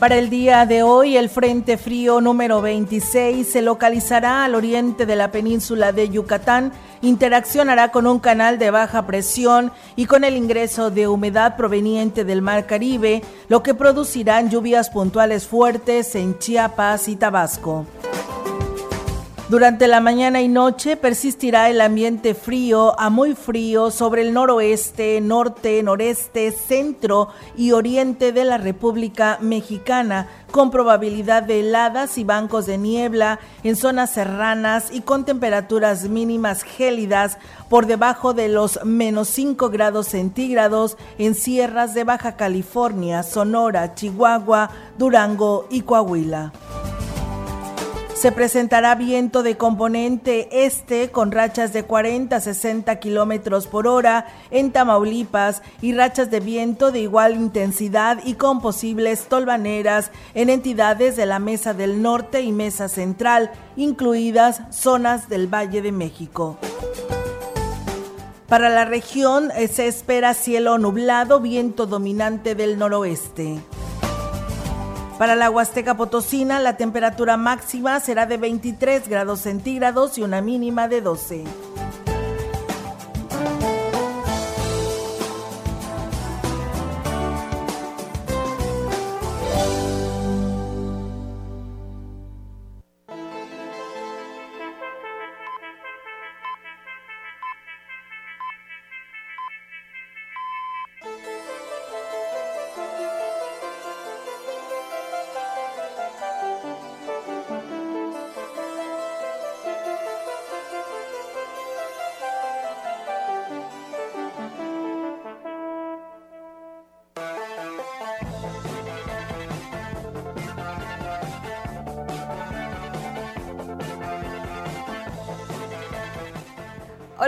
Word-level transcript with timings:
Para 0.00 0.16
el 0.16 0.30
día 0.30 0.64
de 0.64 0.82
hoy, 0.82 1.18
el 1.18 1.28
Frente 1.28 1.76
Frío 1.76 2.22
número 2.22 2.62
26 2.62 3.46
se 3.46 3.60
localizará 3.60 4.46
al 4.46 4.54
oriente 4.54 5.04
de 5.04 5.14
la 5.14 5.30
península 5.30 5.92
de 5.92 6.08
Yucatán, 6.08 6.72
interaccionará 7.02 7.92
con 7.92 8.06
un 8.06 8.18
canal 8.18 8.58
de 8.58 8.70
baja 8.70 9.04
presión 9.04 9.72
y 9.96 10.06
con 10.06 10.24
el 10.24 10.38
ingreso 10.38 10.90
de 10.90 11.06
humedad 11.06 11.54
proveniente 11.54 12.24
del 12.24 12.40
Mar 12.40 12.64
Caribe, 12.64 13.22
lo 13.48 13.62
que 13.62 13.74
producirán 13.74 14.48
lluvias 14.48 14.88
puntuales 14.88 15.46
fuertes 15.46 16.14
en 16.14 16.38
Chiapas 16.38 17.06
y 17.06 17.16
Tabasco. 17.16 17.84
Durante 19.50 19.88
la 19.88 19.98
mañana 19.98 20.40
y 20.42 20.46
noche 20.46 20.96
persistirá 20.96 21.70
el 21.70 21.80
ambiente 21.80 22.34
frío 22.34 22.94
a 23.00 23.10
muy 23.10 23.34
frío 23.34 23.90
sobre 23.90 24.22
el 24.22 24.32
noroeste, 24.32 25.20
norte, 25.20 25.82
noreste, 25.82 26.52
centro 26.52 27.30
y 27.56 27.72
oriente 27.72 28.30
de 28.30 28.44
la 28.44 28.58
República 28.58 29.38
Mexicana, 29.40 30.28
con 30.52 30.70
probabilidad 30.70 31.42
de 31.42 31.58
heladas 31.58 32.16
y 32.16 32.22
bancos 32.22 32.66
de 32.66 32.78
niebla 32.78 33.40
en 33.64 33.74
zonas 33.74 34.12
serranas 34.12 34.92
y 34.92 35.00
con 35.00 35.24
temperaturas 35.24 36.08
mínimas 36.08 36.62
gélidas 36.62 37.36
por 37.68 37.86
debajo 37.86 38.34
de 38.34 38.50
los 38.50 38.78
menos 38.84 39.26
5 39.30 39.68
grados 39.70 40.06
centígrados 40.06 40.96
en 41.18 41.34
sierras 41.34 41.92
de 41.92 42.04
Baja 42.04 42.36
California, 42.36 43.24
Sonora, 43.24 43.96
Chihuahua, 43.96 44.70
Durango 44.96 45.66
y 45.70 45.80
Coahuila. 45.80 46.52
Se 48.20 48.32
presentará 48.32 48.96
viento 48.96 49.42
de 49.42 49.56
componente 49.56 50.66
este 50.66 51.10
con 51.10 51.32
rachas 51.32 51.72
de 51.72 51.84
40 51.84 52.36
a 52.36 52.40
60 52.40 53.00
kilómetros 53.00 53.66
por 53.66 53.86
hora 53.86 54.26
en 54.50 54.72
Tamaulipas 54.72 55.62
y 55.80 55.94
rachas 55.94 56.30
de 56.30 56.40
viento 56.40 56.92
de 56.92 57.00
igual 57.00 57.34
intensidad 57.34 58.18
y 58.22 58.34
con 58.34 58.60
posibles 58.60 59.24
tolvaneras 59.24 60.10
en 60.34 60.50
entidades 60.50 61.16
de 61.16 61.24
la 61.24 61.38
Mesa 61.38 61.72
del 61.72 62.02
Norte 62.02 62.42
y 62.42 62.52
Mesa 62.52 62.90
Central, 62.90 63.52
incluidas 63.74 64.60
zonas 64.68 65.30
del 65.30 65.46
Valle 65.46 65.80
de 65.80 65.92
México. 65.92 66.58
Para 68.48 68.68
la 68.68 68.84
región 68.84 69.50
eh, 69.56 69.66
se 69.66 69.86
espera 69.86 70.34
cielo 70.34 70.76
nublado, 70.76 71.40
viento 71.40 71.86
dominante 71.86 72.54
del 72.54 72.78
noroeste. 72.78 73.60
Para 75.20 75.36
la 75.36 75.50
Huasteca 75.50 75.98
Potosina, 75.98 76.60
la 76.60 76.78
temperatura 76.78 77.36
máxima 77.36 78.00
será 78.00 78.24
de 78.24 78.38
23 78.38 79.06
grados 79.06 79.40
centígrados 79.40 80.16
y 80.16 80.22
una 80.22 80.40
mínima 80.40 80.88
de 80.88 81.02
12. 81.02 81.44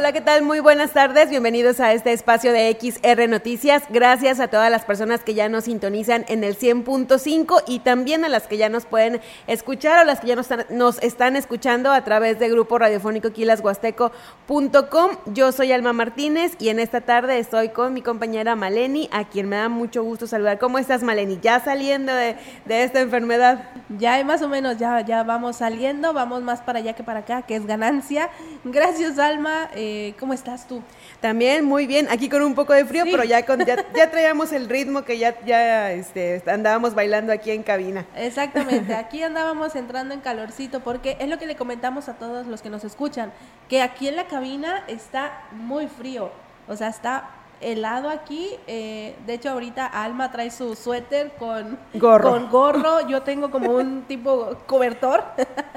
Hola, 0.02 0.10
¿qué 0.10 0.20
tal? 0.20 0.42
Muy 0.42 0.58
buenas 0.58 0.90
tardes. 0.90 1.30
Bienvenidos 1.30 1.78
a 1.78 1.92
este 1.92 2.12
espacio 2.12 2.52
de 2.52 2.76
XR 2.76 3.28
Noticias. 3.28 3.84
Gracias 3.88 4.40
a 4.40 4.48
todas 4.48 4.68
las 4.68 4.84
personas 4.84 5.22
que 5.22 5.32
ya 5.32 5.48
nos 5.48 5.62
sintonizan 5.66 6.24
en 6.26 6.42
el 6.42 6.58
100.5 6.58 7.62
y 7.68 7.78
también 7.78 8.24
a 8.24 8.28
las 8.28 8.48
que 8.48 8.56
ya 8.56 8.68
nos 8.68 8.84
pueden 8.84 9.20
escuchar 9.46 10.00
o 10.00 10.04
las 10.04 10.18
que 10.18 10.26
ya 10.26 10.34
nos 10.34 10.50
están, 10.50 10.66
nos 10.76 11.00
están 11.04 11.36
escuchando 11.36 11.92
a 11.92 12.02
través 12.02 12.40
de 12.40 12.48
grupo 12.48 12.78
radiofónico 12.78 13.30
quilashuasteco.com. 13.30 15.10
Yo 15.26 15.52
soy 15.52 15.70
Alma 15.70 15.92
Martínez 15.92 16.56
y 16.58 16.70
en 16.70 16.80
esta 16.80 17.02
tarde 17.02 17.38
estoy 17.38 17.68
con 17.68 17.94
mi 17.94 18.02
compañera 18.02 18.56
Maleni, 18.56 19.08
a 19.12 19.28
quien 19.28 19.48
me 19.48 19.54
da 19.54 19.68
mucho 19.68 20.02
gusto 20.02 20.26
saludar. 20.26 20.58
¿Cómo 20.58 20.80
estás, 20.80 21.04
Maleni? 21.04 21.38
¿Ya 21.40 21.60
saliendo 21.60 22.12
de, 22.12 22.36
esta 22.66 22.98
enfermedad? 22.98 23.70
Ya 24.00 24.24
más 24.24 24.42
o 24.42 24.48
menos, 24.48 24.78
ya, 24.78 25.00
ya 25.02 25.22
vamos 25.22 25.58
saliendo, 25.58 26.12
vamos 26.12 26.42
más 26.42 26.60
para 26.60 26.80
allá 26.80 26.94
que 26.94 27.04
para 27.04 27.20
acá, 27.20 27.42
que 27.42 27.54
es 27.54 27.66
ganancia. 27.66 28.30
Gracias, 28.64 29.20
Alma. 29.20 29.70
Eh, 29.76 29.91
¿cómo 30.18 30.32
estás 30.32 30.66
tú? 30.66 30.82
También 31.20 31.64
muy 31.64 31.86
bien, 31.86 32.08
aquí 32.10 32.28
con 32.28 32.42
un 32.42 32.54
poco 32.54 32.72
de 32.72 32.84
frío, 32.84 33.04
pero 33.10 33.24
ya, 33.24 33.44
con, 33.44 33.64
ya, 33.64 33.76
traíamos 34.10 34.52
el 34.52 34.68
ritmo 34.68 35.04
que 35.04 35.18
ya, 35.18 35.38
ya 35.44 35.92
este, 35.92 36.42
andábamos 36.46 36.94
bailando 36.94 37.32
aquí 37.32 37.50
en 37.50 37.62
cabina. 37.62 38.06
Exactamente, 38.16 38.94
aquí 39.04 39.22
andábamos 39.22 39.74
entrando 39.76 40.14
en 40.14 40.20
calorcito 40.20 40.80
porque 40.80 41.16
es 41.20 41.28
lo 41.28 41.38
que 41.38 41.46
le 41.46 41.56
comentamos 41.56 42.08
a 42.08 42.14
todos 42.14 42.46
los 42.46 42.62
que 42.62 42.70
nos 42.70 42.84
escuchan, 42.84 43.32
que 43.68 43.82
aquí 43.82 44.08
en 44.08 44.16
la 44.16 44.26
cabina 44.26 44.84
está 44.88 45.44
muy 45.52 45.88
frío, 45.88 46.30
o 46.68 46.76
sea, 46.76 46.88
está 46.88 47.41
helado 47.62 48.08
aquí. 48.08 48.50
Eh, 48.66 49.14
de 49.26 49.34
hecho, 49.34 49.50
ahorita 49.50 49.86
Alma 49.86 50.30
trae 50.30 50.50
su 50.50 50.74
suéter 50.74 51.32
con 51.38 51.78
gorro. 51.94 52.30
Con 52.30 52.50
gorro. 52.50 53.08
Yo 53.08 53.22
tengo 53.22 53.50
como 53.50 53.72
un 53.72 54.02
tipo 54.08 54.56
cobertor. 54.66 55.24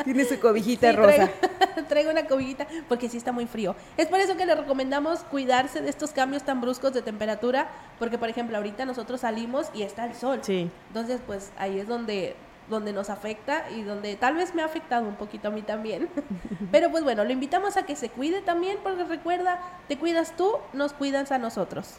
Tiene 0.03 0.25
su 0.25 0.39
cobijita 0.39 0.91
rosa. 0.93 1.29
Traigo, 1.87 2.11
una 2.11 2.25
cobijita 2.25 2.67
porque 2.87 3.09
sí 3.09 3.17
está 3.17 3.31
muy 3.31 3.47
frío. 3.47 3.75
Es 3.97 4.07
por 4.07 4.19
eso 4.19 4.35
que 4.35 4.45
le 4.45 4.55
recomendamos 4.55 5.19
cuidarse 5.21 5.81
de 5.81 5.89
estos 5.89 6.11
cambios 6.11 6.43
tan 6.43 6.61
bruscos 6.61 6.93
de 6.93 7.01
temperatura. 7.01 7.69
Porque, 7.99 8.17
por 8.17 8.29
ejemplo, 8.29 8.57
ahorita 8.57 8.85
nosotros 8.85 9.21
salimos 9.21 9.67
y 9.73 9.83
está 9.83 10.05
el 10.05 10.15
sol. 10.15 10.39
Sí. 10.41 10.69
Entonces, 10.87 11.21
pues 11.25 11.51
ahí 11.57 11.79
es 11.79 11.87
donde 11.87 12.35
donde 12.69 12.93
nos 12.93 13.09
afecta 13.09 13.69
y 13.69 13.83
donde 13.83 14.15
tal 14.15 14.35
vez 14.35 14.55
me 14.55 14.61
ha 14.61 14.65
afectado 14.65 15.05
un 15.07 15.15
poquito 15.15 15.49
a 15.49 15.51
mí 15.51 15.61
también. 15.61 16.09
Pero 16.71 16.89
pues 16.91 17.03
bueno, 17.03 17.23
lo 17.23 17.31
invitamos 17.31 17.77
a 17.77 17.85
que 17.85 17.95
se 17.95 18.09
cuide 18.09 18.41
también 18.41 18.77
porque 18.83 19.03
recuerda, 19.03 19.59
te 19.87 19.97
cuidas 19.97 20.35
tú, 20.35 20.53
nos 20.73 20.93
cuidas 20.93 21.31
a 21.31 21.37
nosotros. 21.37 21.93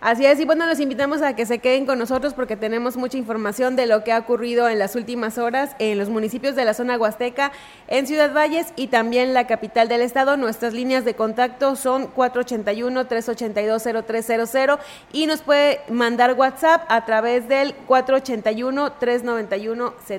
Así 0.00 0.24
es, 0.26 0.38
y 0.40 0.44
bueno, 0.44 0.66
los 0.66 0.80
invitamos 0.80 1.22
a 1.22 1.36
que 1.36 1.46
se 1.46 1.60
queden 1.60 1.86
con 1.86 1.96
nosotros 1.96 2.34
porque 2.34 2.56
tenemos 2.56 2.96
mucha 2.96 3.16
información 3.18 3.76
de 3.76 3.86
lo 3.86 4.02
que 4.02 4.10
ha 4.10 4.18
ocurrido 4.18 4.68
en 4.68 4.80
las 4.80 4.96
últimas 4.96 5.38
horas 5.38 5.76
en 5.78 5.96
los 5.96 6.08
municipios 6.08 6.56
de 6.56 6.64
la 6.64 6.74
zona 6.74 6.98
huasteca, 6.98 7.52
en 7.86 8.08
Ciudad 8.08 8.34
Valles 8.34 8.72
y 8.74 8.88
también 8.88 9.32
la 9.32 9.46
capital 9.46 9.86
del 9.86 10.00
estado. 10.00 10.36
Nuestras 10.36 10.74
líneas 10.74 11.04
de 11.04 11.14
contacto 11.14 11.76
son 11.76 12.12
481-382-0300 12.14 14.80
y 15.12 15.26
nos 15.26 15.42
puede 15.42 15.82
mandar 15.88 16.34
WhatsApp 16.34 16.82
a 16.88 17.04
través 17.04 17.46
del 17.46 17.76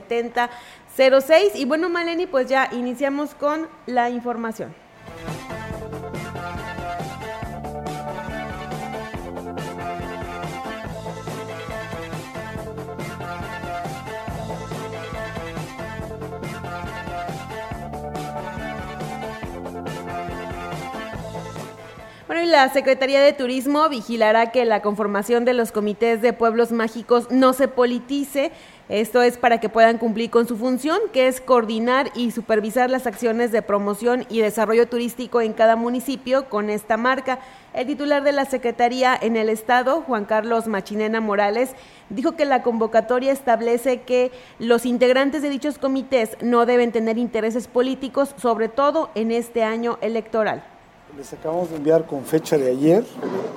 481-391-7006. 0.02 1.56
Y 1.56 1.66
bueno, 1.66 1.90
Maleni, 1.90 2.28
pues 2.28 2.48
ya 2.48 2.70
iniciamos 2.72 3.36
con 3.36 3.68
la 3.86 4.10
información. 4.10 4.74
Bueno, 22.34 22.48
y 22.48 22.50
la 22.50 22.68
Secretaría 22.70 23.22
de 23.22 23.32
Turismo 23.34 23.90
vigilará 23.90 24.52
que 24.52 24.66
la 24.66 24.82
conformación 24.82 25.46
de 25.46 25.54
los 25.54 25.72
comités 25.72 26.20
de 26.20 26.34
pueblos 26.34 26.72
mágicos 26.72 27.30
no 27.30 27.54
se 27.54 27.68
politice. 27.68 28.52
Esto 28.90 29.22
es 29.22 29.38
para 29.38 29.62
que 29.62 29.70
puedan 29.70 29.98
cumplir 29.98 30.30
con 30.30 30.46
su 30.46 30.58
función, 30.58 31.00
que 31.14 31.28
es 31.28 31.40
coordinar 31.40 32.12
y 32.16 32.32
supervisar 32.32 32.90
las 32.90 33.08
acciones 33.08 33.54
de 33.54 33.62
promoción 33.62 34.26
y 34.30 34.42
desarrollo 34.42 34.90
turístico 34.90 35.40
en 35.40 35.54
cada 35.54 35.78
municipio 35.78 36.50
con 36.50 36.70
esta 36.70 36.98
marca. 36.98 37.40
El 37.74 37.88
titular 37.88 38.24
de 38.24 38.34
la 38.34 38.44
Secretaría 38.44 39.18
en 39.20 39.38
el 39.38 39.48
Estado, 39.48 40.02
Juan 40.02 40.26
Carlos 40.26 40.68
Machinena 40.68 41.22
Morales, 41.22 41.76
dijo 42.10 42.34
que 42.34 42.44
la 42.44 42.62
convocatoria 42.62 43.32
establece 43.32 44.02
que 44.02 44.34
los 44.60 44.86
integrantes 44.86 45.42
de 45.42 45.50
dichos 45.50 45.78
comités 45.78 46.36
no 46.42 46.66
deben 46.66 46.92
tener 46.92 47.18
intereses 47.18 47.70
políticos, 47.70 48.36
sobre 48.38 48.68
todo 48.68 49.12
en 49.16 49.32
este 49.32 49.64
año 49.64 49.98
electoral. 50.02 50.73
Les 51.18 51.32
acabamos 51.32 51.70
de 51.70 51.76
enviar 51.76 52.08
con 52.08 52.26
fecha 52.26 52.58
de 52.58 52.72
ayer 52.72 53.06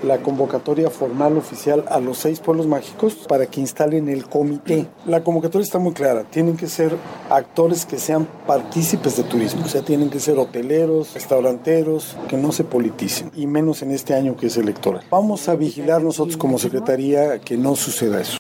la 0.03 0.19
convocatoria 0.19 0.91
formal 0.91 1.39
oficial 1.39 1.85
a 1.89 2.01
los 2.01 2.19
seis 2.19 2.39
pueblos 2.39 2.67
mágicos 2.67 3.15
para 3.27 3.47
que 3.47 3.61
instalen 3.61 4.11
el 4.11 4.27
comité. 4.27 4.87
La 5.07 5.25
convocatoria 5.25 5.65
está 5.65 5.79
muy 5.79 5.95
clara, 5.95 6.25
tienen 6.25 6.59
que 6.59 6.67
ser 6.67 6.95
actores 7.31 7.87
que 7.87 7.99
sean 7.99 8.29
partícipes 8.47 9.17
de 9.17 9.23
turismo, 9.23 9.65
o 9.65 9.69
sea, 9.69 9.83
tienen 9.83 10.11
que 10.11 10.21
ser 10.21 10.39
hoteleros, 10.39 11.15
restauranteros, 11.15 12.15
que 12.29 12.37
no 12.37 12.53
se 12.53 12.65
politicen, 12.65 13.31
y 13.35 13.47
menos 13.47 13.81
en 13.83 13.91
este 13.91 14.13
año 14.13 14.37
que 14.37 14.49
es 14.49 14.57
electoral. 14.59 15.05
Vamos 15.11 15.49
a 15.49 15.57
vigilar 15.57 16.03
nosotros 16.03 16.37
como 16.37 16.59
Secretaría 16.59 17.41
que 17.41 17.57
no 17.57 17.75
suceda 17.75 18.21
eso. 18.21 18.39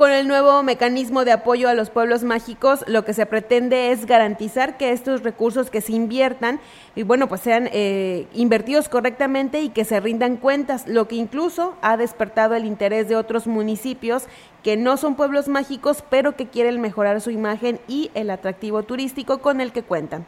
Con 0.00 0.12
el 0.12 0.26
nuevo 0.26 0.62
mecanismo 0.62 1.26
de 1.26 1.32
apoyo 1.32 1.68
a 1.68 1.74
los 1.74 1.90
pueblos 1.90 2.24
mágicos, 2.24 2.82
lo 2.86 3.04
que 3.04 3.12
se 3.12 3.26
pretende 3.26 3.92
es 3.92 4.06
garantizar 4.06 4.78
que 4.78 4.92
estos 4.92 5.22
recursos 5.22 5.68
que 5.68 5.82
se 5.82 5.92
inviertan 5.92 6.58
y 6.94 7.02
bueno, 7.02 7.28
pues 7.28 7.42
sean 7.42 7.68
eh, 7.70 8.26
invertidos 8.32 8.88
correctamente 8.88 9.60
y 9.60 9.68
que 9.68 9.84
se 9.84 10.00
rindan 10.00 10.38
cuentas, 10.38 10.88
lo 10.88 11.06
que 11.06 11.16
incluso 11.16 11.76
ha 11.82 11.98
despertado 11.98 12.54
el 12.54 12.64
interés 12.64 13.10
de 13.10 13.16
otros 13.16 13.46
municipios 13.46 14.24
que 14.62 14.78
no 14.78 14.96
son 14.96 15.16
pueblos 15.16 15.48
mágicos, 15.48 16.02
pero 16.08 16.34
que 16.34 16.48
quieren 16.48 16.80
mejorar 16.80 17.20
su 17.20 17.30
imagen 17.30 17.78
y 17.86 18.10
el 18.14 18.30
atractivo 18.30 18.82
turístico 18.84 19.42
con 19.42 19.60
el 19.60 19.70
que 19.70 19.82
cuentan. 19.82 20.24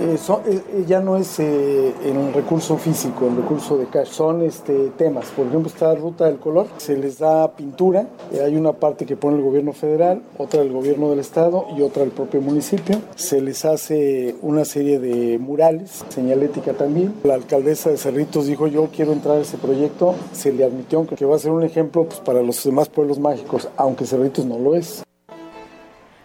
Eh, 0.00 0.16
eh, 0.46 0.62
eh, 0.72 0.84
ya 0.86 1.00
no 1.00 1.16
es 1.16 1.38
en 1.40 2.32
recurso 2.32 2.76
físico, 2.78 3.26
en 3.26 3.36
recurso 3.36 3.76
de 3.76 3.86
cash, 3.86 4.08
son 4.08 4.42
este, 4.42 4.90
temas. 4.96 5.26
Por 5.36 5.46
ejemplo, 5.46 5.68
esta 5.68 5.94
ruta 5.94 6.26
del 6.26 6.38
color, 6.38 6.66
se 6.78 6.96
les 6.96 7.18
da 7.18 7.54
pintura, 7.54 8.06
hay 8.32 8.56
una 8.56 8.72
parte 8.72 9.04
que 9.04 9.16
pone 9.16 9.36
el 9.36 9.42
gobierno 9.42 9.72
federal, 9.72 10.22
otra 10.38 10.60
del 10.60 10.72
gobierno 10.72 11.10
del 11.10 11.18
estado 11.18 11.66
y 11.76 11.82
otra 11.82 12.02
del 12.02 12.12
propio 12.12 12.40
municipio. 12.40 13.00
Se 13.16 13.40
les 13.40 13.64
hace 13.64 14.36
una 14.42 14.64
serie 14.64 14.98
de 14.98 15.38
murales, 15.38 16.04
señalética 16.08 16.72
también. 16.72 17.14
La 17.24 17.34
alcaldesa 17.34 17.90
de 17.90 17.96
Cerritos 17.96 18.46
dijo 18.46 18.66
yo 18.66 18.88
quiero 18.94 19.12
entrar 19.12 19.38
a 19.38 19.40
ese 19.40 19.58
proyecto, 19.58 20.14
se 20.32 20.52
le 20.52 20.64
admitió 20.64 21.06
que 21.06 21.24
va 21.24 21.36
a 21.36 21.38
ser 21.38 21.50
un 21.50 21.62
ejemplo 21.62 22.04
pues, 22.04 22.20
para 22.20 22.42
los 22.42 22.62
demás 22.64 22.88
pueblos 22.88 23.18
mágicos, 23.18 23.68
aunque 23.76 24.06
Cerritos 24.06 24.44
no 24.44 24.58
lo 24.58 24.74
es. 24.74 25.02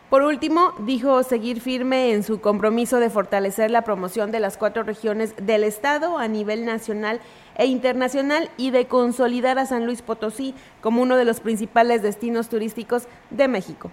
Por 0.09 0.21
último, 0.21 0.73
dijo 0.79 1.23
seguir 1.23 1.61
firme 1.61 2.13
en 2.13 2.23
su 2.23 2.39
compromiso 2.39 2.99
de 2.99 3.09
fortalecer 3.09 3.71
la 3.71 3.81
promoción 3.81 4.31
de 4.31 4.39
las 4.39 4.55
cuatro 4.55 4.83
regiones 4.83 5.33
del 5.41 5.63
Estado 5.63 6.19
a 6.19 6.27
nivel 6.27 6.63
nacional 6.63 7.19
e 7.57 7.65
internacional 7.65 8.51
y 8.55 8.69
de 8.69 8.85
consolidar 8.87 9.57
a 9.57 9.65
San 9.65 9.85
Luis 9.85 10.03
Potosí 10.03 10.53
como 10.79 11.01
uno 11.01 11.17
de 11.17 11.25
los 11.25 11.39
principales 11.39 12.03
destinos 12.03 12.49
turísticos 12.49 13.07
de 13.31 13.47
México. 13.47 13.91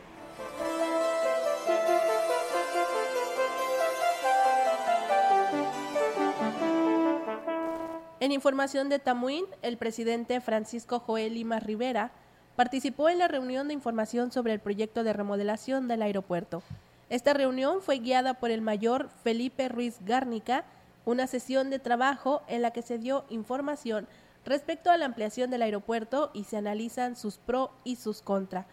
En 8.20 8.32
información 8.32 8.88
de 8.90 8.98
Tamuín, 8.98 9.46
el 9.62 9.78
presidente 9.78 10.40
Francisco 10.40 11.00
Joel 11.00 11.34
Lima 11.34 11.58
Rivera 11.58 12.12
participó 12.56 13.08
en 13.08 13.19
la 13.19 13.28
reunión 13.28 13.69
de 13.69 13.75
información 13.75 14.32
sobre 14.32 14.52
el 14.52 14.60
proyecto 14.60 15.04
de 15.04 15.12
remodelación 15.12 15.88
del 15.88 16.02
aeropuerto. 16.02 16.62
Esta 17.08 17.34
reunión 17.34 17.82
fue 17.82 17.99
guiada 17.99 18.34
por 18.34 18.50
el 18.50 18.60
mayor 18.60 19.08
Felipe 19.22 19.69
Ruiz 19.69 19.96
Gárnica, 20.04 20.64
una 21.04 21.26
sesión 21.26 21.70
de 21.70 21.78
trabajo 21.78 22.43
en 22.49 22.62
la 22.62 22.70
que 22.70 22.82
se 22.82 22.99
dio 22.99 23.25
información 23.28 24.06
respecto 24.44 24.90
a 24.90 24.96
la 24.96 25.06
ampliación 25.06 25.50
del 25.50 25.62
aeropuerto 25.62 26.31
y 26.32 26.44
se 26.44 26.56
analizan 26.56 27.16
sus 27.16 27.37
pro 27.37 27.70
y 27.84 27.96
sus 27.96 28.22
contra. 28.22 28.66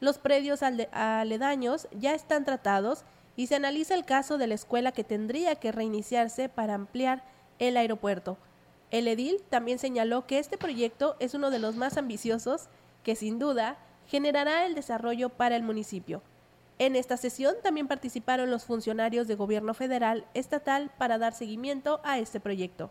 Los 0.00 0.18
predios 0.18 0.60
aledaños 0.62 1.88
ya 1.92 2.14
están 2.14 2.44
tratados 2.44 3.04
y 3.36 3.46
se 3.46 3.56
analiza 3.56 3.94
el 3.94 4.04
caso 4.04 4.38
de 4.38 4.46
la 4.46 4.54
escuela 4.54 4.92
que 4.92 5.04
tendría 5.04 5.56
que 5.56 5.72
reiniciarse 5.72 6.48
para 6.48 6.74
ampliar 6.74 7.22
el 7.58 7.76
aeropuerto. 7.76 8.36
El 8.90 9.08
edil 9.08 9.42
también 9.50 9.78
señaló 9.78 10.26
que 10.26 10.38
este 10.38 10.56
proyecto 10.56 11.16
es 11.20 11.34
uno 11.34 11.50
de 11.50 11.58
los 11.58 11.76
más 11.76 11.96
ambiciosos 11.96 12.68
que 13.08 13.16
sin 13.16 13.38
duda 13.38 13.78
generará 14.06 14.66
el 14.66 14.74
desarrollo 14.74 15.30
para 15.30 15.56
el 15.56 15.62
municipio. 15.62 16.20
En 16.78 16.94
esta 16.94 17.16
sesión 17.16 17.54
también 17.62 17.88
participaron 17.88 18.50
los 18.50 18.66
funcionarios 18.66 19.26
de 19.26 19.34
gobierno 19.34 19.72
federal, 19.72 20.26
estatal, 20.34 20.90
para 20.98 21.16
dar 21.16 21.32
seguimiento 21.32 22.02
a 22.04 22.18
este 22.18 22.38
proyecto. 22.38 22.90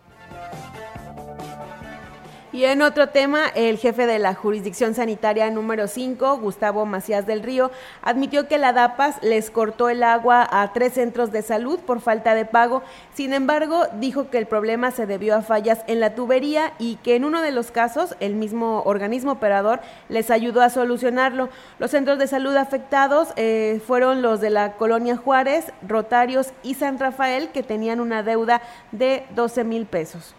Y 2.58 2.66
en 2.66 2.82
otro 2.82 3.10
tema, 3.10 3.50
el 3.54 3.78
jefe 3.78 4.08
de 4.08 4.18
la 4.18 4.34
jurisdicción 4.34 4.96
sanitaria 4.96 5.52
número 5.52 5.88
5, 5.88 6.40
Gustavo 6.40 6.88
Macías 6.88 7.28
del 7.28 7.44
Río, 7.44 7.70
admitió 8.02 8.48
que 8.48 8.58
la 8.58 8.74
DAPAS 8.74 9.22
les 9.22 9.52
cortó 9.52 9.90
el 9.90 10.02
agua 10.02 10.48
a 10.50 10.74
tres 10.74 10.94
centros 10.94 11.32
de 11.32 11.44
salud 11.44 11.78
por 11.78 12.02
falta 12.02 12.34
de 12.34 12.46
pago. 12.46 12.82
Sin 13.14 13.34
embargo, 13.34 13.84
dijo 14.00 14.32
que 14.32 14.40
el 14.40 14.48
problema 14.48 14.90
se 14.90 15.06
debió 15.06 15.36
a 15.36 15.44
fallas 15.44 15.84
en 15.86 16.00
la 16.00 16.16
tubería 16.16 16.74
y 16.80 16.96
que 16.96 17.16
en 17.16 17.26
uno 17.26 17.44
de 17.44 17.52
los 17.52 17.70
casos 17.70 18.16
el 18.20 18.34
mismo 18.34 18.82
organismo 18.86 19.34
operador 19.34 19.80
les 20.10 20.32
ayudó 20.32 20.64
a 20.64 20.72
solucionarlo. 20.72 21.50
Los 21.78 21.92
centros 21.92 22.18
de 22.18 22.26
salud 22.26 22.56
afectados 22.56 23.34
eh, 23.36 23.80
fueron 23.86 24.24
los 24.24 24.42
de 24.42 24.50
la 24.50 24.78
colonia 24.78 25.16
Juárez, 25.16 25.72
Rotarios 25.88 26.54
y 26.64 26.74
San 26.74 26.98
Rafael, 26.98 27.50
que 27.50 27.62
tenían 27.62 28.00
una 28.00 28.24
deuda 28.24 28.64
de 28.92 29.28
12 29.36 29.64
mil 29.64 29.86
pesos 29.86 30.34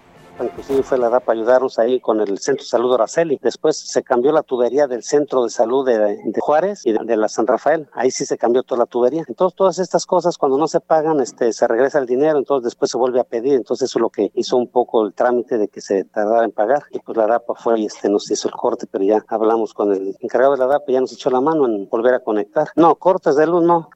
inclusive 0.44 0.82
fue 0.82 0.98
la 0.98 1.08
DAP 1.08 1.24
para 1.24 1.38
ayudarnos 1.38 1.78
ahí 1.78 2.00
con 2.00 2.20
el 2.20 2.38
Centro 2.38 2.64
de 2.64 2.68
Salud 2.68 2.94
Araceli. 2.94 3.38
Después 3.42 3.78
se 3.78 4.02
cambió 4.02 4.32
la 4.32 4.42
tubería 4.42 4.86
del 4.86 5.02
Centro 5.02 5.44
de 5.44 5.50
Salud 5.50 5.86
de, 5.86 6.18
Juárez 6.40 6.84
y 6.84 6.92
de, 6.92 7.16
la 7.16 7.28
San 7.28 7.46
Rafael. 7.46 7.88
Ahí 7.92 8.10
sí 8.10 8.24
se 8.26 8.38
cambió 8.38 8.62
toda 8.62 8.80
la 8.80 8.86
tubería. 8.86 9.24
Entonces, 9.28 9.56
todas 9.56 9.78
estas 9.78 10.06
cosas, 10.06 10.38
cuando 10.38 10.58
no 10.58 10.68
se 10.68 10.80
pagan, 10.80 11.20
este, 11.20 11.52
se 11.52 11.66
regresa 11.66 11.98
el 11.98 12.06
dinero, 12.06 12.38
entonces 12.38 12.64
después 12.64 12.90
se 12.90 12.98
vuelve 12.98 13.20
a 13.20 13.24
pedir. 13.24 13.54
Entonces, 13.54 13.90
eso 13.90 13.98
es 13.98 14.02
lo 14.02 14.10
que 14.10 14.30
hizo 14.34 14.56
un 14.56 14.68
poco 14.68 15.04
el 15.04 15.14
trámite 15.14 15.58
de 15.58 15.68
que 15.68 15.80
se 15.80 16.04
tardara 16.04 16.44
en 16.44 16.52
pagar. 16.52 16.84
Y 16.90 16.98
pues 17.00 17.16
la 17.16 17.26
DAP 17.26 17.44
fue 17.56 17.80
y 17.80 17.86
este, 17.86 18.08
nos 18.08 18.30
hizo 18.30 18.48
el 18.48 18.54
corte, 18.54 18.86
pero 18.90 19.04
ya 19.04 19.24
hablamos 19.28 19.74
con 19.74 19.92
el 19.92 20.16
encargado 20.20 20.52
de 20.52 20.58
la 20.58 20.66
DAP 20.66 20.88
y 20.88 20.92
ya 20.92 21.00
nos 21.00 21.12
echó 21.12 21.30
la 21.30 21.40
mano 21.40 21.66
en 21.66 21.88
volver 21.88 22.14
a 22.14 22.20
conectar. 22.20 22.68
No, 22.76 22.94
cortes 22.96 23.36
de 23.36 23.46
luz 23.46 23.62
no. 23.62 23.90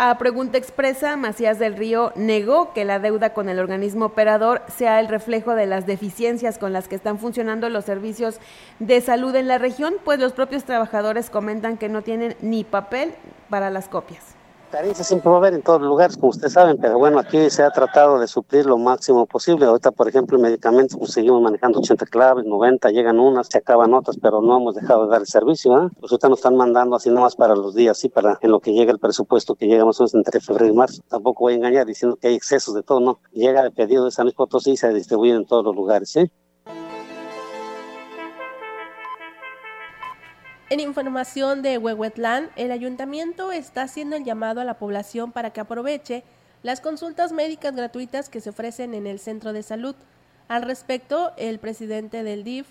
A 0.00 0.16
pregunta 0.16 0.58
expresa, 0.58 1.16
Macías 1.16 1.58
del 1.58 1.74
Río 1.74 2.12
negó 2.14 2.72
que 2.72 2.84
la 2.84 3.00
deuda 3.00 3.34
con 3.34 3.48
el 3.48 3.58
organismo 3.58 4.04
operador 4.04 4.62
sea 4.68 5.00
el 5.00 5.08
reflejo 5.08 5.56
de 5.56 5.66
las 5.66 5.86
deficiencias 5.86 6.56
con 6.56 6.72
las 6.72 6.86
que 6.86 6.94
están 6.94 7.18
funcionando 7.18 7.68
los 7.68 7.86
servicios 7.86 8.38
de 8.78 9.00
salud 9.00 9.34
en 9.34 9.48
la 9.48 9.58
región, 9.58 9.94
pues 10.04 10.20
los 10.20 10.34
propios 10.34 10.62
trabajadores 10.62 11.30
comentan 11.30 11.78
que 11.78 11.88
no 11.88 12.02
tienen 12.02 12.36
ni 12.40 12.62
papel 12.62 13.12
para 13.50 13.70
las 13.70 13.88
copias. 13.88 14.37
Carencia 14.70 15.02
siempre 15.02 15.30
va 15.30 15.36
a 15.36 15.38
haber 15.38 15.54
en 15.54 15.62
todos 15.62 15.80
los 15.80 15.88
lugares, 15.88 16.18
como 16.18 16.28
ustedes 16.28 16.52
saben, 16.52 16.76
pero 16.76 16.98
bueno, 16.98 17.18
aquí 17.18 17.48
se 17.48 17.62
ha 17.62 17.70
tratado 17.70 18.18
de 18.18 18.26
suplir 18.28 18.66
lo 18.66 18.76
máximo 18.76 19.24
posible. 19.24 19.64
Ahorita, 19.64 19.92
por 19.92 20.08
ejemplo, 20.08 20.36
en 20.36 20.42
medicamentos, 20.42 20.98
pues 20.98 21.12
seguimos 21.12 21.40
manejando 21.40 21.78
80 21.78 22.04
claves, 22.04 22.44
90, 22.44 22.90
llegan 22.90 23.18
unas, 23.18 23.46
se 23.46 23.58
acaban 23.58 23.94
otras, 23.94 24.18
pero 24.20 24.42
no 24.42 24.58
hemos 24.58 24.74
dejado 24.74 25.06
de 25.06 25.10
dar 25.10 25.22
el 25.22 25.26
servicio. 25.26 25.72
¿eh? 25.86 25.88
Pues 25.98 26.12
ahorita 26.12 26.28
nos 26.28 26.40
están 26.40 26.56
mandando 26.56 26.96
así 26.96 27.08
nomás 27.08 27.34
para 27.34 27.56
los 27.56 27.74
días, 27.74 27.98
sí, 27.98 28.10
para 28.10 28.38
en 28.42 28.50
lo 28.50 28.60
que 28.60 28.74
llega 28.74 28.92
el 28.92 28.98
presupuesto 28.98 29.54
que 29.54 29.66
llega 29.66 29.86
más 29.86 29.98
o 30.00 30.02
menos 30.02 30.14
entre 30.14 30.38
febrero 30.40 30.70
y 30.70 30.76
marzo. 30.76 31.02
Tampoco 31.08 31.44
voy 31.44 31.54
a 31.54 31.56
engañar 31.56 31.86
diciendo 31.86 32.18
que 32.20 32.28
hay 32.28 32.34
excesos 32.34 32.74
de 32.74 32.82
todo, 32.82 33.00
no. 33.00 33.20
Llega 33.32 33.62
el 33.62 33.72
pedido 33.72 34.04
de 34.04 34.10
San 34.10 34.26
Luis 34.26 34.34
Potosí 34.34 34.72
y 34.72 34.76
se 34.76 34.92
distribuye 34.92 35.32
en 35.32 35.46
todos 35.46 35.64
los 35.64 35.74
lugares, 35.74 36.10
¿sí? 36.10 36.30
En 40.70 40.80
información 40.80 41.62
de 41.62 41.78
Huehuetlán, 41.78 42.50
el 42.56 42.72
ayuntamiento 42.72 43.52
está 43.52 43.84
haciendo 43.84 44.16
el 44.16 44.24
llamado 44.24 44.60
a 44.60 44.64
la 44.64 44.78
población 44.78 45.32
para 45.32 45.50
que 45.50 45.60
aproveche 45.60 46.24
las 46.62 46.82
consultas 46.82 47.32
médicas 47.32 47.74
gratuitas 47.74 48.28
que 48.28 48.42
se 48.42 48.50
ofrecen 48.50 48.92
en 48.92 49.06
el 49.06 49.18
centro 49.18 49.54
de 49.54 49.62
salud. 49.62 49.96
Al 50.46 50.60
respecto, 50.60 51.32
el 51.38 51.58
presidente 51.58 52.22
del 52.22 52.44
DIF, 52.44 52.66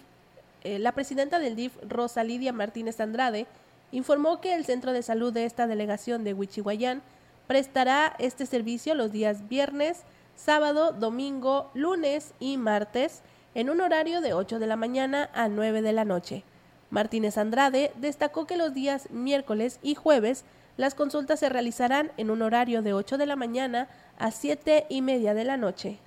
eh, 0.63 0.77
la 0.77 0.91
presidenta 0.91 1.39
del 1.39 1.55
DIF, 1.55 1.73
Rosa 1.89 2.23
Lidia 2.23 2.53
Martínez 2.53 2.99
Andrade, 2.99 3.47
informó 3.91 4.41
que 4.41 4.53
el 4.53 4.63
centro 4.63 4.93
de 4.93 5.01
salud 5.01 5.33
de 5.33 5.45
esta 5.45 5.65
delegación 5.65 6.23
de 6.23 6.35
Huichihuayán 6.35 7.01
prestará 7.47 8.15
este 8.19 8.45
servicio 8.45 8.93
los 8.93 9.11
días 9.11 9.47
viernes, 9.49 10.03
sábado, 10.35 10.91
domingo, 10.91 11.71
lunes 11.73 12.35
y 12.39 12.57
martes 12.57 13.23
en 13.55 13.71
un 13.71 13.81
horario 13.81 14.21
de 14.21 14.35
8 14.35 14.59
de 14.59 14.67
la 14.67 14.75
mañana 14.75 15.31
a 15.33 15.47
9 15.47 15.81
de 15.81 15.93
la 15.93 16.05
noche. 16.05 16.43
Martínez 16.89 17.37
Andrade 17.37 17.91
destacó 17.97 18.45
que 18.45 18.57
los 18.57 18.73
días 18.73 19.09
miércoles 19.11 19.79
y 19.81 19.95
jueves 19.95 20.43
las 20.77 20.93
consultas 20.93 21.39
se 21.39 21.49
realizarán 21.49 22.11
en 22.17 22.29
un 22.29 22.41
horario 22.41 22.81
de 22.81 22.93
8 22.93 23.17
de 23.17 23.25
la 23.25 23.35
mañana 23.35 23.87
a 24.19 24.31
7 24.31 24.85
y 24.89 25.01
media 25.01 25.33
de 25.33 25.43
la 25.43 25.57
noche. 25.57 25.99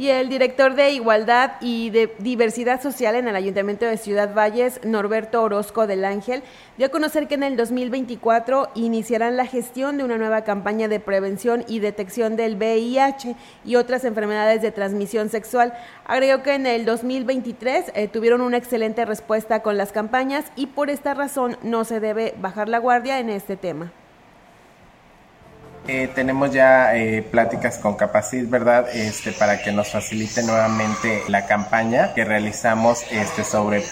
Y 0.00 0.08
el 0.08 0.30
director 0.30 0.76
de 0.76 0.92
Igualdad 0.92 1.56
y 1.60 1.90
de 1.90 2.10
Diversidad 2.20 2.80
Social 2.80 3.16
en 3.16 3.28
el 3.28 3.36
Ayuntamiento 3.36 3.84
de 3.84 3.98
Ciudad 3.98 4.34
Valles, 4.34 4.80
Norberto 4.82 5.42
Orozco 5.42 5.86
del 5.86 6.06
Ángel, 6.06 6.42
dio 6.78 6.86
a 6.86 6.88
conocer 6.88 7.28
que 7.28 7.34
en 7.34 7.42
el 7.42 7.58
2024 7.58 8.70
iniciarán 8.76 9.36
la 9.36 9.44
gestión 9.44 9.98
de 9.98 10.04
una 10.04 10.16
nueva 10.16 10.42
campaña 10.42 10.88
de 10.88 11.00
prevención 11.00 11.66
y 11.68 11.80
detección 11.80 12.36
del 12.36 12.56
VIH 12.56 13.36
y 13.66 13.76
otras 13.76 14.06
enfermedades 14.06 14.62
de 14.62 14.72
transmisión 14.72 15.28
sexual. 15.28 15.74
Agregó 16.06 16.42
que 16.42 16.54
en 16.54 16.66
el 16.66 16.86
2023 16.86 17.92
eh, 17.94 18.08
tuvieron 18.08 18.40
una 18.40 18.56
excelente 18.56 19.04
respuesta 19.04 19.60
con 19.60 19.76
las 19.76 19.92
campañas 19.92 20.46
y 20.56 20.68
por 20.68 20.88
esta 20.88 21.12
razón 21.12 21.58
no 21.62 21.84
se 21.84 22.00
debe 22.00 22.32
bajar 22.40 22.70
la 22.70 22.78
guardia 22.78 23.18
en 23.18 23.28
este 23.28 23.58
tema. 23.58 23.92
Eh, 25.92 26.08
tenemos 26.14 26.52
ya 26.52 26.94
eh, 26.94 27.20
pláticas 27.20 27.76
con 27.78 27.96
Capacit, 27.96 28.48
¿verdad? 28.48 28.88
Este, 28.94 29.32
para 29.32 29.60
que 29.60 29.72
nos 29.72 29.88
facilite 29.88 30.44
nuevamente 30.44 31.24
la 31.26 31.46
campaña 31.46 32.14
que 32.14 32.24
realizamos 32.24 33.02
este, 33.10 33.42
sobre 33.42 33.82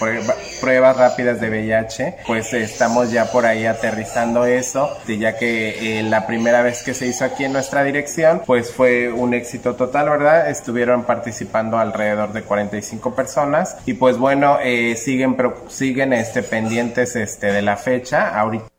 pruebas 0.61 0.97
rápidas 0.97 1.41
de 1.41 1.51
VIH. 1.51 2.19
Pues 2.25 2.53
estamos 2.53 3.11
ya 3.11 3.33
por 3.33 3.47
ahí 3.47 3.67
aterrizando 3.67 4.45
eso, 4.45 4.97
ya 5.09 5.37
que 5.37 5.99
eh, 5.99 6.05
la 6.05 6.25
primera 6.25 6.63
vez 6.63 6.85
que 6.85 6.95
se 6.95 7.09
hizo 7.09 7.25
aquí 7.25 7.45
en 7.45 7.53
nuestra 7.53 7.83
dirección, 7.83 8.43
pues 8.47 8.73
fue 8.73 9.11
un 9.11 9.35
éxito 9.35 9.75
total, 9.75 10.09
¿verdad? 10.09 10.49
Estuvieron 10.49 11.03
participando 11.03 11.79
alrededor 11.79 12.33
de 12.33 12.43
45 12.43 13.17
personas 13.17 13.77
y 13.87 13.95
pues 13.95 14.19
bueno, 14.19 14.59
siguen, 14.95 15.37
siguen 15.67 16.13
este, 16.13 16.45
pendientes 16.45 17.17
este, 17.17 17.49
de 17.49 17.63
la 17.63 17.77
fecha. 17.77 18.39
Ahorita 18.39 18.78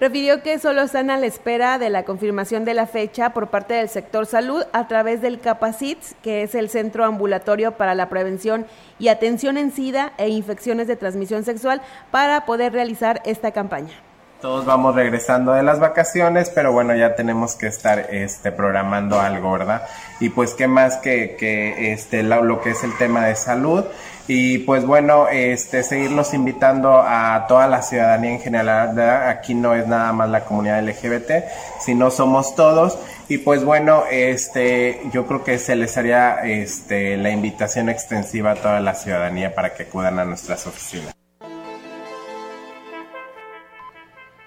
refirió 0.00 0.42
que 0.42 0.58
solo 0.58 0.82
están 0.82 1.10
a 1.10 1.18
la 1.18 1.26
espera 1.26 1.78
de 1.78 1.90
la 1.90 2.04
confirmación 2.04 2.64
de 2.64 2.74
la 2.74 2.86
fecha 2.86 3.30
por 3.30 3.48
parte 3.48 3.74
del 3.74 3.88
sector 3.88 4.26
salud 4.26 4.64
a 4.72 4.88
través 4.88 5.20
del 5.20 5.38
CAPACITS, 5.38 6.16
que 6.22 6.42
es 6.42 6.54
el 6.54 6.70
Centro 6.70 7.04
Ambulatorio 7.04 7.72
para 7.72 7.94
la 7.94 8.08
Prevención 8.08 8.66
y 8.98 9.08
Atención 9.08 9.58
en 9.58 9.70
SIDA 9.70 10.12
e 10.16 10.28
Infecciones 10.28 10.88
de 10.88 10.96
Transmisión 10.96 11.44
Sexual, 11.44 11.82
para 12.10 12.46
poder 12.46 12.72
realizar 12.72 13.20
esta 13.24 13.52
campaña. 13.52 13.92
Todos 14.40 14.64
vamos 14.64 14.94
regresando 14.94 15.52
de 15.52 15.62
las 15.62 15.80
vacaciones, 15.80 16.50
pero 16.54 16.72
bueno, 16.72 16.94
ya 16.96 17.14
tenemos 17.14 17.56
que 17.56 17.66
estar 17.66 18.06
este, 18.10 18.50
programando 18.52 19.20
algo, 19.20 19.52
¿verdad? 19.52 19.82
Y 20.18 20.30
pues 20.30 20.54
qué 20.54 20.66
más 20.66 20.96
que, 20.96 21.36
que 21.38 21.92
este, 21.92 22.22
lo 22.22 22.62
que 22.62 22.70
es 22.70 22.82
el 22.82 22.96
tema 22.96 23.26
de 23.26 23.34
salud 23.34 23.84
y 24.28 24.58
pues 24.58 24.86
bueno, 24.86 25.28
este, 25.28 25.82
seguirlos 25.82 26.34
invitando 26.34 27.02
a 27.04 27.46
toda 27.48 27.66
la 27.66 27.82
ciudadanía 27.82 28.32
en 28.32 28.40
general. 28.40 28.98
Aquí 29.28 29.54
no 29.54 29.74
es 29.74 29.86
nada 29.86 30.12
más 30.12 30.28
la 30.28 30.44
comunidad 30.44 30.82
LGBT, 30.82 31.44
sino 31.80 32.10
somos 32.10 32.54
todos. 32.54 32.98
Y 33.28 33.38
pues 33.38 33.64
bueno, 33.64 34.04
este, 34.10 35.00
yo 35.12 35.26
creo 35.26 35.44
que 35.44 35.58
se 35.58 35.76
les 35.76 35.96
haría 35.96 36.44
este, 36.44 37.16
la 37.16 37.30
invitación 37.30 37.88
extensiva 37.88 38.52
a 38.52 38.54
toda 38.56 38.80
la 38.80 38.94
ciudadanía 38.94 39.54
para 39.54 39.74
que 39.74 39.84
acudan 39.84 40.18
a 40.18 40.24
nuestras 40.24 40.66
oficinas. 40.66 41.14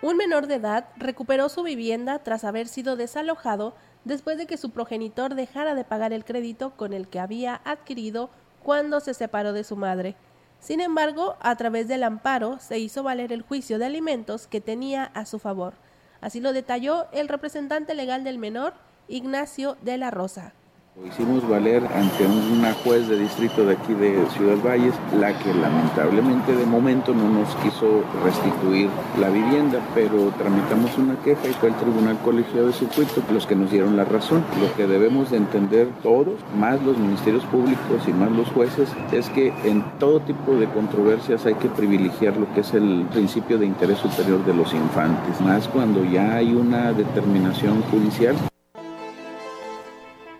Un 0.01 0.17
menor 0.17 0.47
de 0.47 0.55
edad 0.55 0.89
recuperó 0.97 1.47
su 1.47 1.63
vivienda 1.63 2.19
tras 2.19 2.43
haber 2.43 2.67
sido 2.67 2.97
desalojado 2.97 3.73
después 4.03 4.37
de 4.37 4.47
que 4.47 4.57
su 4.57 4.71
progenitor 4.71 5.33
dejara 5.33 5.75
de 5.75 5.85
pagar 5.85 6.11
el 6.11 6.25
crédito 6.25 6.71
con 6.75 6.91
el 6.91 7.07
que 7.07 7.21
había 7.21 7.61
adquirido 7.63 8.29
cuando 8.63 8.99
se 8.99 9.13
separó 9.13 9.53
de 9.53 9.63
su 9.63 9.75
madre. 9.75 10.15
Sin 10.59 10.79
embargo, 10.79 11.35
a 11.41 11.55
través 11.57 11.87
del 11.87 12.03
amparo 12.03 12.57
se 12.59 12.79
hizo 12.79 13.03
valer 13.03 13.33
el 13.33 13.41
juicio 13.41 13.77
de 13.77 13.85
alimentos 13.85 14.47
que 14.47 14.61
tenía 14.61 15.03
a 15.13 15.25
su 15.25 15.37
favor. 15.37 15.73
Así 16.21 16.39
lo 16.39 16.53
detalló 16.53 17.07
el 17.11 17.27
representante 17.27 17.93
legal 17.95 18.23
del 18.23 18.37
menor, 18.37 18.73
Ignacio 19.09 19.75
de 19.81 19.97
la 19.97 20.09
Rosa. 20.09 20.53
Hicimos 21.01 21.47
valer 21.49 21.83
ante 21.87 22.23
una 22.25 22.71
juez 22.83 23.07
de 23.07 23.17
distrito 23.17 23.65
de 23.65 23.73
aquí 23.73 23.95
de 23.95 24.25
Ciudad 24.37 24.57
Valles, 24.63 24.93
la 25.19 25.37
que 25.39 25.51
lamentablemente 25.51 26.55
de 26.55 26.67
momento 26.67 27.15
no 27.15 27.29
nos 27.29 27.55
quiso 27.55 28.03
restituir 28.23 28.89
la 29.19 29.29
vivienda, 29.29 29.79
pero 29.95 30.31
tramitamos 30.37 30.95
una 30.99 31.15
queja 31.15 31.47
y 31.47 31.53
fue 31.53 31.69
el 31.69 31.75
Tribunal 31.75 32.19
Colegiado 32.23 32.67
de 32.67 32.73
Circuito 32.73 33.23
los 33.33 33.47
que 33.47 33.55
nos 33.55 33.71
dieron 33.71 33.97
la 33.97 34.05
razón. 34.05 34.45
Lo 34.61 34.71
que 34.75 34.85
debemos 34.85 35.31
de 35.31 35.37
entender 35.37 35.87
todos, 36.03 36.35
más 36.59 36.79
los 36.83 36.95
ministerios 36.99 37.43
públicos 37.45 38.07
y 38.07 38.13
más 38.13 38.31
los 38.31 38.49
jueces, 38.49 38.87
es 39.11 39.29
que 39.29 39.51
en 39.63 39.83
todo 39.97 40.19
tipo 40.19 40.53
de 40.53 40.67
controversias 40.67 41.47
hay 41.47 41.55
que 41.55 41.69
privilegiar 41.69 42.37
lo 42.37 42.53
que 42.53 42.61
es 42.61 42.71
el 42.75 43.07
principio 43.11 43.57
de 43.57 43.65
interés 43.65 43.97
superior 43.97 44.45
de 44.45 44.53
los 44.53 44.71
infantes, 44.73 45.41
más 45.41 45.67
cuando 45.67 46.05
ya 46.05 46.35
hay 46.35 46.53
una 46.53 46.93
determinación 46.93 47.81
judicial. 47.89 48.35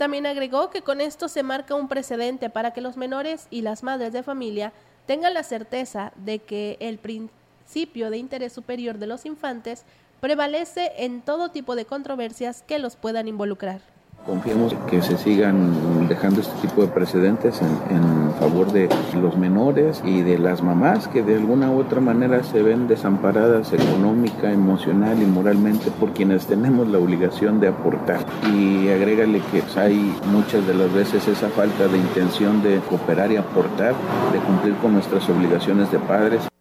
También 0.04 0.26
agregó 0.26 0.70
que 0.70 0.82
con 0.82 1.00
esto 1.00 1.30
se 1.30 1.44
marca 1.44 1.76
un 1.76 1.88
precedente 1.88 2.50
para 2.50 2.72
que 2.72 2.82
los 2.82 2.98
menores 2.98 3.48
y 3.50 3.62
las 3.62 3.84
madres 3.84 4.12
de 4.12 4.22
familia 4.22 4.74
tengan 5.06 5.34
la 5.34 5.44
certeza 5.44 6.12
de 6.18 6.40
que 6.40 6.76
el 6.82 6.98
principio 6.98 8.10
de 8.10 8.18
interés 8.18 8.52
superior 8.52 8.98
de 8.98 9.08
los 9.08 9.26
infantes 9.26 9.86
prevalece 10.20 10.92
en 10.98 11.22
todo 11.22 11.52
tipo 11.52 11.78
de 11.78 11.86
controversias 11.86 12.64
que 12.64 12.80
los 12.80 12.98
puedan 12.98 13.30
involucrar. 13.30 13.93
Confiemos 14.26 14.74
que 14.90 15.02
se 15.02 15.18
sigan 15.18 16.08
dejando 16.08 16.40
este 16.40 16.54
tipo 16.62 16.82
de 16.82 16.88
precedentes 16.88 17.62
en, 17.62 18.14
favor 18.40 18.72
de 18.72 18.90
los 19.22 19.38
menores 19.38 20.02
y 20.04 20.22
de 20.22 20.40
las 20.40 20.64
mamás 20.64 21.08
que 21.08 21.22
de 21.22 21.36
alguna 21.36 21.70
u 21.70 21.80
otra 21.80 22.02
manera 22.02 22.42
se 22.44 22.64
ven 22.64 22.88
desamparadas 22.88 23.72
económica, 23.74 24.52
emocional 24.52 25.22
y 25.22 25.26
moralmente 25.26 25.92
por 25.92 26.14
quienes 26.14 26.48
tenemos 26.48 26.88
la 26.88 26.98
obligación 26.98 27.60
de 27.60 27.68
aportar. 27.68 28.26
Y 28.52 28.90
agrégale 28.90 29.42
que 29.52 29.62
hay 29.80 30.16
muchas 30.32 30.66
de 30.66 30.74
las 30.74 30.92
veces 30.94 31.28
esa 31.28 31.50
falta 31.50 31.88
de 31.88 31.98
intención 31.98 32.64
de 32.64 32.80
cooperar 32.90 33.32
y 33.32 33.38
aportar, 33.38 33.94
de 34.32 34.40
cumplir 34.40 34.74
con 34.76 34.94
nuestras 34.94 35.30
obligaciones 35.30 35.92
de 35.92 36.00
padres. 36.00 36.53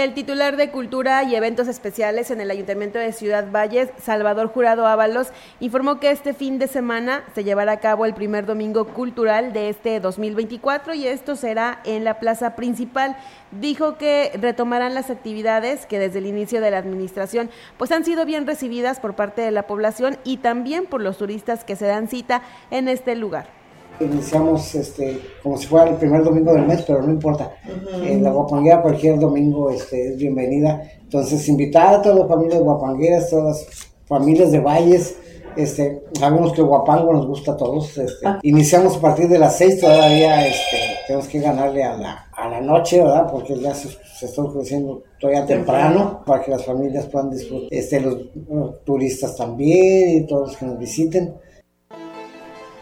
El 0.00 0.14
titular 0.14 0.56
de 0.56 0.70
Cultura 0.70 1.24
y 1.24 1.34
Eventos 1.34 1.68
Especiales 1.68 2.30
en 2.30 2.40
el 2.40 2.50
Ayuntamiento 2.50 2.98
de 2.98 3.12
Ciudad 3.12 3.52
Valles, 3.52 3.90
Salvador 4.02 4.48
Jurado 4.48 4.86
Ábalos, 4.86 5.28
informó 5.60 6.00
que 6.00 6.10
este 6.10 6.32
fin 6.32 6.58
de 6.58 6.68
semana 6.68 7.22
se 7.34 7.44
llevará 7.44 7.72
a 7.72 7.80
cabo 7.80 8.06
el 8.06 8.14
primer 8.14 8.46
domingo 8.46 8.86
cultural 8.86 9.52
de 9.52 9.68
este 9.68 10.00
2024 10.00 10.94
y 10.94 11.06
esto 11.06 11.36
será 11.36 11.82
en 11.84 12.04
la 12.04 12.18
plaza 12.18 12.56
principal. 12.56 13.14
Dijo 13.50 13.98
que 13.98 14.32
retomarán 14.40 14.94
las 14.94 15.10
actividades 15.10 15.84
que 15.84 15.98
desde 15.98 16.20
el 16.20 16.26
inicio 16.26 16.62
de 16.62 16.70
la 16.70 16.78
administración 16.78 17.50
pues 17.76 17.92
han 17.92 18.06
sido 18.06 18.24
bien 18.24 18.46
recibidas 18.46 19.00
por 19.00 19.16
parte 19.16 19.42
de 19.42 19.50
la 19.50 19.66
población 19.66 20.16
y 20.24 20.38
también 20.38 20.86
por 20.86 21.02
los 21.02 21.18
turistas 21.18 21.62
que 21.62 21.76
se 21.76 21.84
dan 21.84 22.08
cita 22.08 22.40
en 22.70 22.88
este 22.88 23.16
lugar. 23.16 23.59
Iniciamos 24.00 24.74
este, 24.74 25.20
como 25.42 25.58
si 25.58 25.66
fuera 25.66 25.90
el 25.90 25.96
primer 25.96 26.24
domingo 26.24 26.54
del 26.54 26.66
mes, 26.66 26.82
pero 26.86 27.02
no 27.02 27.10
importa. 27.10 27.54
En 28.02 28.22
la 28.22 28.30
guapanguera 28.30 28.80
cualquier 28.80 29.18
domingo 29.18 29.70
este, 29.70 30.08
es 30.08 30.16
bienvenida. 30.16 30.82
Entonces, 31.02 31.46
invitar 31.48 31.94
a 31.94 32.02
todas 32.02 32.20
las 32.20 32.28
familias 32.28 32.60
guapangueras, 32.60 33.28
todas 33.28 33.44
las 33.44 33.90
familias 34.06 34.52
de 34.52 34.60
valles. 34.60 35.16
Este, 35.54 36.04
sabemos 36.18 36.52
que 36.52 36.62
el 36.62 36.68
guapango 36.68 37.12
nos 37.12 37.26
gusta 37.26 37.52
a 37.52 37.56
todos. 37.58 37.98
Este, 37.98 38.26
ah. 38.26 38.38
Iniciamos 38.42 38.96
a 38.96 39.00
partir 39.00 39.28
de 39.28 39.38
las 39.38 39.58
6, 39.58 39.80
todavía 39.80 40.46
este, 40.46 40.78
tenemos 41.06 41.28
que 41.28 41.40
ganarle 41.40 41.84
a 41.84 41.96
la, 41.98 42.30
a 42.32 42.48
la 42.48 42.60
noche, 42.62 43.02
¿verdad? 43.02 43.30
Porque 43.30 43.58
ya 43.58 43.74
se, 43.74 43.88
está 44.24 44.42
ofreciendo 44.42 45.02
todavía 45.18 45.44
temprano 45.44 46.22
para 46.24 46.42
que 46.42 46.52
las 46.52 46.64
familias 46.64 47.04
puedan 47.06 47.30
disfrutar, 47.30 47.68
este, 47.70 48.00
los, 48.00 48.16
los 48.48 48.82
turistas 48.82 49.36
también 49.36 50.22
y 50.22 50.26
todos 50.26 50.48
los 50.48 50.56
que 50.56 50.64
nos 50.64 50.78
visiten. 50.78 51.34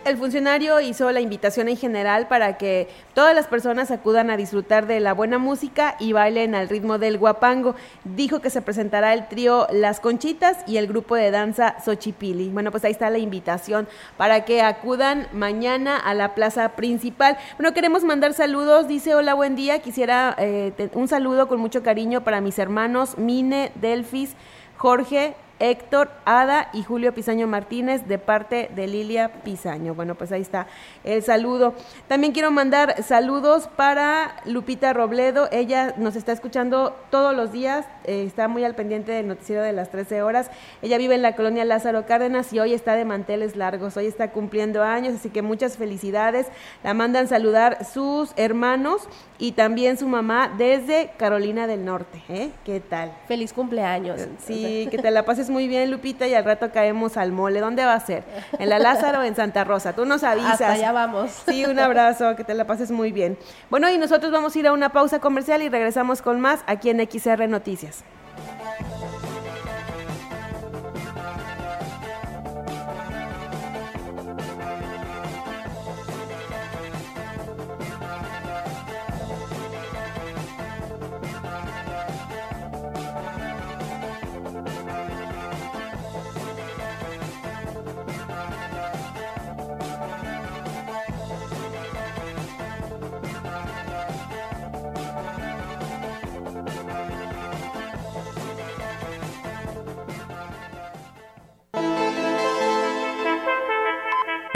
El 0.08 0.16
funcionario 0.16 0.80
hizo 0.80 1.12
la 1.12 1.20
invitación 1.20 1.68
en 1.68 1.76
general 1.76 2.28
para 2.28 2.56
que 2.56 2.88
todas 3.12 3.34
las 3.34 3.46
personas 3.46 3.90
acudan 3.90 4.30
a 4.30 4.38
disfrutar 4.38 4.86
de 4.86 5.00
la 5.00 5.12
buena 5.12 5.36
música 5.36 5.96
y 6.00 6.14
bailen 6.14 6.54
al 6.54 6.70
ritmo 6.70 6.96
del 6.96 7.18
guapango. 7.18 7.74
Dijo 8.04 8.40
que 8.40 8.48
se 8.48 8.62
presentará 8.62 9.12
el 9.12 9.28
trío 9.28 9.66
Las 9.70 10.00
Conchitas 10.00 10.56
y 10.66 10.78
el 10.78 10.86
grupo 10.86 11.14
de 11.14 11.30
danza 11.30 11.76
Xochipili. 11.84 12.48
Bueno, 12.48 12.70
pues 12.70 12.86
ahí 12.86 12.92
está 12.92 13.10
la 13.10 13.18
invitación 13.18 13.86
para 14.16 14.46
que 14.46 14.62
acudan 14.62 15.28
mañana 15.34 15.98
a 15.98 16.14
la 16.14 16.34
plaza 16.34 16.70
principal. 16.70 17.36
Bueno, 17.58 17.74
queremos 17.74 18.02
mandar 18.02 18.32
saludos. 18.32 18.88
Dice, 18.88 19.14
hola, 19.14 19.34
buen 19.34 19.56
día. 19.56 19.80
Quisiera 19.80 20.34
eh, 20.38 20.88
un 20.94 21.08
saludo 21.08 21.48
con 21.48 21.60
mucho 21.60 21.82
cariño 21.82 22.24
para 22.24 22.40
mis 22.40 22.58
hermanos 22.58 23.18
Mine, 23.18 23.72
Delfis, 23.74 24.36
Jorge, 24.78 25.34
Héctor, 25.60 26.10
Ada 26.24 26.70
y 26.72 26.82
Julio 26.82 27.14
Pisaño 27.14 27.46
Martínez 27.46 28.06
de 28.06 28.18
parte 28.18 28.70
de 28.74 28.86
Lilia 28.86 29.42
Pisaño. 29.44 29.94
Bueno, 29.94 30.14
pues 30.14 30.32
ahí 30.32 30.42
está 30.42 30.66
el 31.04 31.22
saludo. 31.22 31.74
También 32.06 32.32
quiero 32.32 32.50
mandar 32.50 33.02
saludos 33.02 33.68
para 33.76 34.36
Lupita 34.44 34.92
Robledo. 34.92 35.48
Ella 35.50 35.94
nos 35.96 36.16
está 36.16 36.32
escuchando 36.32 36.96
todos 37.10 37.34
los 37.34 37.52
días, 37.52 37.86
eh, 38.04 38.24
está 38.26 38.48
muy 38.48 38.64
al 38.64 38.74
pendiente 38.74 39.12
del 39.12 39.26
noticiero 39.26 39.62
de 39.62 39.72
las 39.72 39.90
13 39.90 40.22
horas. 40.22 40.50
Ella 40.82 40.98
vive 40.98 41.14
en 41.14 41.22
la 41.22 41.34
colonia 41.34 41.64
Lázaro 41.64 42.06
Cárdenas 42.06 42.52
y 42.52 42.60
hoy 42.60 42.72
está 42.72 42.94
de 42.94 43.04
manteles 43.04 43.56
largos, 43.56 43.96
hoy 43.96 44.06
está 44.06 44.30
cumpliendo 44.30 44.82
años, 44.82 45.14
así 45.14 45.30
que 45.30 45.42
muchas 45.42 45.76
felicidades. 45.76 46.46
La 46.82 46.94
mandan 46.94 47.28
saludar 47.28 47.84
sus 47.84 48.32
hermanos 48.36 49.08
y 49.38 49.52
también 49.52 49.96
su 49.96 50.08
mamá 50.08 50.52
desde 50.56 51.12
Carolina 51.16 51.66
del 51.66 51.84
Norte. 51.84 52.22
¿eh? 52.28 52.50
¿Qué 52.64 52.80
tal? 52.80 53.12
Feliz 53.26 53.52
cumpleaños. 53.52 54.20
Sí, 54.38 54.88
que 54.90 54.98
te 54.98 55.10
la 55.10 55.24
pases 55.24 55.47
muy 55.50 55.68
bien, 55.68 55.90
Lupita, 55.90 56.26
y 56.26 56.34
al 56.34 56.44
rato 56.44 56.70
caemos 56.72 57.16
al 57.16 57.32
mole. 57.32 57.60
¿Dónde 57.60 57.84
va 57.84 57.94
a 57.94 58.00
ser? 58.00 58.24
¿En 58.58 58.68
la 58.68 58.78
Lázaro 58.78 59.20
o 59.20 59.22
en 59.22 59.34
Santa 59.34 59.64
Rosa? 59.64 59.94
Tú 59.94 60.04
nos 60.04 60.22
avisas. 60.24 60.52
Hasta 60.52 60.72
allá 60.72 60.92
vamos. 60.92 61.30
Sí, 61.48 61.64
un 61.64 61.78
abrazo, 61.78 62.36
que 62.36 62.44
te 62.44 62.54
la 62.54 62.66
pases 62.66 62.90
muy 62.90 63.12
bien. 63.12 63.38
Bueno, 63.70 63.90
y 63.90 63.98
nosotros 63.98 64.32
vamos 64.32 64.54
a 64.54 64.58
ir 64.58 64.66
a 64.66 64.72
una 64.72 64.90
pausa 64.90 65.18
comercial 65.20 65.62
y 65.62 65.68
regresamos 65.68 66.22
con 66.22 66.40
más 66.40 66.60
aquí 66.66 66.90
en 66.90 67.00
XR 67.00 67.48
Noticias. 67.48 68.04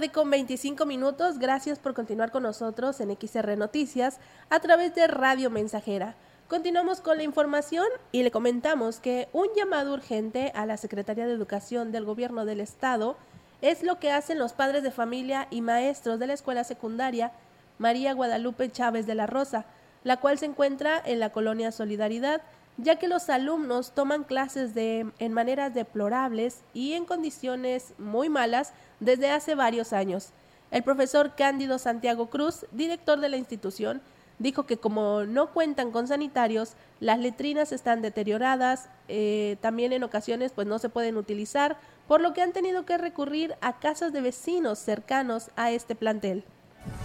Tarde 0.00 0.12
con 0.12 0.30
25 0.30 0.86
minutos. 0.86 1.38
Gracias 1.38 1.78
por 1.78 1.92
continuar 1.92 2.30
con 2.30 2.44
nosotros 2.44 2.98
en 3.02 3.14
XR 3.14 3.58
Noticias 3.58 4.18
a 4.48 4.58
través 4.58 4.94
de 4.94 5.06
Radio 5.06 5.50
Mensajera. 5.50 6.14
Continuamos 6.48 7.02
con 7.02 7.18
la 7.18 7.22
información 7.22 7.84
y 8.10 8.22
le 8.22 8.30
comentamos 8.30 8.98
que 8.98 9.28
un 9.34 9.48
llamado 9.54 9.92
urgente 9.92 10.52
a 10.54 10.64
la 10.64 10.78
Secretaría 10.78 11.26
de 11.26 11.34
Educación 11.34 11.92
del 11.92 12.06
Gobierno 12.06 12.46
del 12.46 12.60
Estado 12.60 13.18
es 13.60 13.82
lo 13.82 13.98
que 13.98 14.10
hacen 14.10 14.38
los 14.38 14.54
padres 14.54 14.82
de 14.82 14.90
familia 14.90 15.48
y 15.50 15.60
maestros 15.60 16.18
de 16.18 16.28
la 16.28 16.32
escuela 16.32 16.64
secundaria 16.64 17.32
María 17.76 18.14
Guadalupe 18.14 18.72
Chávez 18.72 19.06
de 19.06 19.16
la 19.16 19.26
Rosa, 19.26 19.66
la 20.02 20.16
cual 20.16 20.38
se 20.38 20.46
encuentra 20.46 20.98
en 21.04 21.20
la 21.20 21.28
colonia 21.28 21.72
Solidaridad, 21.72 22.40
ya 22.82 22.96
que 22.96 23.08
los 23.08 23.28
alumnos 23.28 23.92
toman 23.92 24.24
clases 24.24 24.74
de, 24.74 25.06
en 25.18 25.32
maneras 25.32 25.74
deplorables 25.74 26.60
y 26.72 26.94
en 26.94 27.04
condiciones 27.04 27.94
muy 27.98 28.28
malas 28.28 28.72
desde 29.00 29.30
hace 29.30 29.54
varios 29.54 29.92
años. 29.92 30.30
El 30.70 30.82
profesor 30.82 31.34
Cándido 31.36 31.78
Santiago 31.78 32.30
Cruz, 32.30 32.66
director 32.72 33.20
de 33.20 33.28
la 33.28 33.36
institución, 33.36 34.00
dijo 34.38 34.64
que 34.64 34.78
como 34.78 35.24
no 35.24 35.50
cuentan 35.52 35.90
con 35.90 36.08
sanitarios, 36.08 36.74
las 37.00 37.18
letrinas 37.18 37.72
están 37.72 38.02
deterioradas, 38.02 38.88
eh, 39.08 39.56
también 39.60 39.92
en 39.92 40.02
ocasiones 40.02 40.52
pues 40.52 40.66
no 40.66 40.78
se 40.78 40.88
pueden 40.88 41.16
utilizar, 41.16 41.76
por 42.08 42.20
lo 42.20 42.32
que 42.32 42.42
han 42.42 42.52
tenido 42.52 42.86
que 42.86 42.98
recurrir 42.98 43.54
a 43.60 43.78
casas 43.78 44.12
de 44.12 44.20
vecinos 44.20 44.78
cercanos 44.78 45.50
a 45.56 45.70
este 45.70 45.94
plantel. 45.94 46.44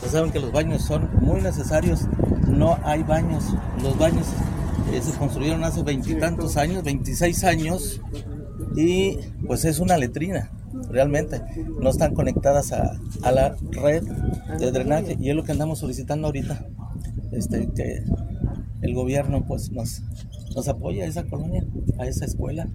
Saben 0.07 0.31
que 0.31 0.39
los 0.39 0.51
baños 0.51 0.83
son 0.83 1.09
muy 1.19 1.41
necesarios, 1.41 2.01
no 2.47 2.79
hay 2.83 3.03
baños, 3.03 3.43
los 3.81 3.97
baños 3.97 4.27
eh, 4.95 5.01
se 5.01 5.17
construyeron 5.17 5.63
hace 5.63 5.83
veintitantos 5.83 6.57
años, 6.57 6.83
26 6.83 7.43
años, 7.43 8.01
y 8.75 9.17
pues 9.47 9.65
es 9.65 9.79
una 9.79 9.97
letrina 9.97 10.51
realmente. 10.89 11.41
No 11.79 11.89
están 11.89 12.13
conectadas 12.13 12.71
a, 12.71 12.99
a, 13.23 13.31
la 13.31 13.55
red 13.71 14.03
de 14.59 14.71
drenaje 14.71 15.17
y 15.19 15.29
es 15.29 15.35
lo 15.35 15.43
que 15.43 15.51
andamos 15.51 15.79
solicitando 15.79 16.27
ahorita 16.27 16.65
este 17.31 17.69
que 17.75 18.03
el 18.81 18.93
gobierno 18.93 19.45
pues 19.45 19.71
nos, 19.71 20.01
nos 20.55 20.67
apoye 20.67 21.03
a 21.03 21.07
esa 21.07 21.23
colonia 21.23 21.65
a 21.97 22.05
esa 22.07 22.25
escuela 22.25 22.67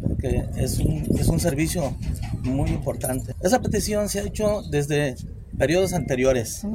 porque 0.00 0.44
es 0.56 0.78
un, 0.78 1.04
es 1.18 1.28
un 1.28 1.40
servicio 1.40 1.94
muy 2.42 2.70
importante. 2.70 3.34
Esa 3.42 3.60
petición 3.60 4.08
se 4.08 4.20
ha 4.20 4.24
hecho 4.24 4.62
desde 4.70 5.16
periodos 5.58 5.92
anteriores 5.92 6.66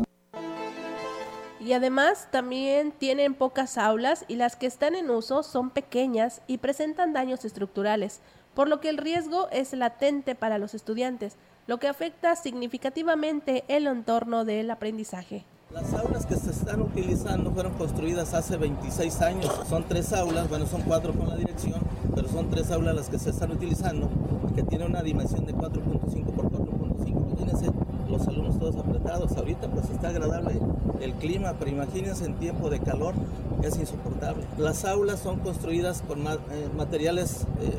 y 1.65 1.73
además 1.73 2.27
también 2.31 2.91
tienen 2.91 3.33
pocas 3.33 3.79
aulas 3.79 4.23
y 4.27 4.35
las 4.35 4.55
que 4.55 4.67
están 4.67 4.93
en 4.93 5.09
uso 5.09 5.41
son 5.41 5.71
pequeñas 5.71 6.41
y 6.45 6.59
presentan 6.59 7.11
daños 7.11 7.43
estructurales, 7.43 8.21
por 8.53 8.69
lo 8.69 8.79
que 8.79 8.89
el 8.89 8.97
riesgo 8.99 9.49
es 9.51 9.73
latente 9.73 10.35
para 10.35 10.59
los 10.59 10.75
estudiantes, 10.75 11.37
lo 11.65 11.79
que 11.79 11.87
afecta 11.87 12.35
significativamente 12.35 13.63
el 13.67 13.87
entorno 13.87 14.45
del 14.45 14.69
aprendizaje. 14.69 15.43
Las 15.71 15.91
aulas 15.95 16.27
que 16.27 16.35
se 16.35 16.51
están 16.51 16.81
utilizando 16.81 17.51
fueron 17.51 17.73
construidas 17.73 18.35
hace 18.35 18.57
26 18.57 19.21
años. 19.21 19.51
Son 19.67 19.83
tres 19.85 20.13
aulas, 20.13 20.47
bueno, 20.47 20.67
son 20.67 20.83
cuatro 20.83 21.13
con 21.13 21.27
la 21.27 21.35
dirección, 21.35 21.81
pero 22.13 22.29
son 22.29 22.51
tres 22.51 22.69
aulas 22.69 22.95
las 22.95 23.09
que 23.09 23.17
se 23.17 23.31
están 23.31 23.51
utilizando, 23.51 24.07
que 24.55 24.61
tienen 24.61 24.91
una 24.91 25.01
dimensión 25.01 25.47
de 25.47 25.55
4.5 25.55 26.25
por 26.27 26.51
4.5. 26.51 27.94
Los 28.15 28.27
alumnos 28.29 28.57
todos 28.57 28.77
apretados. 28.77 29.35
Ahorita 29.35 29.67
pues 29.67 29.89
está 29.89 30.07
agradable 30.07 30.57
el 31.01 31.13
clima, 31.15 31.53
pero 31.59 31.69
imagínense 31.71 32.23
en 32.25 32.35
tiempo 32.35 32.69
de 32.69 32.79
calor 32.79 33.13
es 33.61 33.77
insoportable. 33.77 34.43
Las 34.57 34.85
aulas 34.85 35.19
son 35.19 35.39
construidas 35.39 36.01
con 36.01 36.19
eh, 36.21 36.35
materiales, 36.77 37.45
eh, 37.59 37.73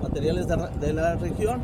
materiales 0.00 0.46
de 0.46 0.92
la 0.92 1.16
región. 1.16 1.62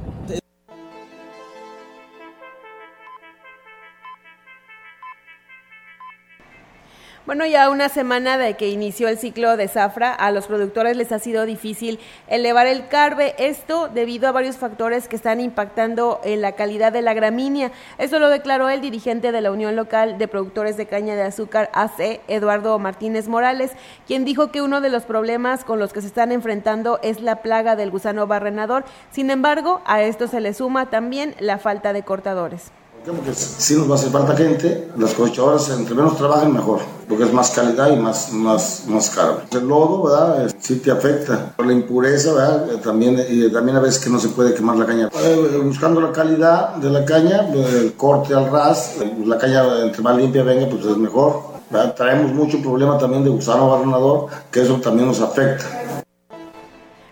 Bueno, 7.27 7.45
ya 7.45 7.69
una 7.69 7.91
semana 7.91 8.39
de 8.39 8.55
que 8.55 8.71
inició 8.71 9.07
el 9.07 9.19
ciclo 9.19 9.59
de 9.59 9.69
zafra, 9.69 10.11
a 10.11 10.31
los 10.31 10.47
productores 10.47 10.97
les 10.97 11.13
ha 11.13 11.19
sido 11.19 11.45
difícil 11.45 12.01
elevar 12.29 12.67
el 12.67 12.89
carbe, 12.89 13.35
esto 13.37 13.89
debido 13.89 14.27
a 14.27 14.33
varios 14.33 14.57
factores 14.57 15.07
que 15.07 15.17
están 15.17 15.39
impactando 15.39 16.23
en 16.25 16.41
la 16.41 16.53
calidad 16.53 16.93
de 16.93 17.03
la 17.03 17.13
gramínea. 17.13 17.73
Esto 17.99 18.19
lo 18.21 18.31
declaró 18.31 18.71
el 18.71 18.81
dirigente 18.81 19.33
de 19.33 19.41
la 19.43 19.53
Unión 19.53 19.77
Local 19.77 20.17
de 20.17 20.29
Productores 20.29 20.79
de 20.79 20.87
Caña 20.87 21.15
de 21.15 21.25
Azúcar 21.25 21.69
AC, 21.75 22.23
Eduardo 22.27 22.79
Martínez 22.79 23.29
Morales, 23.29 23.73
quien 24.07 24.25
dijo 24.25 24.51
que 24.51 24.63
uno 24.63 24.81
de 24.81 24.89
los 24.89 25.05
problemas 25.05 25.63
con 25.63 25.79
los 25.79 25.93
que 25.93 26.01
se 26.01 26.07
están 26.07 26.33
enfrentando 26.33 27.01
es 27.03 27.21
la 27.21 27.43
plaga 27.43 27.77
del 27.77 27.91
gusano 27.91 28.27
barrenador. 28.27 28.87
Sin 29.11 29.31
embargo, 29.31 29.83
a 29.85 30.01
esto 30.01 30.27
se 30.27 30.41
le 30.41 30.55
suma 30.55 30.89
también 30.89 31.35
la 31.39 31.59
falta 31.59 31.93
de 31.93 32.03
cortadores. 32.03 32.73
Porque 33.05 33.33
si 33.35 33.77
nos 33.77 33.89
va 33.89 33.95
a 33.95 33.99
hacer 33.99 34.11
falta 34.11 34.37
gente, 34.37 34.91
las 34.99 35.15
cosechadoras 35.15 35.71
entre 35.71 35.95
menos 35.95 36.19
trabajen 36.19 36.53
mejor, 36.53 36.81
porque 37.09 37.25
es 37.25 37.33
más 37.33 37.51
calidad 37.51 37.91
y 37.91 37.97
más, 37.97 38.31
más, 38.33 38.85
más 38.89 39.09
caro. 39.11 39.41
El 39.51 39.67
lodo, 39.67 40.03
¿verdad? 40.03 40.55
Sí 40.59 40.77
te 40.77 40.91
afecta. 40.91 41.55
La 41.59 41.73
impureza, 41.73 42.35
¿verdad? 42.35 42.67
También, 42.85 43.19
y 43.29 43.51
también 43.51 43.79
a 43.79 43.81
veces 43.81 44.05
que 44.05 44.11
no 44.11 44.19
se 44.19 44.29
puede 44.29 44.53
quemar 44.53 44.77
la 44.77 44.85
caña. 44.85 45.09
Eh, 45.15 45.61
buscando 45.65 46.01
la 46.01 46.13
calidad 46.13 46.75
de 46.77 46.91
la 46.91 47.05
caña, 47.07 47.49
el 47.49 47.95
corte 47.95 48.35
al 48.35 48.51
ras, 48.51 48.97
la 49.25 49.39
caña 49.39 49.65
entre 49.83 50.03
más 50.03 50.17
limpia 50.17 50.43
venga, 50.43 50.69
pues 50.69 50.85
es 50.85 50.97
mejor. 50.99 51.51
¿verdad? 51.71 51.95
Traemos 51.95 52.33
mucho 52.33 52.61
problema 52.61 52.99
también 52.99 53.25
de 53.25 53.31
gusano 53.31 53.71
barrenador, 53.71 54.27
que 54.51 54.61
eso 54.61 54.75
también 54.75 55.09
nos 55.09 55.21
afecta. 55.21 55.65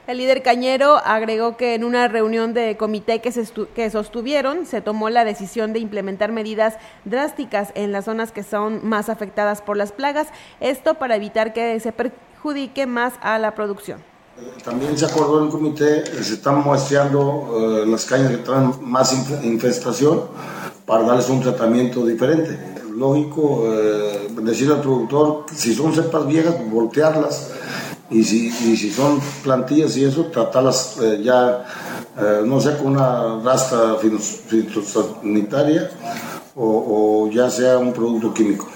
El 0.08 0.16
líder 0.16 0.42
cañero 0.42 0.96
agregó 1.04 1.58
que 1.58 1.74
en 1.74 1.84
una 1.84 2.08
reunión 2.08 2.54
de 2.54 2.78
comité 2.78 3.20
que, 3.20 3.30
se 3.30 3.46
que 3.74 3.90
sostuvieron 3.90 4.64
se 4.64 4.80
tomó 4.80 5.10
la 5.10 5.22
decisión 5.22 5.74
de 5.74 5.80
implementar 5.80 6.32
medidas 6.32 6.76
drásticas 7.04 7.72
en 7.74 7.92
las 7.92 8.06
zonas 8.06 8.32
que 8.32 8.42
son 8.42 8.88
más 8.88 9.10
afectadas 9.10 9.60
por 9.60 9.76
las 9.76 9.92
plagas, 9.92 10.28
esto 10.60 10.94
para 10.94 11.16
evitar 11.16 11.52
que 11.52 11.78
se 11.78 11.92
perjudique 11.92 12.86
más 12.86 13.12
a 13.20 13.38
la 13.38 13.54
producción. 13.54 14.02
También 14.64 14.96
se 14.96 15.04
acordó 15.04 15.40
en 15.40 15.44
el 15.44 15.50
comité, 15.50 16.06
se 16.06 16.32
están 16.32 16.64
muestreando 16.64 17.82
eh, 17.82 17.86
las 17.86 18.06
cañas 18.06 18.30
que 18.30 18.38
traen 18.38 18.72
más 18.80 19.12
infestación 19.44 20.22
para 20.86 21.02
darles 21.02 21.28
un 21.28 21.42
tratamiento 21.42 22.06
diferente. 22.06 22.58
Lógico, 22.96 23.64
eh, 23.66 24.28
decir 24.40 24.70
al 24.70 24.80
productor, 24.80 25.44
si 25.54 25.74
son 25.74 25.94
cepas 25.94 26.26
viejas, 26.26 26.56
voltearlas 26.70 27.52
y 28.10 28.24
si, 28.24 28.48
y 28.48 28.76
si 28.76 28.90
son 28.90 29.20
plantillas 29.42 29.96
y 29.96 30.04
eso, 30.04 30.26
tratarlas 30.26 30.98
eh, 31.02 31.20
ya, 31.22 31.64
eh, 32.18 32.42
no 32.44 32.60
sé, 32.60 32.76
con 32.78 32.88
una 32.92 33.40
rasta 33.42 33.96
fitosanitaria 33.96 35.90
o, 36.54 37.24
o 37.26 37.30
ya 37.30 37.50
sea 37.50 37.78
un 37.78 37.92
producto 37.92 38.32
químico. 38.32 38.68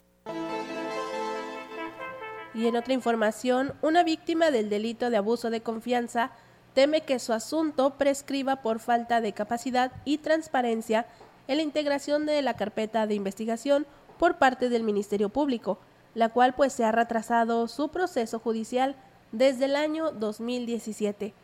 Y 2.55 2.67
en 2.67 2.77
otra 2.77 2.93
información, 2.93 3.73
una 3.81 4.03
víctima 4.03 4.51
del 4.51 4.69
delito 4.69 5.09
de 5.09 5.17
abuso 5.17 5.49
de 5.49 5.63
confianza 5.63 6.33
teme 6.75 7.03
que 7.03 7.19
su 7.19 7.33
asunto 7.33 7.95
prescriba 7.97 8.57
por 8.57 8.79
falta 8.79 9.21
de 9.21 9.33
capacidad 9.33 9.93
y 10.05 10.19
transparencia 10.19 11.07
en 11.49 11.57
la 11.57 11.63
integración 11.63 12.27
de 12.27 12.41
la 12.43 12.55
carpeta 12.55 13.07
de 13.07 13.15
investigación 13.15 13.87
por 14.19 14.37
parte 14.37 14.69
del 14.69 14.83
Ministerio 14.83 15.29
Público, 15.29 15.79
la 16.15 16.29
cual 16.29 16.55
pues 16.55 16.73
se 16.73 16.85
ha 16.85 16.93
retrasado 16.93 17.67
su 17.69 17.89
proceso 17.89 18.39
judicial 18.39 18.97
desde 19.33 19.65
el 19.65 19.77
año 19.77 20.13
2017. 20.13 21.35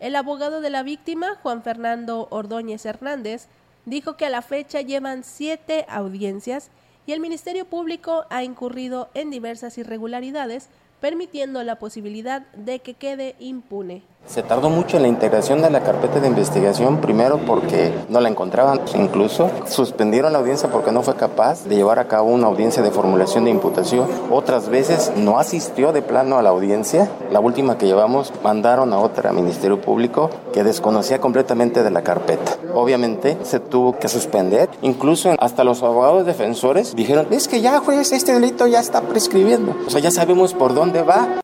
El 0.00 0.16
abogado 0.16 0.60
de 0.60 0.70
la 0.70 0.82
víctima, 0.82 1.36
Juan 1.42 1.62
Fernando 1.62 2.26
Ordóñez 2.30 2.84
Hernández, 2.84 3.46
dijo 3.84 4.16
que 4.16 4.26
a 4.26 4.30
la 4.30 4.42
fecha 4.42 4.80
llevan 4.80 5.22
siete 5.22 5.86
audiencias 5.88 6.70
y 7.06 7.12
el 7.12 7.20
Ministerio 7.20 7.66
Público 7.66 8.24
ha 8.30 8.42
incurrido 8.42 9.08
en 9.14 9.30
diversas 9.30 9.76
irregularidades, 9.78 10.68
permitiendo 11.00 11.62
la 11.62 11.78
posibilidad 11.78 12.46
de 12.52 12.78
que 12.78 12.94
quede 12.94 13.36
impune. 13.38 14.02
Se 14.26 14.42
tardó 14.42 14.70
mucho 14.70 14.96
en 14.96 15.02
la 15.02 15.08
integración 15.08 15.62
de 15.62 15.70
la 15.70 15.82
carpeta 15.82 16.18
de 16.18 16.26
investigación, 16.26 17.00
primero 17.00 17.38
porque 17.46 17.92
no 18.08 18.20
la 18.20 18.28
encontraban, 18.28 18.80
incluso 18.94 19.50
suspendieron 19.66 20.32
la 20.32 20.38
audiencia 20.38 20.70
porque 20.70 20.92
no 20.92 21.02
fue 21.02 21.14
capaz 21.14 21.64
de 21.64 21.76
llevar 21.76 21.98
a 21.98 22.08
cabo 22.08 22.30
una 22.30 22.46
audiencia 22.46 22.82
de 22.82 22.90
formulación 22.90 23.44
de 23.44 23.50
imputación. 23.50 24.08
Otras 24.30 24.68
veces 24.70 25.12
no 25.14 25.38
asistió 25.38 25.92
de 25.92 26.02
plano 26.02 26.38
a 26.38 26.42
la 26.42 26.50
audiencia. 26.50 27.10
La 27.30 27.38
última 27.38 27.78
que 27.78 27.86
llevamos 27.86 28.32
mandaron 28.42 28.92
a 28.92 28.98
otra 28.98 29.32
Ministerio 29.32 29.80
Público 29.80 30.30
que 30.52 30.64
desconocía 30.64 31.20
completamente 31.20 31.82
de 31.82 31.90
la 31.90 32.02
carpeta. 32.02 32.56
Obviamente 32.74 33.36
se 33.42 33.60
tuvo 33.60 33.98
que 33.98 34.08
suspender. 34.08 34.68
Incluso 34.82 35.34
hasta 35.38 35.64
los 35.64 35.82
abogados 35.82 36.26
defensores 36.26 36.96
dijeron, 36.96 37.26
es 37.30 37.46
que 37.46 37.60
ya 37.60 37.78
juez, 37.78 38.10
este 38.12 38.32
delito 38.32 38.66
ya 38.66 38.80
está 38.80 39.02
prescribiendo. 39.02 39.76
O 39.86 39.90
sea, 39.90 40.00
ya 40.00 40.10
sabemos 40.10 40.54
por 40.54 40.74
dónde 40.74 41.02
va 41.02 41.43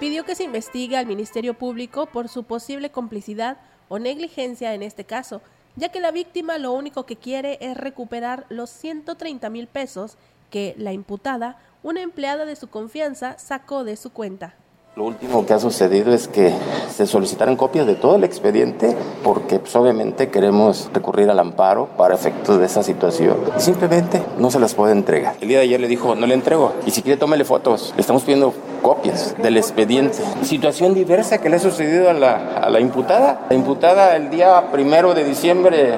pidió 0.00 0.24
que 0.24 0.34
se 0.34 0.44
investigue 0.44 0.96
al 0.96 1.04
Ministerio 1.04 1.52
Público 1.52 2.06
por 2.06 2.30
su 2.30 2.44
posible 2.44 2.90
complicidad 2.90 3.58
o 3.90 3.98
negligencia 3.98 4.72
en 4.72 4.82
este 4.82 5.04
caso, 5.04 5.42
ya 5.76 5.90
que 5.90 6.00
la 6.00 6.10
víctima 6.10 6.56
lo 6.56 6.72
único 6.72 7.04
que 7.04 7.16
quiere 7.16 7.58
es 7.60 7.76
recuperar 7.76 8.46
los 8.48 8.70
130 8.70 9.50
mil 9.50 9.66
pesos 9.66 10.16
que 10.48 10.74
la 10.78 10.94
imputada, 10.94 11.58
una 11.82 12.00
empleada 12.00 12.46
de 12.46 12.56
su 12.56 12.68
confianza, 12.68 13.38
sacó 13.38 13.84
de 13.84 13.96
su 13.96 14.10
cuenta. 14.10 14.54
Lo 14.96 15.04
último 15.04 15.46
que 15.46 15.54
ha 15.54 15.60
sucedido 15.60 16.12
es 16.12 16.26
que 16.26 16.52
se 16.92 17.06
solicitaron 17.06 17.54
copias 17.54 17.86
de 17.86 17.94
todo 17.94 18.16
el 18.16 18.24
expediente 18.24 18.96
porque 19.22 19.60
pues, 19.60 19.74
obviamente 19.76 20.30
queremos 20.30 20.90
recurrir 20.92 21.30
al 21.30 21.38
amparo 21.38 21.86
para 21.96 22.16
efectos 22.16 22.58
de 22.58 22.66
esa 22.66 22.82
situación. 22.82 23.36
Simplemente 23.56 24.20
no 24.36 24.50
se 24.50 24.58
las 24.58 24.74
puede 24.74 24.92
entregar. 24.92 25.36
El 25.40 25.48
día 25.48 25.58
de 25.58 25.64
ayer 25.64 25.80
le 25.80 25.86
dijo, 25.86 26.16
no 26.16 26.26
le 26.26 26.34
entrego. 26.34 26.72
Y 26.86 26.90
si 26.90 27.02
quiere, 27.02 27.18
tómele 27.18 27.44
fotos. 27.44 27.92
Le 27.94 28.00
estamos 28.00 28.24
pidiendo 28.24 28.52
copias 28.82 29.36
del 29.40 29.58
expediente. 29.58 30.18
Situación 30.42 30.92
diversa 30.92 31.38
que 31.38 31.48
le 31.48 31.56
ha 31.56 31.60
sucedido 31.60 32.10
a 32.10 32.12
la, 32.12 32.58
a 32.58 32.68
la 32.68 32.80
imputada. 32.80 33.46
La 33.48 33.54
imputada 33.54 34.16
el 34.16 34.28
día 34.28 34.72
primero 34.72 35.14
de 35.14 35.22
diciembre 35.22 35.94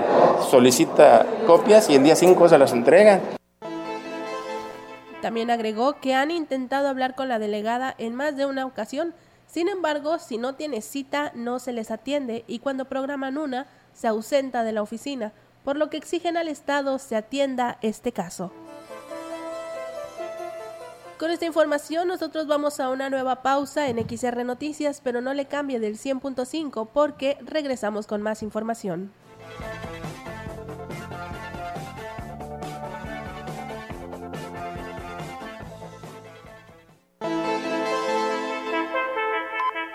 solicita 0.50 1.24
copias 1.46 1.88
y 1.88 1.94
el 1.94 2.04
día 2.04 2.14
5 2.14 2.46
se 2.46 2.58
las 2.58 2.72
entregan. 2.72 3.41
También 5.22 5.52
agregó 5.52 6.00
que 6.00 6.14
han 6.14 6.32
intentado 6.32 6.88
hablar 6.88 7.14
con 7.14 7.28
la 7.28 7.38
delegada 7.38 7.94
en 7.96 8.16
más 8.16 8.36
de 8.36 8.44
una 8.44 8.66
ocasión, 8.66 9.14
sin 9.46 9.68
embargo, 9.68 10.18
si 10.18 10.36
no 10.36 10.56
tiene 10.56 10.80
cita 10.80 11.30
no 11.34 11.60
se 11.60 11.72
les 11.72 11.90
atiende 11.90 12.44
y 12.48 12.58
cuando 12.58 12.86
programan 12.86 13.38
una, 13.38 13.66
se 13.94 14.08
ausenta 14.08 14.64
de 14.64 14.72
la 14.72 14.82
oficina, 14.82 15.32
por 15.62 15.76
lo 15.76 15.90
que 15.90 15.96
exigen 15.96 16.36
al 16.36 16.48
Estado 16.48 16.98
se 16.98 17.14
atienda 17.14 17.78
este 17.82 18.10
caso. 18.12 18.50
Con 21.18 21.30
esta 21.30 21.46
información 21.46 22.08
nosotros 22.08 22.48
vamos 22.48 22.80
a 22.80 22.90
una 22.90 23.08
nueva 23.08 23.42
pausa 23.42 23.88
en 23.88 23.98
XR 23.98 24.44
Noticias, 24.44 25.00
pero 25.04 25.20
no 25.20 25.34
le 25.34 25.44
cambie 25.44 25.78
del 25.78 25.98
100.5 25.98 26.88
porque 26.92 27.38
regresamos 27.42 28.08
con 28.08 28.22
más 28.22 28.42
información. 28.42 29.12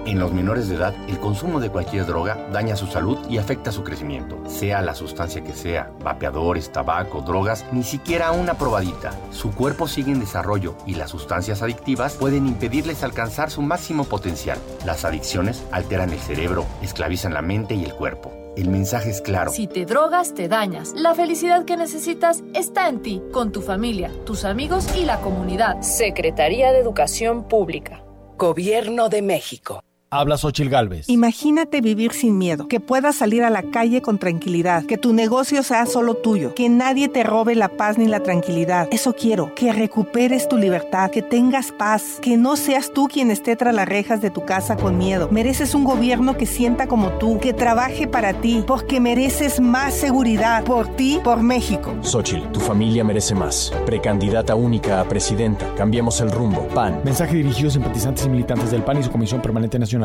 En 0.05 0.19
los 0.19 0.31
menores 0.31 0.69
de 0.69 0.75
edad, 0.75 0.93
el 1.09 1.19
consumo 1.19 1.59
de 1.59 1.71
cualquier 1.71 2.05
droga 2.05 2.37
daña 2.53 2.75
su 2.75 2.85
salud 2.85 3.17
y 3.27 3.39
afecta 3.39 3.71
su 3.71 3.83
crecimiento. 3.83 4.37
Sea 4.47 4.83
la 4.83 4.93
sustancia 4.93 5.43
que 5.43 5.53
sea, 5.53 5.91
vapeadores, 6.03 6.71
tabaco, 6.71 7.21
drogas, 7.21 7.65
ni 7.71 7.83
siquiera 7.83 8.31
una 8.31 8.53
probadita. 8.53 9.13
Su 9.31 9.51
cuerpo 9.51 9.87
sigue 9.87 10.11
en 10.11 10.19
desarrollo 10.19 10.77
y 10.85 10.93
las 10.93 11.09
sustancias 11.09 11.63
adictivas 11.63 12.13
pueden 12.13 12.45
impedirles 12.45 13.03
alcanzar 13.03 13.49
su 13.49 13.63
máximo 13.63 14.03
potencial. 14.03 14.59
Las 14.85 15.05
adicciones 15.05 15.63
alteran 15.71 16.11
el 16.11 16.19
cerebro, 16.19 16.65
esclavizan 16.83 17.33
la 17.33 17.41
mente 17.41 17.73
y 17.73 17.83
el 17.83 17.95
cuerpo. 17.95 18.44
El 18.55 18.69
mensaje 18.69 19.09
es 19.09 19.21
claro. 19.21 19.51
Si 19.51 19.67
te 19.67 19.85
drogas, 19.85 20.33
te 20.33 20.47
dañas. 20.47 20.93
La 20.95 21.13
felicidad 21.13 21.65
que 21.65 21.77
necesitas 21.77 22.43
está 22.53 22.87
en 22.87 23.01
ti, 23.01 23.21
con 23.31 23.51
tu 23.51 23.61
familia, 23.61 24.11
tus 24.25 24.45
amigos 24.45 24.87
y 24.95 25.05
la 25.05 25.19
comunidad. 25.21 25.81
Secretaría 25.81 26.71
de 26.71 26.79
Educación 26.79 27.47
Pública. 27.47 28.03
Gobierno 28.37 29.09
de 29.09 29.21
México. 29.21 29.84
Habla 30.17 30.37
Xochil 30.37 30.69
Gálvez. 30.69 31.09
Imagínate 31.09 31.81
vivir 31.81 32.13
sin 32.13 32.37
miedo, 32.37 32.69
que 32.69 32.79
puedas 32.79 33.17
salir 33.17 33.43
a 33.43 33.49
la 33.49 33.63
calle 33.63 34.01
con 34.01 34.17
tranquilidad, 34.17 34.85
que 34.85 34.97
tu 34.97 35.11
negocio 35.11 35.61
sea 35.61 35.85
solo 35.85 36.15
tuyo, 36.15 36.55
que 36.55 36.69
nadie 36.69 37.09
te 37.09 37.23
robe 37.23 37.53
la 37.53 37.67
paz 37.67 37.97
ni 37.97 38.07
la 38.07 38.21
tranquilidad. 38.21 38.87
Eso 38.91 39.13
quiero, 39.13 39.53
que 39.55 39.73
recuperes 39.73 40.47
tu 40.47 40.57
libertad, 40.57 41.11
que 41.11 41.21
tengas 41.21 41.73
paz, 41.73 42.19
que 42.21 42.37
no 42.37 42.55
seas 42.55 42.93
tú 42.93 43.09
quien 43.09 43.29
esté 43.29 43.57
tras 43.57 43.75
las 43.75 43.89
rejas 43.89 44.21
de 44.21 44.29
tu 44.29 44.45
casa 44.45 44.77
con 44.77 44.97
miedo. 44.97 45.27
Mereces 45.31 45.75
un 45.75 45.83
gobierno 45.83 46.37
que 46.37 46.45
sienta 46.45 46.87
como 46.87 47.09
tú, 47.17 47.37
que 47.39 47.51
trabaje 47.51 48.07
para 48.07 48.33
ti, 48.33 48.63
porque 48.65 49.01
mereces 49.01 49.59
más 49.59 49.93
seguridad 49.93 50.63
por 50.63 50.95
ti, 50.95 51.19
por 51.25 51.43
México. 51.43 51.93
Xochil, 52.01 52.47
tu 52.53 52.61
familia 52.61 53.03
merece 53.03 53.35
más. 53.35 53.73
Precandidata 53.85 54.55
única 54.55 55.01
a 55.01 55.03
presidenta. 55.03 55.73
Cambiemos 55.75 56.21
el 56.21 56.31
rumbo. 56.31 56.65
PAN. 56.69 57.01
Mensaje 57.03 57.35
dirigido 57.35 57.67
a 57.67 57.71
simpatizantes 57.71 58.25
y 58.25 58.29
militantes 58.29 58.71
del 58.71 58.81
PAN 58.81 58.99
y 58.99 59.03
su 59.03 59.11
Comisión 59.11 59.41
Permanente 59.41 59.77
Nacional. 59.77 60.04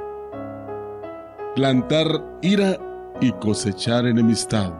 Plantar 1.55 2.07
ira 2.41 2.77
y 3.19 3.33
cosechar 3.33 4.05
enemistad. 4.05 4.71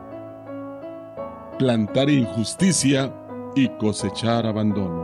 Plantar 1.59 2.09
injusticia 2.09 3.13
y 3.55 3.67
cosechar 3.71 4.45
abandono. 4.45 5.03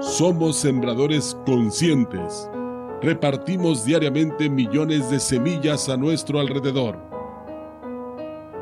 Somos 0.00 0.54
sembradores 0.54 1.36
conscientes. 1.44 2.48
Repartimos 3.02 3.84
diariamente 3.84 4.48
millones 4.48 5.10
de 5.10 5.18
semillas 5.18 5.88
a 5.88 5.96
nuestro 5.96 6.38
alrededor. 6.38 6.96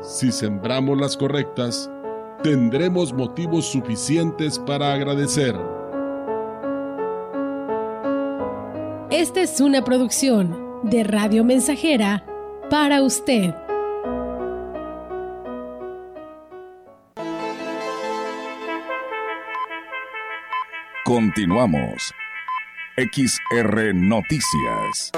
Si 0.01 0.31
sembramos 0.31 0.99
las 0.99 1.15
correctas, 1.15 1.87
tendremos 2.41 3.13
motivos 3.13 3.65
suficientes 3.65 4.57
para 4.57 4.91
agradecer. 4.91 5.72
Esta 9.13 9.41
es 9.41 9.61
una 9.61 9.83
producción 9.83 10.79
de 10.81 11.03
Radio 11.03 11.43
Mensajera 11.43 12.25
para 12.71 13.03
usted. 13.03 13.53
Continuamos. 21.05 22.11
XR 22.97 23.93
Noticias. 23.93 25.11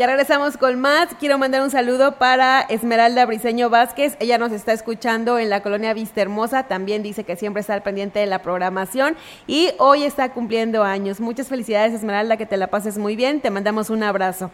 Ya 0.00 0.06
regresamos 0.06 0.56
con 0.56 0.80
más. 0.80 1.08
Quiero 1.20 1.36
mandar 1.36 1.60
un 1.60 1.70
saludo 1.70 2.12
para 2.12 2.62
Esmeralda 2.62 3.26
Briseño 3.26 3.68
Vázquez. 3.68 4.16
Ella 4.18 4.38
nos 4.38 4.50
está 4.50 4.72
escuchando 4.72 5.38
en 5.38 5.50
la 5.50 5.62
colonia 5.62 5.92
Vista 5.92 6.22
Hermosa. 6.22 6.62
También 6.62 7.02
dice 7.02 7.24
que 7.24 7.36
siempre 7.36 7.60
está 7.60 7.74
al 7.74 7.82
pendiente 7.82 8.18
de 8.18 8.24
la 8.24 8.40
programación 8.40 9.14
y 9.46 9.72
hoy 9.76 10.04
está 10.04 10.32
cumpliendo 10.32 10.84
años. 10.84 11.20
Muchas 11.20 11.48
felicidades, 11.48 11.92
Esmeralda, 11.92 12.38
que 12.38 12.46
te 12.46 12.56
la 12.56 12.68
pases 12.68 12.96
muy 12.96 13.14
bien. 13.14 13.42
Te 13.42 13.50
mandamos 13.50 13.90
un 13.90 14.02
abrazo. 14.02 14.50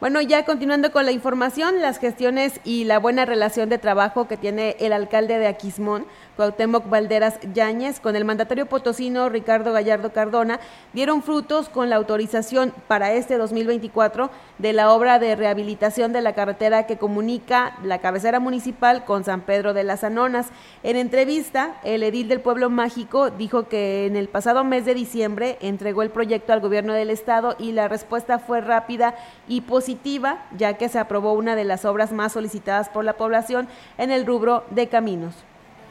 Bueno, 0.00 0.20
ya 0.20 0.44
continuando 0.44 0.90
con 0.90 1.04
la 1.06 1.12
información, 1.12 1.80
las 1.80 1.98
gestiones 1.98 2.60
y 2.64 2.82
la 2.84 2.98
buena 2.98 3.24
relación 3.24 3.68
de 3.68 3.78
trabajo 3.78 4.26
que 4.26 4.36
tiene 4.36 4.76
el 4.80 4.92
alcalde 4.92 5.38
de 5.38 5.46
Aquismón, 5.46 6.06
Cuauhtémoc 6.38 6.88
Valderas 6.88 7.40
Yáñez, 7.52 7.98
con 7.98 8.14
el 8.14 8.24
mandatario 8.24 8.66
potosino 8.66 9.28
Ricardo 9.28 9.72
Gallardo 9.72 10.12
Cardona, 10.12 10.60
dieron 10.92 11.24
frutos 11.24 11.68
con 11.68 11.90
la 11.90 11.96
autorización 11.96 12.72
para 12.86 13.12
este 13.12 13.36
2024 13.38 14.30
de 14.58 14.72
la 14.72 14.92
obra 14.92 15.18
de 15.18 15.34
rehabilitación 15.34 16.12
de 16.12 16.22
la 16.22 16.34
carretera 16.34 16.86
que 16.86 16.96
comunica 16.96 17.76
la 17.82 17.98
cabecera 17.98 18.38
municipal 18.38 19.04
con 19.04 19.24
San 19.24 19.40
Pedro 19.40 19.74
de 19.74 19.82
las 19.82 20.04
Anonas. 20.04 20.46
En 20.84 20.94
entrevista, 20.94 21.74
el 21.82 22.04
edil 22.04 22.28
del 22.28 22.40
pueblo 22.40 22.70
mágico 22.70 23.30
dijo 23.30 23.66
que 23.66 24.06
en 24.06 24.14
el 24.14 24.28
pasado 24.28 24.62
mes 24.62 24.84
de 24.84 24.94
diciembre 24.94 25.58
entregó 25.60 26.02
el 26.02 26.10
proyecto 26.10 26.52
al 26.52 26.60
gobierno 26.60 26.92
del 26.92 27.10
estado 27.10 27.56
y 27.58 27.72
la 27.72 27.88
respuesta 27.88 28.38
fue 28.38 28.60
rápida 28.60 29.16
y 29.48 29.62
positiva, 29.62 30.46
ya 30.56 30.74
que 30.74 30.88
se 30.88 31.00
aprobó 31.00 31.32
una 31.32 31.56
de 31.56 31.64
las 31.64 31.84
obras 31.84 32.12
más 32.12 32.34
solicitadas 32.34 32.90
por 32.90 33.04
la 33.04 33.14
población 33.14 33.66
en 33.98 34.12
el 34.12 34.24
rubro 34.24 34.62
de 34.70 34.86
caminos. 34.86 35.34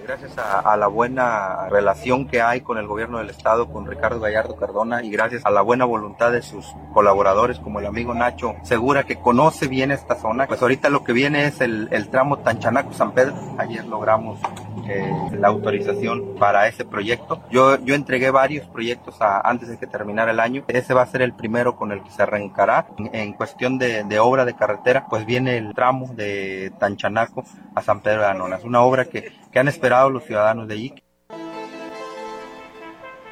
Gracias 0.03 0.38
a, 0.38 0.77
la 0.77 0.88
buena 0.88 1.67
relación 1.69 2.27
que 2.27 2.41
hay 2.41 2.62
con 2.62 2.77
el 2.77 2.88
gobierno 2.88 3.17
del 3.17 3.29
estado, 3.29 3.67
con 3.71 3.86
Ricardo 3.86 4.19
Gallardo 4.19 4.55
Cardona 4.55 5.03
y 5.03 5.10
gracias 5.10 5.45
a 5.45 5.49
la 5.49 5.62
buena 5.62 5.86
voluntad 5.86 6.31
de 6.31 6.41
sus 6.41 6.65
colaboradores 6.93 7.60
como 7.60 7.79
el 7.79 7.86
amigo 7.86 8.13
Nacho 8.13 8.55
Segura 8.63 9.03
que 9.03 9.17
conoce 9.17 9.67
bien 9.67 9.91
esta 9.91 10.15
zona, 10.15 10.47
pues 10.47 10.62
ahorita 10.62 10.89
lo 10.89 11.03
que 11.03 11.13
viene 11.13 11.45
es 11.45 11.62
el, 11.62 11.89
el 11.91 12.10
tramo 12.10 12.38
Tanchanaco-San 12.38 13.12
Pedro. 13.12 13.36
Ayer 13.57 13.86
logramos 13.86 14.39
eh, 14.88 15.12
la 15.38 15.48
autorización 15.48 16.36
para 16.40 16.68
ese 16.68 16.86
proyecto. 16.86 17.42
Yo, 17.50 17.78
yo 17.84 17.96
entregué 17.96 18.32
varios 18.32 18.68
proyectos 18.68 19.22
a, 19.22 19.42
antes 19.42 19.70
de 19.70 19.78
que 19.78 19.88
terminara 19.88 20.32
el 20.32 20.40
año. 20.40 20.63
Ese 20.68 20.94
va 20.94 21.02
a 21.02 21.08
ser 21.08 21.22
el 21.22 21.34
primero 21.34 21.76
con 21.76 21.92
el 21.92 22.04
que 22.04 22.12
se 22.12 22.24
arrancará. 22.24 22.88
En, 22.98 23.13
en 23.13 23.34
cuestión 23.34 23.78
de, 23.78 24.04
de, 24.04 24.20
obra 24.20 24.46
de 24.46 24.56
carretera, 24.56 25.08
pues 25.10 25.26
viene 25.26 25.58
el 25.58 25.74
tramo 25.74 26.13
de 26.13 26.72
Tanchanaco 26.80 27.44
a 27.76 27.82
San 27.82 28.02
Pedro 28.02 28.22
de 28.22 28.28
Anonas. 28.28 28.63
Una 28.63 28.82
obra 28.82 29.06
que, 29.06 29.32
que 29.52 29.60
han 29.60 29.68
esperado 29.68 30.10
los 30.10 30.24
ciudadanos 30.24 30.68
de 30.68 30.74
allí. 30.74 30.94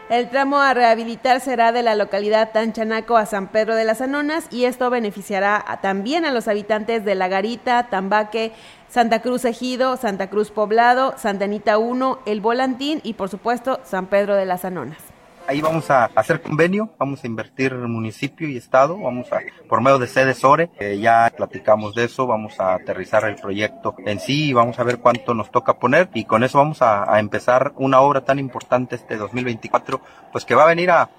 El 0.08 0.30
tramo 0.30 0.60
a 0.60 0.76
rehabilitar 0.76 1.42
será 1.42 1.72
de 1.72 1.82
la 1.82 1.96
localidad 1.96 2.52
Tanchanaco 2.52 3.18
a 3.18 3.26
San 3.26 3.48
Pedro 3.48 3.76
de 3.76 3.86
las 3.86 4.02
Anonas 4.02 4.46
y 4.52 4.66
esto 4.66 4.92
beneficiará 4.92 5.80
también 5.82 6.26
a 6.26 6.32
los 6.32 6.48
habitantes 6.48 7.04
de 7.04 7.16
La 7.16 7.28
Garita, 7.28 7.88
Tambaque, 7.90 8.52
Santa 8.88 9.24
Cruz 9.24 9.46
Ejido, 9.46 9.98
Santa 9.98 10.30
Cruz 10.30 10.52
Poblado, 10.52 11.16
Santa 11.18 11.46
Anita 11.46 11.80
1, 11.80 12.20
El 12.28 12.40
Volantín 12.40 13.02
y 13.02 13.14
por 13.14 13.30
supuesto 13.30 13.80
San 13.84 14.06
Pedro 14.06 14.36
de 14.36 14.46
las 14.46 14.64
Anonas. 14.64 15.05
Ahí 15.48 15.62
vamos 15.62 15.92
a 15.92 16.06
hacer 16.16 16.42
convenio, 16.42 16.90
vamos 16.98 17.24
a 17.24 17.28
invertir 17.28 17.76
municipio 17.76 18.50
y 18.50 18.58
estado, 18.58 18.98
vamos 18.98 19.32
a, 19.32 19.42
por 19.70 19.80
medio 19.80 20.00
de 20.00 20.08
sede 20.08 20.34
SORE, 20.34 20.72
eh, 20.80 20.98
ya 21.00 21.32
platicamos 21.38 21.94
de 21.94 22.06
eso, 22.06 22.26
vamos 22.26 22.60
a 22.60 22.74
aterrizar 22.74 23.26
el 23.26 23.36
proyecto 23.36 23.96
en 24.08 24.20
sí 24.20 24.50
y 24.50 24.54
vamos 24.54 24.80
a 24.80 24.84
ver 24.84 24.98
cuánto 24.98 25.36
nos 25.36 25.52
toca 25.52 25.78
poner 25.78 26.10
y 26.16 26.26
con 26.26 26.44
eso 26.44 26.58
vamos 26.58 26.82
a, 26.82 27.20
empezar 27.20 27.74
una 27.76 28.02
obra 28.02 28.22
tan 28.22 28.40
importante 28.40 28.96
este 28.96 29.18
2024, 29.18 30.02
pues 30.32 30.46
que 30.46 30.56
va 30.56 30.64
a 30.64 30.68
venir 30.68 30.90
a, 30.90 31.10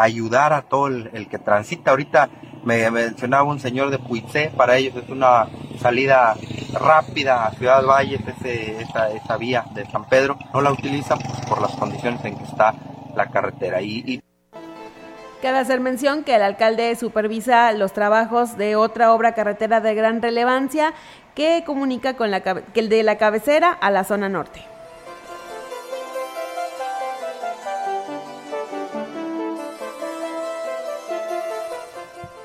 ayudar 0.00 0.52
a 0.52 0.62
todo 0.62 0.86
el, 0.86 1.28
que 1.28 1.38
transita. 1.38 1.90
Ahorita 1.90 2.28
me 2.64 2.88
mencionaba 2.92 3.42
un 3.42 3.58
señor 3.58 3.90
de 3.90 3.98
Puitse, 3.98 4.52
para 4.56 4.76
ellos 4.76 4.94
es 4.94 5.08
una 5.08 5.48
salida 5.80 6.36
rápida 6.72 7.46
a 7.46 7.50
Ciudad 7.50 7.84
Valles, 7.84 8.20
ese, 8.28 8.80
esa, 8.80 9.10
esa 9.10 9.36
vía 9.36 9.64
de 9.74 9.84
San 9.86 10.08
Pedro, 10.08 10.38
no 10.54 10.60
la 10.60 10.70
utilizan 10.70 11.18
por 11.48 11.60
las 11.60 11.72
condiciones 11.72 12.24
en 12.24 12.38
que 12.38 12.44
está 12.44 12.72
la 13.16 13.26
carretera. 13.30 13.82
Y, 13.82 14.04
y... 14.06 14.22
Cabe 15.42 15.58
hacer 15.58 15.80
mención 15.80 16.24
que 16.24 16.34
el 16.34 16.42
alcalde 16.42 16.94
supervisa 16.96 17.72
los 17.72 17.92
trabajos 17.92 18.56
de 18.56 18.76
otra 18.76 19.12
obra 19.12 19.34
carretera 19.34 19.80
de 19.80 19.94
gran 19.94 20.22
relevancia 20.22 20.94
que 21.34 21.62
comunica 21.66 22.14
con 22.14 22.30
la, 22.30 22.42
que 22.42 22.80
el 22.80 22.88
de 22.88 23.02
la 23.02 23.18
cabecera 23.18 23.72
a 23.72 23.90
la 23.90 24.04
zona 24.04 24.28
norte. 24.28 24.60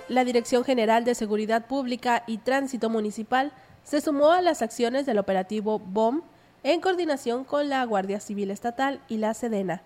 La 0.09 0.25
Dirección 0.25 0.65
General 0.65 1.05
de 1.05 1.15
Seguridad 1.15 1.67
Pública 1.67 2.23
y 2.27 2.39
Tránsito 2.39 2.89
Municipal 2.89 3.53
se 3.85 4.01
sumó 4.01 4.31
a 4.31 4.41
las 4.41 4.61
acciones 4.61 5.05
del 5.05 5.19
operativo 5.19 5.79
BOM 5.79 6.21
en 6.63 6.81
coordinación 6.81 7.45
con 7.45 7.69
la 7.69 7.85
Guardia 7.85 8.19
Civil 8.19 8.51
Estatal 8.51 8.99
y 9.07 9.17
la 9.17 9.33
Sedena 9.33 9.81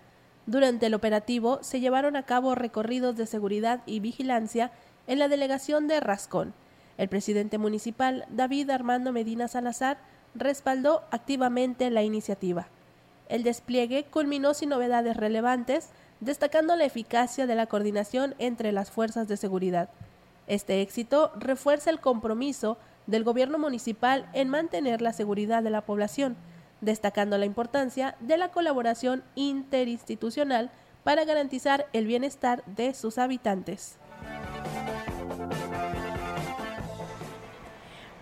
durante 0.45 0.86
el 0.86 0.93
operativo 0.93 1.60
se 1.62 1.79
llevaron 1.79 2.15
a 2.15 2.23
cabo 2.23 2.53
recorridos 2.55 3.15
de 3.15 3.25
seguridad 3.25 3.81
y 3.86 3.99
vigilancia 3.99 4.71
en 5.08 5.19
la 5.19 5.27
delegación 5.27 5.88
de 5.88 5.99
Rascón. 5.99 6.53
El 6.97 7.10
presidente 7.10 7.58
municipal, 7.58 8.25
David 8.29 8.69
Armando 8.69 9.12
Medina 9.12 9.47
Salazar, 9.47 9.97
respaldó 10.36 11.03
activamente 11.12 11.89
la 11.89 12.03
iniciativa. 12.03 12.67
El 13.27 13.43
despliegue 13.43 14.05
culminó 14.05 14.53
sin 14.53 14.69
novedades 14.69 15.17
relevantes, 15.17 15.89
destacando 16.19 16.75
la 16.75 16.86
eficacia 16.86 17.47
de 17.47 17.55
la 17.55 17.65
coordinación 17.65 18.36
entre 18.38 18.71
las 18.71 18.91
fuerzas 18.91 19.27
de 19.27 19.38
seguridad. 19.38 19.89
Este 20.47 20.81
éxito 20.81 21.31
refuerza 21.36 21.89
el 21.89 21.99
compromiso 21.99 22.77
del 23.08 23.23
gobierno 23.23 23.58
municipal 23.58 24.29
en 24.34 24.49
mantener 24.49 25.01
la 25.01 25.13
seguridad 25.13 25.63
de 25.63 25.71
la 25.71 25.81
población, 25.81 26.36
destacando 26.81 27.38
la 27.38 27.45
importancia 27.45 28.15
de 28.19 28.38
la 28.38 28.49
colaboración 28.49 29.23
interinstitucional 29.35 30.71
para 31.03 31.25
garantizar 31.25 31.88
el 31.93 32.07
bienestar 32.07 32.63
de 32.65 32.93
sus 32.93 33.17
habitantes. 33.17 33.97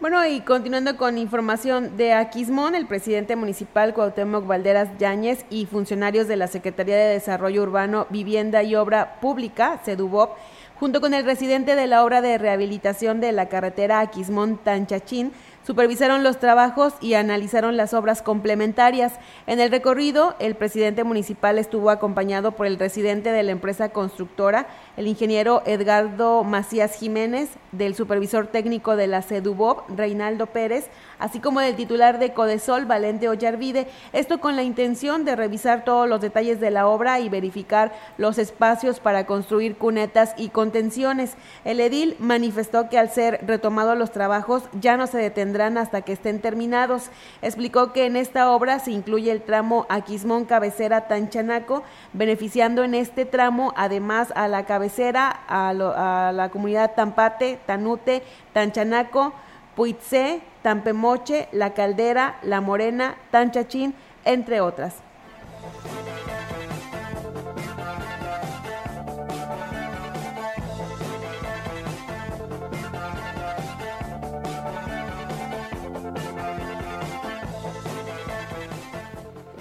Bueno, 0.03 0.25
y 0.25 0.41
continuando 0.41 0.97
con 0.97 1.17
información 1.17 1.95
de 1.95 2.11
Aquismón, 2.11 2.75
el 2.75 2.87
presidente 2.87 3.37
municipal 3.37 3.93
Cuauhtémoc 3.93 4.45
Valderas 4.45 4.89
Yáñez 4.99 5.45
y 5.49 5.65
funcionarios 5.65 6.27
de 6.27 6.35
la 6.35 6.47
Secretaría 6.47 6.97
de 6.97 7.13
Desarrollo 7.13 7.63
Urbano, 7.63 8.05
Vivienda 8.09 8.63
y 8.63 8.75
Obra 8.75 9.21
Pública, 9.21 9.79
CEDUBOP, 9.85 10.31
junto 10.77 10.99
con 10.99 11.13
el 11.13 11.23
residente 11.23 11.77
de 11.77 11.87
la 11.87 12.03
obra 12.03 12.19
de 12.19 12.37
rehabilitación 12.37 13.21
de 13.21 13.31
la 13.31 13.47
carretera 13.47 14.01
Aquismón-Tanchachín, 14.01 15.31
supervisaron 15.65 16.23
los 16.23 16.39
trabajos 16.39 16.93
y 17.01 17.13
analizaron 17.13 17.77
las 17.77 17.93
obras 17.93 18.21
complementarias. 18.21 19.13
En 19.47 19.59
el 19.59 19.71
recorrido, 19.71 20.35
el 20.39 20.55
presidente 20.55 21.03
municipal 21.03 21.57
estuvo 21.57 21.89
acompañado 21.89 22.51
por 22.53 22.67
el 22.67 22.77
residente 22.77 23.31
de 23.31 23.43
la 23.43 23.51
empresa 23.51 23.89
constructora, 23.89 24.67
el 24.95 25.07
ingeniero 25.07 25.63
Edgardo 25.65 26.43
Macías 26.43 26.95
Jiménez, 26.95 27.49
del 27.71 27.95
supervisor 27.95 28.47
técnico 28.47 28.95
de 28.95 29.07
la 29.07 29.23
CEDUBOB, 29.23 29.95
Reinaldo 29.97 30.45
Pérez, 30.45 30.87
así 31.17 31.39
como 31.39 31.59
del 31.59 31.75
titular 31.75 32.19
de 32.19 32.33
Codesol, 32.33 32.85
Valente 32.85 33.27
Ollarvide, 33.27 33.87
esto 34.13 34.39
con 34.39 34.55
la 34.55 34.61
intención 34.61 35.25
de 35.25 35.35
revisar 35.35 35.83
todos 35.83 36.07
los 36.07 36.21
detalles 36.21 36.59
de 36.59 36.69
la 36.69 36.87
obra 36.87 37.19
y 37.19 37.29
verificar 37.29 37.91
los 38.17 38.37
espacios 38.37 38.99
para 38.99 39.25
construir 39.25 39.77
cunetas 39.77 40.35
y 40.37 40.49
contenciones. 40.49 41.33
El 41.65 41.79
edil 41.79 42.15
manifestó 42.19 42.89
que 42.89 42.99
al 42.99 43.09
ser 43.09 43.43
retomados 43.47 43.97
los 43.97 44.11
trabajos 44.11 44.63
ya 44.79 44.95
no 44.95 45.07
se 45.07 45.17
detendrán 45.17 45.79
hasta 45.79 46.03
que 46.03 46.13
estén 46.13 46.39
terminados. 46.39 47.09
Explicó 47.41 47.93
que 47.93 48.05
en 48.05 48.15
esta 48.15 48.51
obra 48.51 48.77
se 48.77 48.91
incluye 48.91 49.31
el 49.31 49.41
tramo 49.41 49.87
Aquismón 49.89 50.45
Cabecera 50.45 51.07
Tanchanaco, 51.07 51.83
beneficiando 52.13 52.83
en 52.83 52.93
este 52.93 53.25
tramo 53.25 53.73
además 53.75 54.31
a 54.35 54.47
la 54.47 54.65
cabecera, 54.65 54.82
a, 55.15 56.31
la 56.33 56.49
comunidad 56.49 56.93
Tampate, 56.95 57.59
Tanute, 57.65 58.23
Tanchanaco, 58.53 59.33
Puitze, 59.75 60.41
Tampemoche, 60.61 61.49
La 61.51 61.73
Caldera, 61.73 62.37
La 62.43 62.61
Morena, 62.61 63.15
Tanchachín, 63.31 63.95
entre 64.25 64.61
otras. 64.61 64.95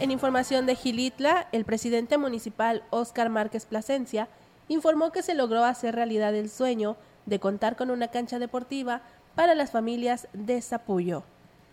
En 0.02 0.10
información 0.10 0.66
de 0.66 0.74
Gilitla, 0.74 1.46
el 1.52 1.64
presidente 1.64 2.18
municipal 2.18 2.82
Óscar 2.90 3.28
Márquez 3.30 3.66
Plasencia 3.66 4.28
informó 4.72 5.12
que 5.12 5.22
se 5.22 5.34
logró 5.34 5.64
hacer 5.64 5.94
realidad 5.94 6.34
el 6.34 6.50
sueño 6.50 6.96
de 7.26 7.38
contar 7.38 7.76
con 7.76 7.90
una 7.90 8.08
cancha 8.08 8.38
deportiva 8.38 9.02
para 9.34 9.54
las 9.54 9.70
familias 9.70 10.28
de 10.32 10.60
Zapullo. 10.60 11.22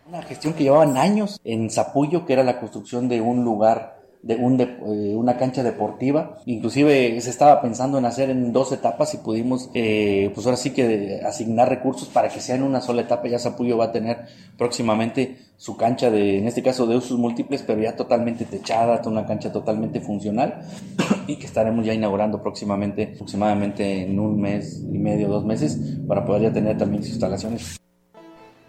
Una 0.08 0.22
gestión 0.22 0.54
que 0.54 0.64
llevaban 0.64 0.96
años 0.96 1.40
en 1.44 1.70
Zapullo, 1.70 2.26
que 2.26 2.32
era 2.32 2.42
la 2.42 2.58
construcción 2.58 3.08
de 3.08 3.20
un 3.20 3.44
lugar 3.44 4.00
de, 4.22 4.36
un 4.36 4.60
eh, 4.60 5.14
una 5.16 5.36
cancha 5.36 5.62
deportiva. 5.62 6.38
Inclusive 6.46 7.20
se 7.20 7.30
estaba 7.30 7.60
pensando 7.60 7.98
en 7.98 8.04
hacer 8.04 8.30
en 8.30 8.52
dos 8.52 8.72
etapas 8.72 9.14
y 9.14 9.18
pudimos, 9.18 9.70
eh, 9.74 10.30
pues 10.34 10.46
ahora 10.46 10.56
sí 10.56 10.70
que 10.70 11.20
asignar 11.24 11.68
recursos 11.68 12.08
para 12.08 12.28
que 12.28 12.40
sea 12.40 12.56
en 12.56 12.62
una 12.62 12.80
sola 12.80 13.02
etapa. 13.02 13.28
Ya 13.28 13.38
Zapullo 13.38 13.76
va 13.76 13.86
a 13.86 13.92
tener 13.92 14.26
próximamente 14.56 15.38
su 15.60 15.76
cancha 15.76 16.10
de, 16.10 16.38
en 16.38 16.48
este 16.48 16.62
caso 16.62 16.86
de 16.86 16.96
usos 16.96 17.18
múltiples, 17.18 17.62
pero 17.62 17.82
ya 17.82 17.94
totalmente 17.94 18.46
techada, 18.46 19.02
una 19.04 19.26
cancha 19.26 19.52
totalmente 19.52 20.00
funcional 20.00 20.62
y 21.26 21.36
que 21.36 21.44
estaremos 21.44 21.84
ya 21.84 21.92
inaugurando 21.92 22.42
próximamente, 22.42 23.12
aproximadamente 23.14 24.04
en 24.04 24.18
un 24.18 24.40
mes 24.40 24.82
y 24.90 24.98
medio, 24.98 25.28
dos 25.28 25.44
meses, 25.44 25.78
para 26.08 26.24
poder 26.24 26.44
ya 26.44 26.52
tener 26.54 26.78
también 26.78 27.02
sus 27.02 27.12
instalaciones. 27.12 27.76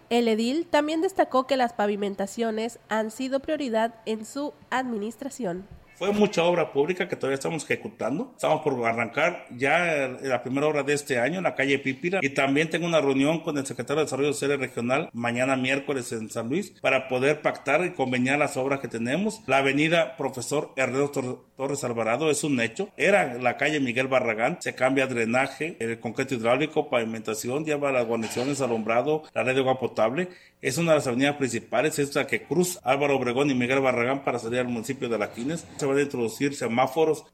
El 0.10 0.28
edil 0.28 0.68
también 0.70 1.00
destacó 1.00 1.48
que 1.48 1.56
las 1.56 1.72
pavimentaciones 1.72 2.80
han 2.90 3.10
sido 3.10 3.40
prioridad 3.40 3.96
en 4.06 4.26
su 4.26 4.52
administración. 4.70 5.66
Fue 6.02 6.12
mucha 6.14 6.44
obra 6.46 6.74
pública 6.74 7.08
que 7.08 7.16
todavía 7.16 7.36
estamos 7.36 7.64
ejecutando. 7.64 8.32
Estamos 8.34 8.64
por 8.64 8.84
arrancar 8.88 9.46
ya 9.56 10.08
la 10.24 10.42
primera 10.42 10.66
obra 10.66 10.82
de 10.82 10.94
este 10.94 11.20
año 11.20 11.38
en 11.38 11.44
la 11.44 11.54
calle 11.54 11.78
Pípira 11.78 12.22
y 12.24 12.30
también 12.30 12.72
tengo 12.72 12.88
una 12.88 13.00
reunión 13.00 13.42
con 13.42 13.56
el 13.60 13.68
secretario 13.68 14.00
de 14.00 14.06
Desarrollo 14.06 14.34
Social 14.34 14.58
Regional 14.58 15.12
mañana 15.14 15.56
miércoles 15.56 16.12
en 16.12 16.32
San 16.32 16.50
Luis 16.50 16.72
para 16.82 17.08
poder 17.08 17.44
pactar 17.44 17.86
y 17.86 17.92
conveniar 17.92 18.40
las 18.40 18.58
obras 18.58 18.80
que 18.80 18.88
tenemos. 18.88 19.44
La 19.46 19.58
avenida 19.58 20.18
Profesor 20.18 20.72
Ernesto 20.76 21.51
Torres 21.62 21.84
Alvarado 21.84 22.32
es 22.32 22.44
un 22.44 22.60
hecho. 22.60 22.90
Era 22.98 23.36
la 23.36 23.56
calle 23.56 23.80
Miguel 23.80 24.08
Barragán, 24.08 24.58
se 24.60 24.74
cambia 24.74 25.06
drenaje, 25.06 25.78
el 25.80 26.00
concreto 26.00 26.34
hidráulico, 26.34 26.90
pavimentación, 26.90 27.64
lleva 27.66 27.92
las 27.92 28.08
guarniciones, 28.08 28.62
alumbrado, 28.62 29.22
la 29.36 29.44
red 29.44 29.54
de 29.54 29.60
agua 29.60 29.80
potable. 29.80 30.30
Es 30.60 30.80
una 30.80 30.94
de 30.94 30.98
las 30.98 31.06
avenidas 31.06 31.36
principales, 31.36 32.00
es 32.00 32.16
la 32.16 32.26
que 32.26 32.42
cruz 32.42 32.80
Álvaro 32.82 33.16
Obregón 33.16 33.52
y 33.52 33.54
Miguel 33.54 33.80
Barragán 33.80 34.24
para 34.24 34.40
salir 34.40 34.58
al 34.58 34.70
municipio 34.70 35.08
de 35.08 35.20
La 35.20 35.32
Quines 35.32 35.68
de 35.78 36.02
introducir 36.02 36.56
semáforos. 36.56 37.26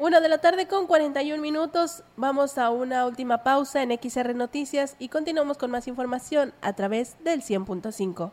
Una 0.00 0.20
de 0.20 0.28
la 0.28 0.38
tarde 0.38 0.66
con 0.66 0.88
41 0.88 1.40
minutos. 1.40 2.02
Vamos 2.16 2.58
a 2.58 2.70
una 2.70 3.06
última 3.06 3.44
pausa 3.44 3.84
en 3.84 3.96
XR 3.96 4.34
Noticias 4.34 4.96
y 4.98 5.10
continuamos 5.10 5.58
con 5.58 5.70
más 5.70 5.86
información 5.86 6.52
a 6.60 6.72
través 6.72 7.14
del 7.22 7.40
100.5. 7.40 8.32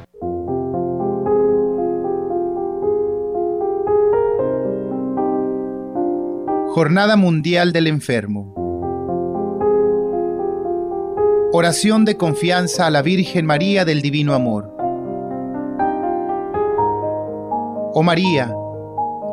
Jornada 6.74 7.15
Mundial 7.17 7.71
del 7.71 7.86
Enfermo. 7.86 8.51
Oración 11.53 12.03
de 12.03 12.17
confianza 12.17 12.88
a 12.88 12.89
la 12.89 13.03
Virgen 13.03 13.45
María 13.45 13.86
del 13.86 14.01
Divino 14.01 14.34
Amor. 14.34 14.76
Oh 17.93 18.01
María, 18.01 18.51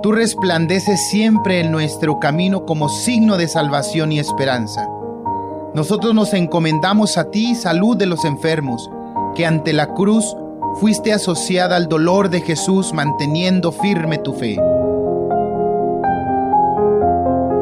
tú 0.02 0.12
resplandeces 0.12 1.08
siempre 1.10 1.60
en 1.60 1.70
nuestro 1.70 2.18
camino 2.20 2.64
como 2.64 2.88
signo 2.88 3.36
de 3.36 3.48
salvación 3.48 4.12
y 4.12 4.18
esperanza. 4.18 4.88
Nosotros 5.74 6.14
nos 6.14 6.32
encomendamos 6.32 7.18
a 7.18 7.30
ti, 7.30 7.54
salud 7.54 7.96
de 7.96 8.06
los 8.06 8.24
enfermos, 8.24 8.90
que 9.34 9.46
ante 9.46 9.72
la 9.72 9.94
cruz 9.94 10.36
fuiste 10.80 11.12
asociada 11.12 11.76
al 11.76 11.88
dolor 11.88 12.30
de 12.30 12.40
Jesús 12.40 12.92
manteniendo 12.92 13.72
firme 13.72 14.18
tu 14.18 14.32
fe. 14.32 14.56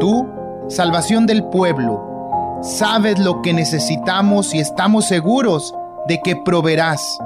Tú, 0.01 0.26
salvación 0.68 1.26
del 1.26 1.45
pueblo, 1.45 2.59
sabes 2.62 3.18
lo 3.18 3.43
que 3.43 3.53
necesitamos 3.53 4.55
y 4.55 4.61
estamos 4.61 5.07
seguros 5.07 5.74
de 6.07 6.20
que 6.22 6.36
proveerás 6.36 7.18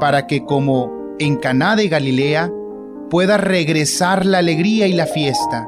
para 0.00 0.26
que 0.26 0.44
como 0.44 0.90
en 1.18 1.36
Caná 1.36 1.76
de 1.76 1.88
Galilea 1.88 2.50
pueda 3.10 3.36
regresar 3.36 4.26
la 4.26 4.38
alegría 4.38 4.86
y 4.86 4.92
la 4.92 5.06
fiesta 5.06 5.66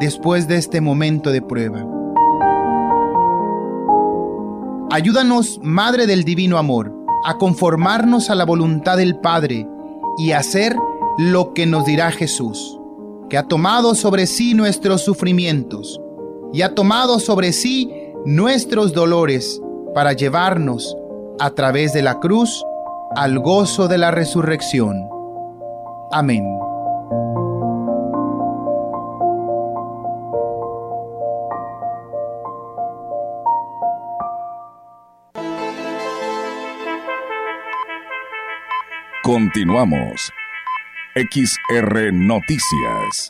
después 0.00 0.48
de 0.48 0.56
este 0.56 0.80
momento 0.80 1.30
de 1.30 1.42
prueba. 1.42 1.84
Ayúdanos, 4.90 5.60
Madre 5.62 6.06
del 6.06 6.24
Divino 6.24 6.58
Amor, 6.58 6.94
a 7.24 7.38
conformarnos 7.38 8.30
a 8.30 8.34
la 8.34 8.44
voluntad 8.44 8.96
del 8.96 9.18
Padre 9.18 9.66
y 10.18 10.32
hacer 10.32 10.76
lo 11.18 11.52
que 11.54 11.66
nos 11.66 11.84
dirá 11.84 12.10
Jesús 12.10 12.78
que 13.28 13.38
ha 13.38 13.44
tomado 13.44 13.94
sobre 13.94 14.26
sí 14.26 14.54
nuestros 14.54 15.02
sufrimientos 15.02 16.00
y 16.52 16.62
ha 16.62 16.74
tomado 16.74 17.18
sobre 17.18 17.52
sí 17.52 17.90
nuestros 18.24 18.92
dolores 18.92 19.60
para 19.94 20.12
llevarnos 20.12 20.96
a 21.38 21.50
través 21.50 21.92
de 21.92 22.02
la 22.02 22.20
cruz 22.20 22.64
al 23.16 23.38
gozo 23.38 23.88
de 23.88 23.98
la 23.98 24.10
resurrección. 24.10 25.08
Amén. 26.12 26.65
Continuamos. 39.36 40.32
XR 41.14 42.10
Noticias. 42.10 43.28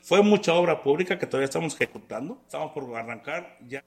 Fue 0.00 0.22
mucha 0.22 0.54
obra 0.54 0.80
pública 0.80 1.18
que 1.18 1.26
todavía 1.26 1.46
estamos 1.46 1.74
ejecutando. 1.74 2.38
Estamos 2.46 2.70
por 2.70 2.96
arrancar 2.96 3.58
ya. 3.66 3.82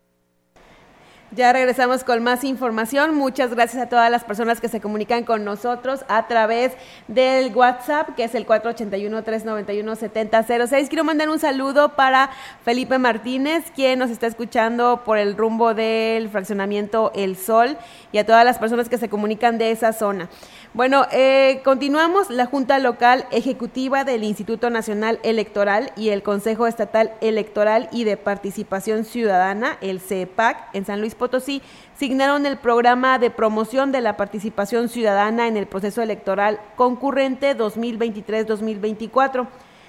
Ya 1.32 1.52
regresamos 1.52 2.04
con 2.04 2.22
más 2.24 2.44
información. 2.44 3.16
Muchas 3.16 3.50
gracias 3.50 3.82
a 3.82 3.90
todas 3.90 4.12
las 4.12 4.24
personas 4.24 4.62
que 4.62 4.68
se 4.68 4.80
comunican 4.80 5.24
con 5.24 5.44
nosotros 5.44 6.06
a 6.08 6.28
través 6.28 6.74
del 7.08 7.52
WhatsApp, 7.56 8.16
que 8.16 8.26
es 8.26 8.36
el 8.36 8.46
481-391-7006. 8.46 10.88
Quiero 10.88 11.04
mandar 11.04 11.30
un 11.30 11.40
saludo 11.40 11.96
para 11.96 12.30
Felipe 12.64 13.00
Martínez, 13.00 13.72
quien 13.74 13.98
nos 13.98 14.12
está 14.12 14.28
escuchando 14.28 15.02
por 15.04 15.18
el 15.18 15.36
rumbo 15.36 15.74
del 15.74 16.30
fraccionamiento 16.30 17.12
El 17.16 17.38
Sol, 17.38 17.76
y 18.12 18.20
a 18.20 18.26
todas 18.26 18.46
las 18.46 18.60
personas 18.60 18.88
que 18.88 19.00
se 19.00 19.10
comunican 19.10 19.58
de 19.58 19.72
esa 19.72 19.94
zona. 19.94 20.30
Bueno, 20.76 21.08
eh, 21.12 21.62
continuamos. 21.64 22.30
La 22.30 22.46
Junta 22.46 22.78
Local 22.80 23.26
Ejecutiva 23.32 24.04
del 24.04 24.26
Instituto 24.26 24.70
Nacional 24.70 25.20
Electoral 25.24 25.92
y 25.96 26.10
el 26.10 26.22
Consejo 26.22 26.68
Estatal 26.68 27.14
Electoral 27.22 27.88
y 27.92 28.04
de 28.04 28.18
Participación 28.18 29.06
Ciudadana, 29.06 29.78
el 29.82 30.02
CEPAC, 30.02 30.58
en 30.74 30.86
San 30.86 31.00
Luis 31.00 31.15
Potosí, 31.16 31.62
signaron 31.98 32.46
el 32.46 32.58
programa 32.58 33.18
de 33.20 33.32
promoción 33.32 33.92
de 33.92 34.02
la 34.02 34.18
participación 34.18 34.90
ciudadana 34.90 35.48
en 35.48 35.58
el 35.58 35.68
proceso 35.68 36.02
electoral 36.02 36.60
concurrente 36.76 37.58
2023-2024. 37.58 39.48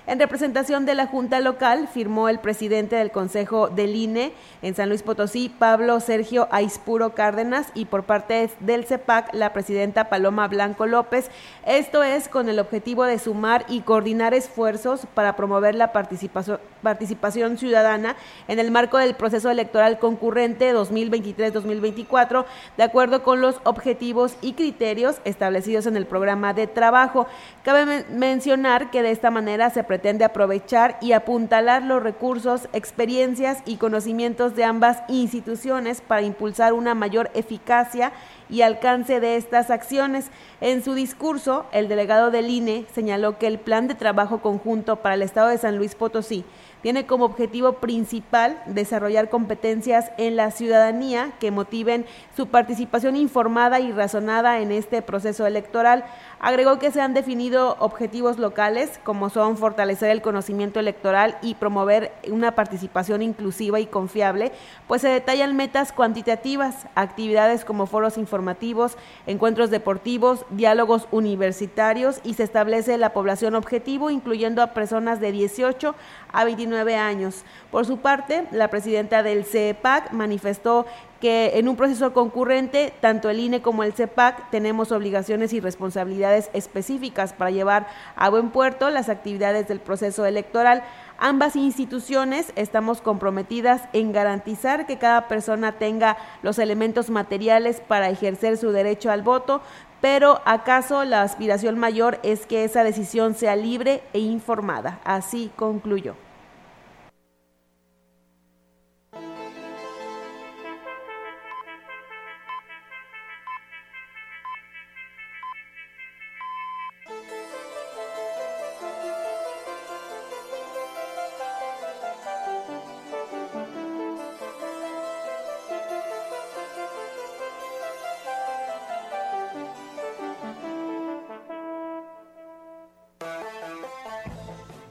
En 0.09 0.21
representación 0.21 0.87
de 0.87 0.95
la 0.95 1.09
Junta 1.09 1.41
Local, 1.41 1.89
firmó 1.93 2.29
el 2.29 2.39
presidente 2.39 2.95
del 2.95 3.11
Consejo 3.11 3.67
del 3.69 3.97
INE 3.97 4.33
en 4.63 4.77
San 4.77 4.89
Luis 4.89 5.03
Potosí, 5.03 5.49
Pablo 5.49 5.99
Sergio 5.99 6.47
Aispuro 6.53 7.13
Cárdenas, 7.13 7.67
y 7.75 7.87
por 7.87 8.05
parte 8.05 8.49
del 8.61 8.85
CEPAC, 8.85 9.35
la 9.35 9.53
presidenta 9.53 10.09
Paloma 10.09 10.47
Blanco 10.47 10.87
López. 10.87 11.29
Esto 11.67 12.05
es 12.05 12.29
con 12.29 12.49
el 12.49 12.61
objetivo 12.61 13.03
de 13.03 13.19
sumar 13.19 13.65
y 13.69 13.81
coordinar 13.81 14.33
esfuerzos 14.33 15.09
para 15.13 15.35
promover 15.35 15.75
la 15.75 15.93
participación, 15.93 16.61
participación 16.85 17.59
ciudadana 17.59 18.15
en 18.47 18.61
el 18.61 18.71
marco 18.71 18.99
del 18.99 19.17
proceso 19.17 19.51
electoral 19.51 19.99
concurrente 19.99 20.73
2023-2024, 20.73 22.45
de 22.77 22.83
acuerdo 22.85 23.25
con 23.25 23.41
los 23.41 23.57
objetivos 23.65 24.37
y 24.41 24.53
criterios 24.53 25.17
establecidos 25.25 25.87
en 25.87 25.97
el 25.97 26.07
programa 26.07 26.55
de 26.55 26.69
trabajo. 26.69 27.27
Cabe 27.65 28.05
mencionar 28.09 28.93
que 28.93 29.03
de 29.03 29.11
esta 29.11 29.33
manera 29.33 29.71
se 29.71 29.83
pretende 29.97 30.27
aprovechar 30.27 30.99
y 31.01 31.13
apuntalar 31.13 31.83
los 31.83 32.03
recursos, 32.03 32.69
experiencias 32.75 33.63
y 33.65 33.77
conocimientos 33.77 34.55
de 34.55 34.63
ambas 34.63 34.99
instituciones 35.09 36.03
para 36.03 36.21
impulsar 36.21 36.75
una 36.75 36.95
mayor 36.95 37.31
eficacia 37.33 38.13
y 38.51 38.61
alcance 38.61 39.21
de 39.21 39.37
estas 39.37 39.71
acciones. 39.71 40.27
En 40.61 40.85
su 40.85 40.93
discurso, 40.93 41.65
el 41.73 41.89
delegado 41.89 42.31
del 42.31 42.51
INE 42.51 42.85
señaló 42.95 43.39
que 43.39 43.47
el 43.47 43.59
plan 43.59 43.89
de 43.89 43.95
trabajo 43.95 44.43
conjunto 44.43 44.97
para 44.97 45.15
el 45.15 45.23
Estado 45.23 45.49
de 45.49 45.57
San 45.57 45.79
Luis 45.79 45.95
Potosí 45.95 46.45
tiene 46.83 47.07
como 47.07 47.25
objetivo 47.25 47.75
principal 47.75 48.63
desarrollar 48.67 49.31
competencias 49.31 50.13
en 50.19 50.37
la 50.37 50.51
ciudadanía 50.51 51.33
que 51.41 51.51
motiven 51.51 52.05
su 52.37 52.49
participación 52.49 53.17
informada 53.17 53.81
y 53.81 53.93
razonada 53.93 54.61
en 54.61 54.71
este 54.71 55.01
proceso 55.03 55.47
electoral. 55.47 56.05
Agregó 56.39 56.79
que 56.79 56.91
se 56.91 57.01
han 57.01 57.15
definido 57.15 57.77
objetivos 57.79 58.39
locales 58.39 59.01
como 59.05 59.31
son 59.31 59.57
fortalecer 59.57 60.11
el 60.11 60.21
conocimiento 60.21 60.79
electoral 60.79 61.39
y 61.41 61.55
promover 61.55 62.13
una 62.31 62.55
participación 62.55 63.23
inclusiva 63.23 63.81
y 63.81 63.87
confiable, 63.87 64.53
pues 64.87 65.01
se 65.01 65.09
detallan 65.09 65.57
metas 65.57 65.93
cuantitativas, 65.93 66.89
actividades 66.95 67.65
como 67.65 67.87
foros 67.87 68.19
informativos, 68.19 68.99
encuentros 69.27 69.71
deportivos, 69.71 70.45
diálogos 70.51 71.09
universitarios 71.11 72.21
y 72.23 72.35
se 72.35 72.43
establece 72.43 72.99
la 72.99 73.15
población 73.15 73.55
objetivo 73.55 74.11
incluyendo 74.11 74.63
a 74.63 74.75
personas 74.75 75.21
de 75.21 75.33
18 75.33 75.95
a 76.33 76.45
29 76.45 76.97
años. 76.97 77.45
Por 77.71 77.87
su 77.87 77.97
parte, 77.97 78.47
la 78.51 78.69
presidenta 78.69 79.23
del 79.23 79.47
CEPAC 79.47 80.13
manifestó 80.13 80.85
que 81.21 81.59
en 81.59 81.69
un 81.69 81.77
proceso 81.77 82.13
concurrente, 82.13 82.93
tanto 83.01 83.31
el 83.31 83.41
INE 83.41 83.63
como 83.63 83.83
el 83.83 83.95
CEPAC 83.95 84.51
tenemos 84.51 84.93
obligaciones 84.93 85.53
y 85.53 85.61
responsabilidades 85.61 86.51
específicas 86.53 87.33
para 87.33 87.51
llevar 87.51 87.87
a 88.17 88.29
buen 88.29 88.51
puerto 88.51 88.91
las 88.91 89.09
actividades 89.09 89.69
del 89.69 89.81
proceso 89.81 90.27
electoral. 90.27 90.83
Ambas 91.19 91.57
instituciones 91.57 92.53
estamos 92.57 93.01
comprometidas 93.01 93.83
en 93.95 94.13
garantizar 94.13 94.87
que 94.87 94.99
cada 94.99 95.29
persona 95.29 95.73
tenga 95.73 96.19
los 96.43 96.59
elementos 96.59 97.09
materiales 97.09 97.81
para 97.81 98.11
ejercer 98.11 98.59
su 98.59 98.71
derecho 98.71 99.11
al 99.11 99.23
voto, 99.23 99.63
pero 100.03 100.43
acaso 100.45 101.05
la 101.05 101.23
aspiración 101.23 101.79
mayor 101.79 102.19
es 102.23 102.47
que 102.47 102.65
esa 102.65 102.85
decisión 102.85 103.35
sea 103.35 103.57
libre 103.57 104.03
e 104.13 104.19
informada. 104.19 105.01
Así 105.05 105.51
concluyó. 105.57 106.26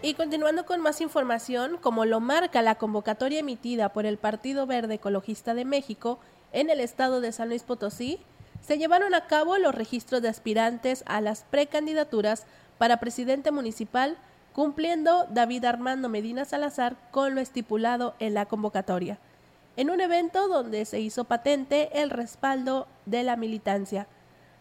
Y 0.06 0.14
continuando 0.14 0.68
con 0.68 0.82
más 0.82 1.02
información, 1.02 1.80
como 1.82 2.06
lo 2.06 2.20
marca 2.20 2.62
la 2.62 2.76
convocatoria 2.76 3.40
emitida 3.40 3.90
por 3.90 4.06
el 4.06 4.20
Partido 4.20 4.68
Verde 4.68 4.94
Ecologista 4.94 5.56
de 5.56 5.66
México 5.66 6.20
en 6.52 6.70
el 6.70 6.80
estado 6.80 7.22
de 7.22 7.32
San 7.32 7.50
Luis 7.50 7.64
Potosí, 7.64 8.20
se 8.62 8.78
llevaron 8.78 9.16
a 9.16 9.26
cabo 9.26 9.58
los 9.58 9.74
registros 9.74 10.22
de 10.22 10.30
aspirantes 10.30 11.04
a 11.08 11.22
las 11.22 11.42
precandidaturas 11.42 12.46
para 12.78 13.00
presidente 13.00 13.50
municipal, 13.50 14.16
cumpliendo 14.54 15.26
David 15.32 15.66
Armando 15.66 16.08
Medina 16.08 16.46
Salazar 16.46 16.98
con 17.10 17.34
lo 17.34 17.42
estipulado 17.42 18.14
en 18.20 18.36
la 18.36 18.46
convocatoria, 18.46 19.18
en 19.76 19.90
un 19.90 20.02
evento 20.02 20.48
donde 20.48 20.86
se 20.86 21.00
hizo 21.00 21.24
patente 21.24 22.00
el 22.00 22.12
respaldo 22.12 22.88
de 23.08 23.24
la 23.24 23.38
militancia. 23.38 24.06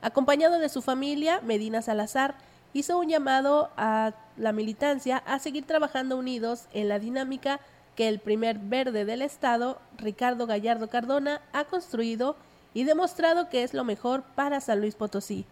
Acompañado 0.00 0.58
de 0.58 0.70
su 0.70 0.80
familia, 0.80 1.42
Medina 1.42 1.82
Salazar 1.82 2.34
hizo 2.72 2.98
un 2.98 3.10
llamado 3.10 3.68
a 3.76 4.14
la 4.36 4.52
militancia 4.52 5.18
a 5.18 5.38
seguir 5.38 5.64
trabajando 5.64 6.16
unidos 6.16 6.66
en 6.72 6.88
la 6.88 6.98
dinámica 6.98 7.60
que 7.96 8.08
el 8.08 8.18
primer 8.18 8.58
verde 8.58 9.04
del 9.04 9.22
Estado, 9.22 9.80
Ricardo 9.96 10.46
Gallardo 10.46 10.88
Cardona, 10.88 11.42
ha 11.52 11.64
construido 11.64 12.36
y 12.72 12.84
demostrado 12.84 13.48
que 13.48 13.62
es 13.62 13.72
lo 13.72 13.84
mejor 13.84 14.24
para 14.34 14.60
San 14.60 14.80
Luis 14.80 14.96
Potosí. 14.96 15.46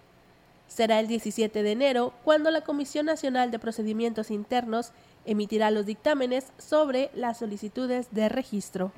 Será 0.67 1.01
el 1.01 1.07
17 1.07 1.63
de 1.63 1.73
enero 1.73 2.15
cuando 2.25 2.51
la 2.51 2.63
Comisión 2.63 3.07
Nacional 3.07 3.51
de 3.51 3.59
Procedimientos 3.59 4.31
Internos 4.31 4.93
emitirá 5.25 5.71
los 5.71 5.87
dictámenes 5.87 6.53
sobre 6.59 7.11
las 7.15 7.39
solicitudes 7.39 8.09
de 8.11 8.29
registro. 8.29 8.91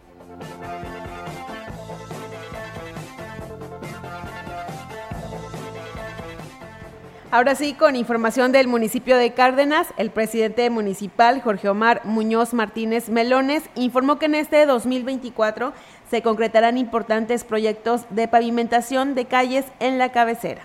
Ahora 7.35 7.57
sí, 7.57 7.75
con 7.75 7.97
información 7.97 8.53
del 8.53 8.69
municipio 8.69 9.17
de 9.17 9.33
Cárdenas, 9.33 9.89
el 9.97 10.11
presidente 10.11 10.71
municipal, 10.71 11.41
Jorge 11.43 11.69
Omar 11.69 12.01
Muñoz 12.05 12.55
Martínez 12.55 13.09
Melones, 13.09 13.65
informó 13.75 14.21
que 14.21 14.27
en 14.27 14.37
este 14.37 14.65
2024 14.67 15.73
se 16.09 16.23
concretarán 16.23 16.79
importantes 16.79 17.43
proyectos 17.43 18.03
de 18.11 18.29
pavimentación 18.29 19.17
de 19.17 19.25
calles 19.25 19.65
en 19.81 19.99
la 19.99 20.13
cabecera. 20.13 20.63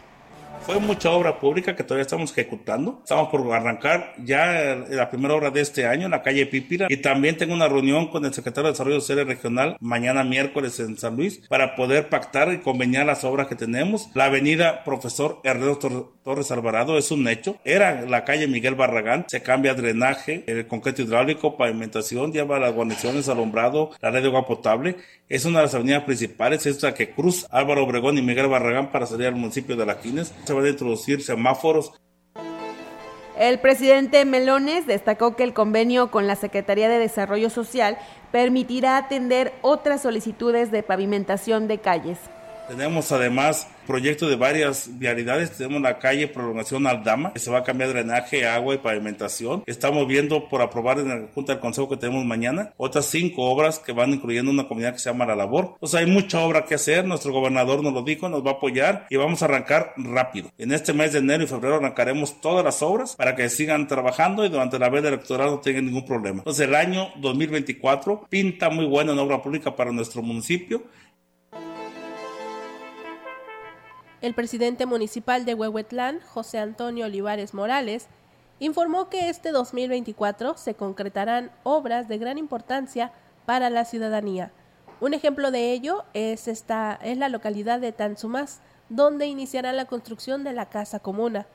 Fue 0.70 0.80
mucha 0.80 1.10
obra 1.10 1.40
pública 1.40 1.76
que 1.76 1.84
todavía 1.84 2.04
estamos 2.04 2.32
ejecutando. 2.32 3.00
Estamos 3.02 3.30
por 3.30 3.52
arrancar 3.52 4.14
ya 4.24 4.76
la 4.88 5.10
primera 5.10 5.34
obra 5.34 5.50
de 5.50 5.62
este 5.62 5.88
año 5.88 6.06
en 6.06 6.12
la 6.12 6.22
calle 6.22 6.46
Pípira 6.46 6.86
y 6.92 6.98
también 6.98 7.38
tengo 7.38 7.56
una 7.56 7.68
reunión 7.68 8.12
con 8.12 8.24
el 8.24 8.36
secretario 8.36 8.68
de 8.68 8.74
Desarrollo 8.74 9.02
Social 9.02 9.26
Regional 9.26 9.78
mañana 9.80 10.24
miércoles 10.24 10.80
en 10.80 10.96
San 10.96 11.16
Luis 11.16 11.42
para 11.50 11.76
poder 11.76 12.10
pactar 12.10 12.54
y 12.54 12.60
conveniar 12.60 13.08
las 13.08 13.24
obras 13.24 13.48
que 13.48 13.56
tenemos. 13.56 14.12
La 14.14 14.26
avenida 14.26 14.84
Profesor 14.84 15.40
Ernesto 15.44 16.14
Torres 16.24 16.52
Alvarado 16.52 17.00
es 17.00 17.10
un 17.10 17.28
hecho. 17.28 17.58
Era 17.66 18.06
la 18.06 18.24
calle 18.24 18.48
Miguel 18.48 18.76
Barragán, 18.76 19.26
se 19.28 19.42
cambia 19.42 19.74
drenaje, 19.74 20.44
el 20.46 20.68
concreto 20.68 21.02
hidráulico, 21.02 21.58
pavimentación, 21.58 22.32
lleva 22.32 22.60
las 22.60 22.76
guarniciones, 22.76 23.28
alumbrado, 23.28 23.90
la 24.00 24.12
red 24.12 24.22
de 24.22 24.28
agua 24.28 24.46
potable. 24.46 24.98
Es 25.28 25.46
una 25.46 25.60
de 25.60 25.66
las 25.66 25.74
avenidas 25.74 26.04
principales, 26.04 26.68
esta 26.68 26.94
que 26.94 27.10
cruz 27.10 27.48
Álvaro 27.50 27.84
Obregón 27.84 28.20
y 28.20 28.22
Miguel 28.22 28.48
Barragán 28.48 28.92
para 28.92 29.08
salir 29.08 29.26
al 29.26 29.36
municipio 29.36 29.76
de 29.76 29.88
La 29.88 30.00
Quines. 30.00 30.32
Van 30.60 30.68
introducir 30.68 31.22
semáforos 31.22 31.94
El 33.38 33.60
presidente 33.60 34.26
Melones 34.26 34.86
destacó 34.86 35.36
que 35.36 35.44
el 35.44 35.54
convenio 35.54 36.12
con 36.12 36.28
la 36.28 36.36
Secretaría 36.36 36.90
de 36.90 37.00
Desarrollo 37.00 37.50
Social 37.50 37.98
permitirá 38.32 38.98
atender 38.98 39.54
otras 39.62 40.02
solicitudes 40.02 40.72
de 40.72 40.84
pavimentación 40.84 41.70
de 41.70 41.78
calles. 41.78 42.20
Tenemos 42.70 43.12
además 43.12 43.68
proyectos 43.88 44.30
de 44.30 44.36
varias 44.36 45.00
vialidades. 45.00 45.58
Tenemos 45.58 45.82
la 45.82 45.98
calle 45.98 46.28
Prolongación 46.28 46.86
Aldama, 46.86 47.34
que 47.34 47.40
se 47.40 47.50
va 47.50 47.60
a 47.60 47.64
cambiar 47.64 47.90
drenaje, 47.90 48.48
agua 48.48 48.76
y 48.76 48.78
pavimentación. 48.78 49.64
Estamos 49.66 50.08
viendo 50.08 50.48
por 50.50 50.62
aprobar 50.62 51.00
en 51.00 51.10
la 51.10 51.28
Junta 51.34 51.54
del 51.54 51.62
Consejo 51.62 51.90
que 51.90 51.98
tenemos 51.98 52.24
mañana 52.26 52.72
otras 52.78 53.06
cinco 53.06 53.50
obras 53.50 53.80
que 53.80 53.92
van 53.92 54.12
incluyendo 54.12 54.52
una 54.52 54.68
comunidad 54.68 54.94
que 54.94 55.00
se 55.00 55.10
llama 55.10 55.26
La 55.26 55.36
Labor. 55.36 55.78
O 55.80 55.88
sea, 55.88 56.02
hay 56.02 56.06
mucha 56.06 56.42
obra 56.42 56.66
que 56.66 56.76
hacer. 56.76 57.06
Nuestro 57.06 57.34
gobernador 57.34 57.82
nos 57.82 57.92
lo 57.92 58.04
dijo, 58.04 58.30
nos 58.30 58.46
va 58.46 58.52
a 58.52 58.54
apoyar 58.54 59.08
y 59.10 59.16
vamos 59.16 59.42
a 59.42 59.46
arrancar 59.46 59.94
rápido. 59.98 60.52
En 60.60 60.72
este 60.72 60.94
mes 60.94 61.14
de 61.14 61.20
enero 61.20 61.44
y 61.44 61.48
febrero 61.48 61.78
arrancaremos 61.78 62.40
todas 62.40 62.64
las 62.64 62.84
obras 62.84 63.16
para 63.16 63.36
que 63.36 63.50
sigan 63.50 63.88
trabajando 63.88 64.46
y 64.46 64.50
durante 64.50 64.78
la 64.78 64.90
veda 64.90 65.08
electoral 65.08 65.50
no 65.50 65.60
tengan 65.60 65.88
ningún 65.88 66.06
problema. 66.06 66.38
Entonces, 66.42 66.68
el 66.68 66.76
año 66.76 67.08
2024 67.16 68.28
pinta 68.30 68.70
muy 68.70 68.86
bueno 68.86 69.14
en 69.14 69.18
obra 69.18 69.42
pública 69.42 69.76
para 69.76 69.92
nuestro 69.92 70.22
municipio 70.22 70.84
El 74.22 74.34
presidente 74.34 74.86
municipal 74.86 75.46
de 75.46 75.54
Huehuetlán, 75.54 76.20
José 76.20 76.60
Antonio 76.60 77.06
Olivares 77.06 77.54
Morales, 77.54 78.08
informó 78.60 79.08
que 79.08 79.30
este 79.30 79.52
2024 79.52 80.58
se 80.58 80.74
concretarán 80.74 81.52
obras 81.64 82.10
de 82.10 82.18
gran 82.18 82.38
importancia 82.38 83.14
para 83.46 83.70
la 83.70 83.86
ciudadanía. 83.86 84.52
Un 85.00 85.14
ejemplo 85.14 85.52
de 85.52 85.72
ello 85.72 86.04
es, 86.14 86.50
esta, 86.50 87.00
es 87.02 87.18
la 87.18 87.30
localidad 87.30 87.80
de 87.80 87.94
Tanzumás, 87.94 88.60
donde 88.90 89.26
iniciará 89.26 89.72
la 89.72 89.86
construcción 89.86 90.44
de 90.44 90.52
la 90.52 90.66
Casa 90.66 91.00
Comuna. 91.00 91.48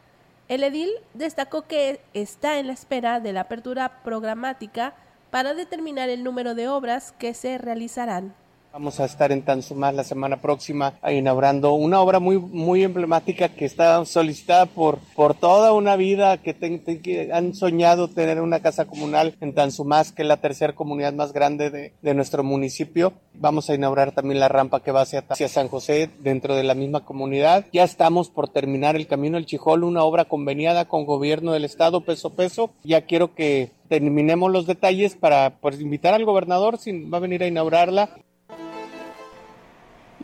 El 0.49 0.63
edil 0.63 0.89
destacó 1.13 1.63
que 1.63 2.01
está 2.15 2.59
en 2.59 2.69
la 2.69 2.73
espera 2.73 3.21
de 3.21 3.35
la 3.35 3.43
apertura 3.43 4.01
programática 4.03 4.95
para 5.31 5.53
determinar 5.53 6.09
el 6.09 6.25
número 6.25 6.55
de 6.55 6.69
obras 6.69 7.13
que 7.19 7.35
se 7.35 7.59
realizarán. 7.59 8.35
Vamos 8.75 8.99
a 8.99 9.05
estar 9.05 9.31
en 9.31 9.43
Tanzumás 9.43 9.95
la 9.95 10.03
semana 10.03 10.41
próxima 10.41 10.95
inaugurando 11.09 11.75
una 11.75 12.01
obra 12.01 12.19
muy, 12.19 12.41
muy 12.41 12.83
emblemática 12.83 13.49
que 13.51 13.67
está 13.67 14.05
solicitada 14.05 14.67
por, 14.67 14.99
por 15.15 15.35
toda 15.35 15.73
una 15.73 15.95
vida 15.95 16.39
que, 16.39 16.57
que 17.01 17.31
han 17.33 17.55
soñado 17.55 18.09
tener 18.09 18.41
una 18.41 18.59
casa 18.59 18.85
comunal 18.87 19.37
en 19.41 19.55
Tanzumás, 19.55 20.11
que 20.11 20.23
es 20.23 20.29
la 20.29 20.39
tercera 20.39 20.73
comunidad 20.73 21.13
más 21.13 21.33
grande 21.33 21.71
de, 21.71 21.93
de, 22.03 22.15
nuestro 22.15 22.43
municipio. 22.43 23.13
Vamos 23.35 23.71
a 23.71 23.77
inaugurar 23.77 24.11
también 24.11 24.41
la 24.41 24.49
rampa 24.49 24.81
que 24.81 24.91
va 24.91 25.03
hacia, 25.03 25.23
hacia 25.29 25.47
San 25.47 25.69
José 25.69 26.11
dentro 26.19 26.57
de 26.57 26.65
la 26.65 26.75
misma 26.75 27.05
comunidad. 27.05 27.67
Ya 27.73 27.85
estamos 27.85 28.29
por 28.29 28.49
terminar 28.49 28.97
el 28.97 29.07
Camino 29.07 29.37
del 29.37 29.47
Chijol, 29.47 29.85
una 29.85 30.03
obra 30.03 30.25
conveniada 30.25 30.87
con 30.87 31.07
gobierno 31.07 31.53
del 31.53 31.65
estado 31.65 32.01
peso 32.01 32.31
peso. 32.31 32.73
Ya 32.83 33.03
quiero 33.03 33.37
que 33.37 33.71
terminemos 33.89 34.51
los 34.51 34.67
detalles 34.67 35.15
para 35.15 35.51
pues, 35.61 35.81
invitar 35.81 36.13
al 36.13 36.25
gobernador 36.25 36.79
si 36.79 37.05
va 37.05 37.19
a 37.19 37.21
venir 37.21 37.45
a 37.45 37.47
inaugurarla 37.47 38.19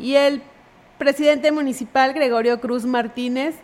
y 0.01 0.17
el 0.17 0.43
presidente 0.99 1.53
municipal 1.53 2.13
Gregorio 2.13 2.61
Cruz 2.61 2.87
Martínez 2.87 3.55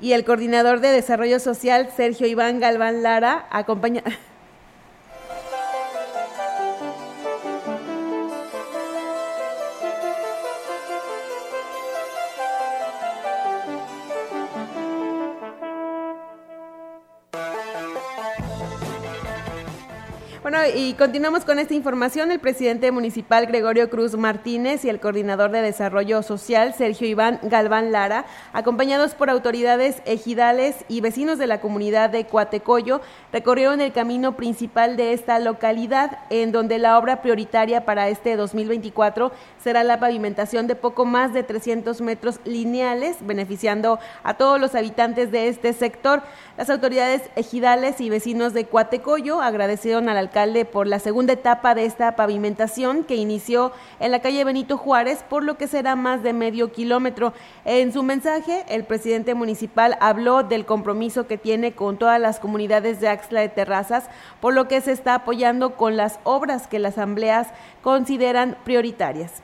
y 0.00 0.12
el 0.12 0.24
coordinador 0.24 0.80
de 0.80 0.88
desarrollo 0.88 1.40
social 1.40 1.90
Sergio 1.96 2.26
Iván 2.26 2.60
Galván 2.60 3.02
Lara 3.02 3.46
acompañan 3.50 4.04
Y 20.68 20.92
continuamos 20.94 21.46
con 21.46 21.58
esta 21.58 21.72
información. 21.72 22.30
El 22.30 22.38
presidente 22.38 22.90
municipal 22.92 23.46
Gregorio 23.46 23.88
Cruz 23.88 24.14
Martínez 24.16 24.84
y 24.84 24.90
el 24.90 25.00
coordinador 25.00 25.52
de 25.52 25.62
desarrollo 25.62 26.22
social 26.22 26.74
Sergio 26.74 27.08
Iván 27.08 27.40
Galván 27.42 27.92
Lara, 27.92 28.26
acompañados 28.52 29.14
por 29.14 29.30
autoridades 29.30 30.02
ejidales 30.04 30.84
y 30.88 31.00
vecinos 31.00 31.38
de 31.38 31.46
la 31.46 31.62
comunidad 31.62 32.10
de 32.10 32.26
Coatecoyo, 32.26 33.00
recorrieron 33.32 33.80
el 33.80 33.92
camino 33.92 34.36
principal 34.36 34.98
de 34.98 35.14
esta 35.14 35.38
localidad, 35.38 36.18
en 36.28 36.52
donde 36.52 36.78
la 36.78 36.98
obra 36.98 37.22
prioritaria 37.22 37.86
para 37.86 38.08
este 38.08 38.36
2024 38.36 39.32
será 39.62 39.82
la 39.82 39.98
pavimentación 39.98 40.66
de 40.66 40.74
poco 40.74 41.06
más 41.06 41.32
de 41.32 41.42
300 41.42 42.02
metros 42.02 42.38
lineales, 42.44 43.16
beneficiando 43.20 43.98
a 44.24 44.34
todos 44.34 44.60
los 44.60 44.74
habitantes 44.74 45.30
de 45.30 45.48
este 45.48 45.72
sector. 45.72 46.22
Las 46.58 46.68
autoridades 46.68 47.22
ejidales 47.36 48.00
y 48.00 48.10
vecinos 48.10 48.52
de 48.52 48.66
Coatecoyo 48.66 49.40
agradecieron 49.40 50.10
al 50.10 50.18
alcalde 50.18 50.49
por 50.70 50.86
la 50.86 50.98
segunda 50.98 51.32
etapa 51.32 51.74
de 51.74 51.84
esta 51.84 52.16
pavimentación 52.16 53.04
que 53.04 53.14
inició 53.14 53.72
en 54.00 54.10
la 54.10 54.20
calle 54.20 54.44
Benito 54.44 54.76
Juárez, 54.76 55.24
por 55.28 55.44
lo 55.44 55.56
que 55.56 55.68
será 55.68 55.94
más 55.94 56.22
de 56.22 56.32
medio 56.32 56.72
kilómetro. 56.72 57.32
En 57.64 57.92
su 57.92 58.02
mensaje, 58.02 58.64
el 58.68 58.84
presidente 58.84 59.34
municipal 59.34 59.96
habló 60.00 60.42
del 60.42 60.66
compromiso 60.66 61.26
que 61.26 61.38
tiene 61.38 61.72
con 61.72 61.98
todas 61.98 62.20
las 62.20 62.40
comunidades 62.40 63.00
de 63.00 63.08
Axla 63.08 63.40
de 63.42 63.48
Terrazas, 63.48 64.08
por 64.40 64.52
lo 64.54 64.66
que 64.66 64.80
se 64.80 64.92
está 64.92 65.14
apoyando 65.14 65.76
con 65.76 65.96
las 65.96 66.18
obras 66.24 66.66
que 66.66 66.80
las 66.80 66.94
asambleas 66.94 67.48
consideran 67.82 68.56
prioritarias. 68.64 69.42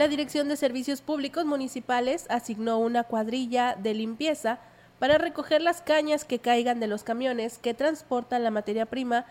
La 0.00 0.08
Dirección 0.08 0.48
de 0.48 0.56
Servicios 0.56 1.02
Públicos 1.02 1.44
Municipales 1.44 2.24
asignó 2.30 2.78
una 2.78 3.04
cuadrilla 3.04 3.76
de 3.76 3.92
limpieza 3.92 4.58
para 4.98 5.18
recoger 5.18 5.60
las 5.60 5.82
cañas 5.82 6.24
que 6.24 6.38
caigan 6.38 6.80
de 6.80 6.86
los 6.86 7.04
camiones 7.04 7.58
que 7.58 7.74
transportan 7.74 8.42
la 8.42 8.50
materia 8.50 8.86
prima 8.86 9.26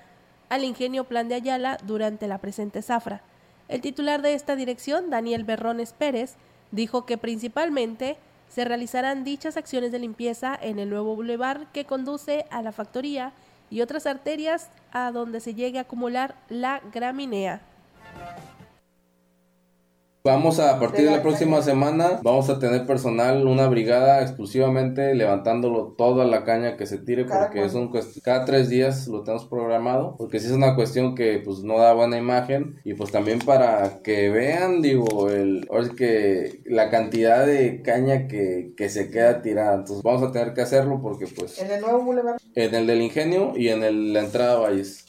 al 0.47 0.63
ingenio 0.63 1.05
Plan 1.05 1.27
de 1.27 1.33
Ayala 1.33 1.79
durante 1.87 2.27
la 2.27 2.37
presente 2.37 2.83
zafra. 2.83 3.23
El 3.67 3.81
titular 3.81 4.21
de 4.21 4.35
esta 4.35 4.55
dirección, 4.55 5.09
Daniel 5.09 5.43
Berrones 5.43 5.93
Pérez, 5.93 6.35
dijo 6.69 7.07
que 7.07 7.17
principalmente 7.17 8.17
se 8.47 8.63
realizarán 8.63 9.23
dichas 9.23 9.57
acciones 9.57 9.91
de 9.91 9.97
limpieza 9.97 10.55
en 10.61 10.77
el 10.77 10.91
nuevo 10.91 11.15
bulevar 11.15 11.65
que 11.71 11.85
conduce 11.85 12.45
a 12.51 12.61
la 12.61 12.71
factoría 12.71 13.33
y 13.71 13.81
otras 13.81 14.05
arterias 14.05 14.69
a 14.91 15.11
donde 15.11 15.39
se 15.39 15.55
llegue 15.55 15.79
a 15.79 15.81
acumular 15.81 16.35
la 16.47 16.79
graminea. 16.93 17.59
Vamos 20.23 20.59
a, 20.59 20.75
a 20.75 20.79
partir 20.79 21.05
de 21.05 21.11
la 21.11 21.21
próxima 21.21 21.61
semana, 21.61 22.19
vamos 22.23 22.49
a 22.49 22.59
tener 22.59 22.85
personal, 22.85 23.47
una 23.47 23.67
brigada 23.67 24.21
exclusivamente 24.21 25.15
levantándolo 25.15 25.95
toda 25.97 26.25
la 26.25 26.43
caña 26.43 26.75
que 26.75 26.85
se 26.85 26.97
tire, 26.97 27.25
porque 27.25 27.63
es 27.63 27.73
un 27.73 27.89
cada 28.21 28.43
tres 28.43 28.67
días 28.67 29.07
lo 29.07 29.23
tenemos 29.23 29.45
programado, 29.45 30.15
porque 30.17 30.39
si 30.39 30.47
es 30.47 30.51
una 30.51 30.75
cuestión 30.75 31.15
que 31.15 31.41
pues 31.43 31.59
no 31.59 31.79
da 31.79 31.93
buena 31.93 32.17
imagen 32.17 32.81
y 32.83 32.95
pues 32.95 33.11
también 33.11 33.39
para 33.39 34.01
que 34.03 34.29
vean, 34.29 34.81
digo, 34.81 35.29
el, 35.29 35.65
ahora 35.69 35.89
que 35.95 36.61
la 36.65 36.89
cantidad 36.89 37.45
de 37.45 37.81
caña 37.81 38.27
que, 38.27 38.73
que 38.75 38.89
se 38.89 39.09
queda 39.09 39.41
tirada, 39.41 39.75
entonces 39.75 40.03
vamos 40.03 40.23
a 40.23 40.31
tener 40.33 40.53
que 40.53 40.61
hacerlo 40.61 40.99
porque 41.01 41.27
pues... 41.27 41.61
¿En 41.61 41.71
el 41.71 41.81
nuevo 41.81 42.03
boulevard? 42.03 42.37
En 42.55 42.75
el 42.75 42.87
del 42.87 43.01
ingenio 43.01 43.53
y 43.55 43.69
en 43.69 43.83
el, 43.83 44.11
la 44.13 44.19
entrada 44.19 44.53
a 44.55 44.59
Valles. 44.59 45.08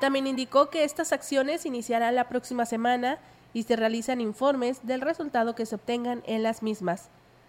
También 0.00 0.26
indicó 0.26 0.68
que 0.68 0.84
estas 0.84 1.12
acciones 1.12 1.64
iniciarán 1.66 2.14
la 2.14 2.28
próxima 2.28 2.66
semana 2.66 3.18
y 3.54 3.62
se 3.62 3.76
realizan 3.76 4.20
informes 4.20 4.86
del 4.86 5.00
resultado 5.00 5.54
que 5.54 5.64
se 5.64 5.76
obtengan 5.76 6.22
en 6.26 6.42
las 6.42 6.62
mismas. 6.62 7.08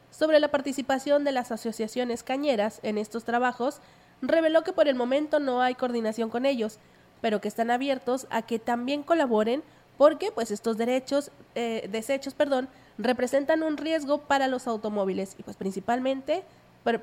Sobre 0.09 0.39
la 0.39 0.47
participación 0.47 1.25
de 1.25 1.33
las 1.33 1.51
asociaciones 1.51 2.23
cañeras 2.23 2.79
en 2.83 2.97
estos 2.97 3.25
trabajos, 3.25 3.81
reveló 4.21 4.63
que 4.63 4.71
por 4.71 4.87
el 4.87 4.95
momento 4.95 5.39
no 5.39 5.61
hay 5.61 5.75
coordinación 5.75 6.29
con 6.29 6.45
ellos, 6.45 6.79
pero 7.21 7.41
que 7.41 7.49
están 7.49 7.71
abiertos 7.71 8.27
a 8.29 8.41
que 8.41 8.59
también 8.59 9.03
colaboren 9.03 9.63
porque 9.97 10.31
pues 10.31 10.51
estos 10.51 10.77
derechos, 10.77 11.31
eh, 11.55 11.87
desechos 11.91 12.33
perdón, 12.33 12.69
representan 12.97 13.63
un 13.63 13.77
riesgo 13.77 14.19
para 14.19 14.47
los 14.47 14.67
automóviles 14.67 15.35
y 15.37 15.43
pues 15.43 15.57
principalmente 15.57 16.43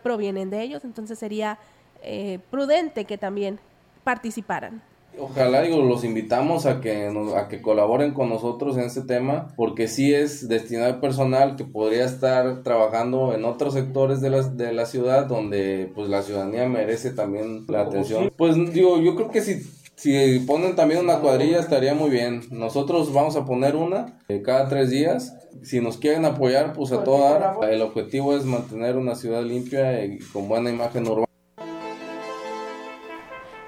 provienen 0.03 0.49
de 0.49 0.63
ellos, 0.63 0.85
entonces 0.85 1.19
sería 1.19 1.59
eh, 2.03 2.39
prudente 2.51 3.05
que 3.05 3.19
también 3.19 3.61
participaran. 4.03 4.83
Ojalá, 5.19 5.63
digo, 5.63 5.83
los 5.83 6.05
invitamos 6.05 6.67
a 6.67 6.81
que, 6.81 7.11
nos, 7.11 7.35
a 7.35 7.49
que 7.49 7.63
colaboren 7.63 8.13
con 8.13 8.29
nosotros 8.29 8.77
en 8.77 8.85
este 8.85 9.03
tema, 9.03 9.53
porque 9.57 9.89
sí 9.89 10.13
es 10.13 10.49
destinado 10.49 11.01
personal 11.01 11.57
que 11.57 11.65
podría 11.65 12.05
estar 12.05 12.63
trabajando 12.63 13.35
en 13.35 13.45
otros 13.45 13.75
sectores 13.75 14.21
de 14.21 14.31
la, 14.31 14.43
de 14.43 14.73
la 14.73 14.87
ciudad 14.87 15.27
donde 15.27 15.91
pues 15.95 16.09
la 16.09 16.23
ciudadanía 16.23 16.69
merece 16.69 17.11
también 17.11 17.65
la 17.69 17.83
atención. 17.83 18.33
Pues 18.37 18.57
digo, 18.73 18.99
yo 18.99 19.15
creo 19.15 19.31
que 19.31 19.41
si 19.41 19.63
si 19.97 20.41
ponen 20.41 20.75
también 20.75 21.01
una 21.01 21.21
cuadrilla 21.21 21.61
estaría 21.61 21.95
muy 21.95 22.11
bien. 22.11 22.43
Nosotros 22.51 23.13
vamos 23.13 23.37
a 23.37 23.45
poner 23.45 23.77
una 23.77 24.19
eh, 24.29 24.43
cada 24.43 24.69
tres 24.69 24.91
días. 24.91 25.35
Si 25.63 25.81
nos 25.81 25.99
quieren 25.99 26.25
apoyar, 26.25 26.73
pues 26.73 26.93
a 26.93 27.05
toda 27.05 27.57
El 27.71 27.81
objetivo 27.81 28.37
es 28.37 28.45
mantener 28.45 28.97
una 28.97 29.15
ciudad 29.15 29.43
limpia 29.43 30.05
y 30.05 30.19
con 30.19 30.49
buena 30.49 30.71
imagen 30.71 31.07
urbana 31.07 31.24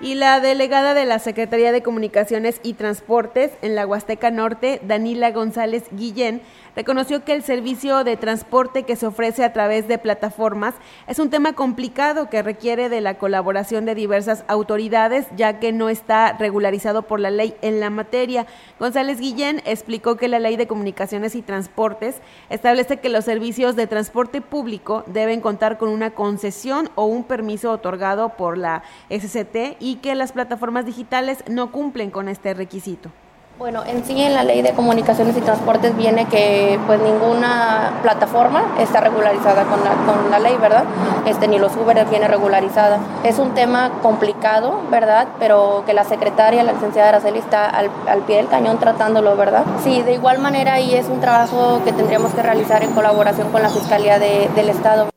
y 0.07 0.15
la 0.15 0.39
delegada 0.39 0.95
de 0.95 1.05
la 1.05 1.19
Secretaría 1.19 1.73
de 1.73 1.83
Comunicaciones 1.83 2.61
y 2.63 2.75
Transportes 2.75 3.51
en 3.61 3.75
la 3.75 3.89
Huasteca 3.89 4.31
Norte, 4.31 4.81
Danila 4.85 5.33
González 5.33 5.83
Guillén, 5.91 6.43
reconoció 6.77 7.25
que 7.25 7.33
el 7.33 7.43
servicio 7.43 8.05
de 8.05 8.17
transporte 8.17 8.85
que 8.85 8.95
se 8.95 9.07
ofrece 9.07 9.43
a 9.43 9.53
través 9.53 9.89
de 9.89 9.99
plataformas 9.99 10.75
es 11.09 11.19
un 11.19 11.31
tema 11.31 11.55
complicado 11.55 12.31
que 12.31 12.43
requiere 12.43 12.89
de 12.89 13.01
la 13.01 13.15
colaboración 13.19 13.85
de 13.85 13.97
diversas 13.97 14.45
autoridades, 14.47 15.27
ya 15.37 15.59
que 15.59 15.73
no 15.73 15.89
está 15.89 16.35
regularizado 16.35 17.03
por 17.03 17.19
la 17.19 17.31
ley 17.31 17.57
en 17.61 17.81
la 17.81 17.91
materia. 17.91 18.47
González 18.79 19.19
Guillén 19.19 19.61
explicó 19.65 20.17
que 20.17 20.29
la 20.29 20.39
Ley 20.39 20.57
de 20.57 20.69
Comunicaciones 20.69 21.35
y 21.35 21.43
Transportes 21.43 22.21
establece 22.49 22.99
que 22.99 23.09
los 23.09 23.25
servicios 23.25 23.75
de 23.75 23.89
transporte 23.89 24.41
público 24.41 25.03
deben 25.07 25.41
contar 25.41 25.79
con 25.79 25.89
una 25.89 26.11
concesión 26.11 26.91
o 26.95 27.07
un 27.07 27.25
permiso 27.25 27.73
otorgado 27.73 28.37
por 28.37 28.57
la 28.57 28.85
SCT 29.11 29.79
y 29.81 29.96
que 29.97 30.15
las 30.15 30.33
plataformas 30.33 30.87
digitales 30.87 31.45
no 31.49 31.73
cumplen 31.73 32.11
con 32.11 32.29
este 32.29 32.55
requisito. 32.55 33.11
Bueno, 33.59 33.83
en 33.87 34.05
sí 34.05 34.21
en 34.21 34.35
la 34.35 34.45
ley 34.45 34.61
de 34.61 34.73
comunicaciones 34.73 35.35
y 35.35 35.41
transportes 35.41 35.97
viene 35.97 36.27
que 36.27 36.79
pues 36.87 37.01
ninguna 37.01 38.01
plataforma 38.03 38.75
está 38.79 39.01
regularizada 39.01 39.65
con 39.65 40.31
la, 40.31 40.39
ley, 40.39 40.55
¿verdad? 40.61 40.85
Este, 41.25 41.49
ni 41.49 41.59
los 41.59 41.75
Uber 41.75 42.05
viene 42.11 42.29
regularizada. 42.29 42.99
Es 43.25 43.39
un 43.39 43.55
tema 43.55 43.93
complicado, 44.03 44.83
¿verdad? 44.91 45.29
Pero 45.39 45.85
que 45.87 45.95
la 45.95 46.05
secretaria, 46.05 46.63
la 46.65 46.75
licenciada 46.75 47.09
Araceli, 47.09 47.39
está 47.39 47.67
al, 47.71 47.89
pie 48.27 48.37
del 48.37 48.49
cañón 48.49 48.79
tratándolo, 48.79 49.35
¿verdad? 49.39 49.65
Sí, 49.83 50.03
de 50.03 50.13
igual 50.13 50.39
manera 50.39 50.75
ahí 50.75 50.95
es 50.95 51.07
un 51.09 51.21
trabajo 51.23 51.81
que 51.83 51.93
tendríamos 51.93 52.35
que 52.35 52.43
realizar 52.43 52.83
en 52.83 52.93
colaboración 52.93 53.51
con 53.53 53.63
la 53.63 53.71
Fiscalía 53.71 54.19
de, 54.19 54.51
del 54.55 54.69
Estado. 54.69 55.09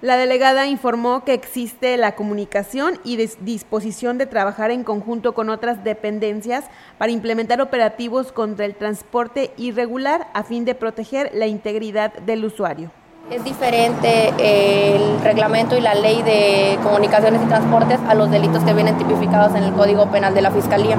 La 0.00 0.16
delegada 0.16 0.68
informó 0.68 1.24
que 1.24 1.34
existe 1.34 1.96
la 1.96 2.14
comunicación 2.14 3.00
y 3.02 3.16
disposición 3.16 4.16
de 4.16 4.26
trabajar 4.26 4.70
en 4.70 4.84
conjunto 4.84 5.34
con 5.34 5.50
otras 5.50 5.82
dependencias 5.82 6.66
para 6.98 7.10
implementar 7.10 7.60
operativos 7.60 8.30
contra 8.30 8.64
el 8.64 8.76
transporte 8.76 9.50
irregular 9.56 10.28
a 10.34 10.44
fin 10.44 10.64
de 10.64 10.76
proteger 10.76 11.32
la 11.34 11.48
integridad 11.48 12.12
del 12.12 12.44
usuario. 12.44 12.92
Es 13.30 13.44
diferente 13.44 14.32
el 14.38 15.20
reglamento 15.20 15.76
y 15.76 15.82
la 15.82 15.94
ley 15.94 16.22
de 16.22 16.78
comunicaciones 16.82 17.42
y 17.42 17.46
transportes 17.46 18.00
a 18.08 18.14
los 18.14 18.30
delitos 18.30 18.64
que 18.64 18.72
vienen 18.72 18.96
tipificados 18.96 19.54
en 19.54 19.64
el 19.64 19.72
Código 19.74 20.06
Penal 20.06 20.32
de 20.34 20.40
la 20.40 20.50
Fiscalía. 20.50 20.96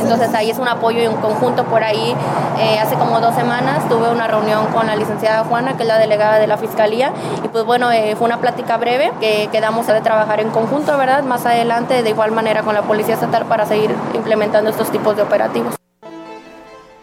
Entonces 0.00 0.34
ahí 0.34 0.50
es 0.50 0.58
un 0.58 0.66
apoyo 0.66 1.00
y 1.00 1.06
un 1.06 1.14
conjunto. 1.16 1.64
Por 1.64 1.84
ahí 1.84 2.16
eh, 2.58 2.80
hace 2.80 2.96
como 2.96 3.20
dos 3.20 3.32
semanas 3.36 3.88
tuve 3.88 4.10
una 4.10 4.26
reunión 4.26 4.66
con 4.74 4.88
la 4.88 4.96
licenciada 4.96 5.44
Juana, 5.44 5.76
que 5.76 5.84
es 5.84 5.88
la 5.88 5.98
delegada 5.98 6.40
de 6.40 6.48
la 6.48 6.56
Fiscalía, 6.56 7.12
y 7.44 7.48
pues 7.48 7.64
bueno, 7.64 7.92
eh, 7.92 8.16
fue 8.16 8.26
una 8.26 8.38
plática 8.38 8.76
breve 8.76 9.12
que 9.20 9.48
quedamos 9.52 9.86
de 9.86 10.00
trabajar 10.00 10.40
en 10.40 10.50
conjunto, 10.50 10.98
¿verdad? 10.98 11.22
Más 11.22 11.46
adelante 11.46 12.02
de 12.02 12.10
igual 12.10 12.32
manera 12.32 12.62
con 12.62 12.74
la 12.74 12.82
Policía 12.82 13.14
Estatal 13.14 13.44
para 13.44 13.66
seguir 13.66 13.94
implementando 14.14 14.70
estos 14.70 14.90
tipos 14.90 15.14
de 15.14 15.22
operativos. 15.22 15.78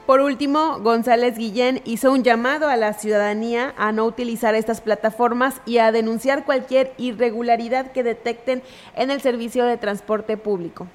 Por 0.06 0.22
último, 0.22 0.80
González 0.82 1.36
Guillén 1.36 1.82
hizo 1.84 2.12
un 2.12 2.24
llamado 2.24 2.68
a 2.68 2.76
la 2.76 2.93
ciudadanía 2.93 3.74
a 3.76 3.91
no 3.91 4.06
utilizar 4.06 4.53
estas 4.53 4.80
plataformas 4.80 5.62
y 5.66 5.80
a 5.80 5.91
denunciar 5.91 6.45
cualquier 6.45 6.93
irregularidad 6.97 7.91
que 7.91 8.03
detecten 8.03 8.62
en 8.95 9.10
el 9.10 9.20
servicio 9.22 9.66
de 9.66 9.78
transporte 9.78 10.38
público. 10.38 10.86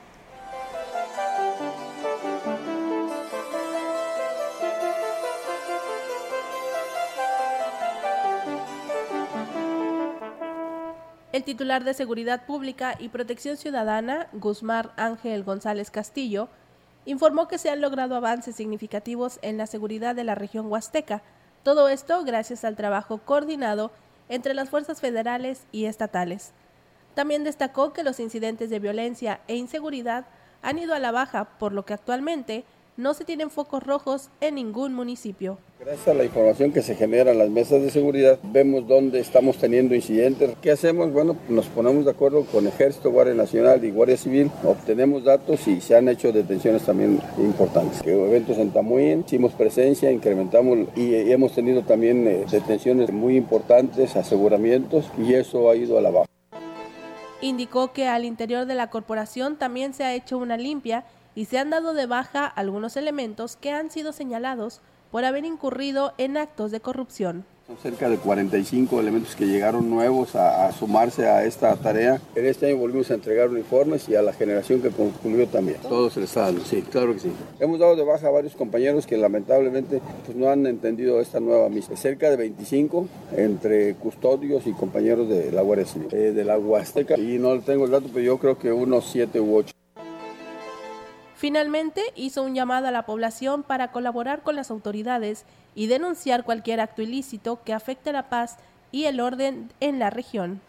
El 11.33 11.43
titular 11.43 11.83
de 11.83 11.95
Seguridad 11.95 12.47
Pública 12.47 12.95
y 12.97 13.09
Protección 13.09 13.57
Ciudadana, 13.57 14.29
Guzmán 14.33 14.91
Ángel 14.97 15.43
González 15.43 15.91
Castillo, 15.91 16.49
informó 17.05 17.49
que 17.49 17.59
se 17.59 17.71
han 17.71 17.81
logrado 17.81 18.15
avances 18.15 18.57
significativos 18.57 19.39
en 19.43 19.59
la 19.59 19.67
seguridad 19.67 20.15
de 20.15 20.25
la 20.25 20.35
región 20.35 20.71
huasteca, 20.71 21.23
todo 21.63 21.89
esto 21.89 22.25
gracias 22.25 22.65
al 22.65 22.77
trabajo 22.77 23.19
coordinado 23.19 23.91
entre 24.29 24.55
las 24.55 24.71
fuerzas 24.71 25.01
federales 25.01 25.67
y 25.73 25.87
estatales. 25.87 26.53
También 27.15 27.45
destacó 27.45 27.93
que 27.93 28.03
los 28.03 28.21
incidentes 28.21 28.71
de 28.71 28.79
violencia 28.79 29.41
e 29.49 29.57
inseguridad 29.57 30.27
han 30.63 30.79
ido 30.79 30.95
a 30.95 30.99
la 30.99 31.11
baja, 31.11 31.59
por 31.59 31.73
lo 31.73 31.85
que 31.85 31.95
actualmente 31.95 32.65
no 32.97 33.15
se 33.15 33.25
tienen 33.25 33.51
focos 33.51 33.83
rojos 33.83 34.31
en 34.41 34.57
ningún 34.57 34.95
municipio. 34.95 35.59
Gracias 35.81 36.09
a 36.09 36.15
la 36.15 36.25
información 36.25 36.73
que 36.73 36.83
se 36.83 36.95
genera 36.95 37.31
en 37.31 37.39
las 37.39 37.49
mesas 37.49 37.81
de 37.81 37.91
seguridad, 37.91 38.39
vemos 38.43 38.87
dónde 38.87 39.19
estamos 39.19 39.57
teniendo 39.57 39.95
incidentes. 39.95 40.55
¿Qué 40.61 40.71
hacemos? 40.71 41.11
Bueno, 41.11 41.39
nos 41.49 41.67
ponemos 41.67 42.05
de 42.05 42.11
acuerdo 42.11 42.45
con 42.45 42.67
Ejército, 42.67 43.11
Guardia 43.11 43.35
Nacional 43.35 43.83
y 43.83 43.91
Guardia 43.91 44.19
Civil, 44.19 44.51
obtenemos 44.63 45.25
datos 45.25 45.67
y 45.67 45.81
se 45.81 45.97
han 45.97 46.09
hecho 46.09 46.33
detenciones 46.33 46.83
también 46.83 47.19
importantes. 47.39 48.03
Eventos 48.05 48.59
en 48.59 48.71
Tamuín, 48.73 49.25
hicimos 49.27 49.53
presencia, 49.53 50.11
incrementamos 50.11 50.89
y, 50.97 51.15
hemos 51.31 51.53
tenido 51.55 51.83
también 51.83 52.27
eh, 52.27 52.45
detenciones 52.51 53.11
muy 53.11 53.37
importantes, 53.37 54.17
aseguramientos 54.17 55.07
y 55.17 55.33
eso 55.33 55.71
ha 55.71 55.77
ido 55.77 55.97
a 55.97 56.03
la 56.03 56.11
baja. 56.11 56.27
Indicó 57.41 57.93
que 57.95 58.07
al 58.07 58.27
interior 58.27 58.67
de 58.67 58.75
la 58.75 58.91
corporación 58.91 59.57
también 59.57 59.95
se 59.95 60.05
ha 60.05 60.15
hecho 60.15 60.37
una 60.37 60.59
limpia 60.59 61.05
y 61.35 61.47
se 61.47 61.59
han 61.59 61.71
dado 61.71 61.95
de 61.95 62.07
baja 62.07 62.47
algunos 62.47 62.97
elementos 62.97 63.57
que 63.57 63.73
han 63.73 63.91
sido 63.91 64.13
señalados 64.13 64.81
por 65.11 65.25
haber 65.25 65.45
incurrido 65.45 66.13
en 66.19 66.37
actos 66.37 66.71
de 66.71 66.81
corrupción. 66.81 67.45
Son 67.67 67.77
cerca 67.79 68.09
de 68.09 68.17
45 68.17 68.99
elementos 68.99 69.37
que 69.37 69.47
llegaron 69.47 69.89
nuevos 69.89 70.35
a, 70.35 70.73
sumarse 70.73 71.29
a 71.29 71.45
esta 71.45 71.77
tarea. 71.77 72.21
En 72.35 72.47
este 72.47 72.67
año 72.67 72.79
volvimos 72.79 73.13
a 73.13 73.15
entregar 73.15 73.49
uniformes 73.49 74.09
y 74.09 74.17
a 74.17 74.23
la 74.23 74.33
generación 74.33 74.83
que 74.83 74.91
concluyó 74.91 75.47
también. 75.47 75.79
Todos 75.83 76.17
el 76.17 76.25
Estado, 76.25 76.59
sí, 76.65 76.83
claro 76.83 77.13
que 77.15 77.21
sí. 77.21 77.33
Hemos 77.61 77.79
dado 77.79 77.95
de 77.95 78.03
baja 78.03 78.27
a 78.27 78.31
varios 78.31 78.57
compañeros 78.57 79.07
que 79.07 79.17
lamentablemente 79.17 80.03
pues, 80.27 80.37
no 80.37 80.51
han 80.51 80.67
entendido 80.67 81.21
esta 81.21 81.39
nueva 81.39 81.69
misión. 81.69 81.97
Cerca 81.97 82.29
de 82.29 82.37
25 82.37 83.07
entre 83.37 83.95
custodios 83.95 84.67
y 84.67 84.73
compañeros 84.73 85.29
de 85.29 85.53
la 85.53 85.63
Guardia 85.63 85.87
Civil, 85.87 86.09
eh, 86.11 86.33
de 86.33 86.45
la 86.45 86.59
Huasteca. 86.59 87.17
Y 87.17 87.39
no 87.39 87.61
tengo 87.61 87.85
el 87.85 87.93
dato, 87.93 88.09
pero 88.13 88.25
yo 88.25 88.39
creo 88.39 88.59
que 88.59 88.73
unos 88.73 89.05
7 89.13 89.39
u 89.39 89.59
8. 89.59 89.80
Finalmente, 91.41 92.03
hizo 92.17 92.43
un 92.43 92.55
llamado 92.55 92.89
a 92.89 92.91
la 92.91 93.07
población 93.07 93.63
para 93.63 93.93
colaborar 93.93 94.43
con 94.43 94.57
las 94.57 94.71
autoridades 94.71 95.47
y 95.75 95.87
denunciar 95.87 96.45
cualquier 96.45 96.81
acto 96.81 97.01
ilícito 97.01 97.63
que 97.65 97.73
afecte 97.73 98.13
la 98.13 98.29
paz 98.29 98.59
y 98.93 99.05
el 99.05 99.21
orden 99.21 99.73
en 99.81 99.99
la 99.99 100.11
región. 100.11 100.61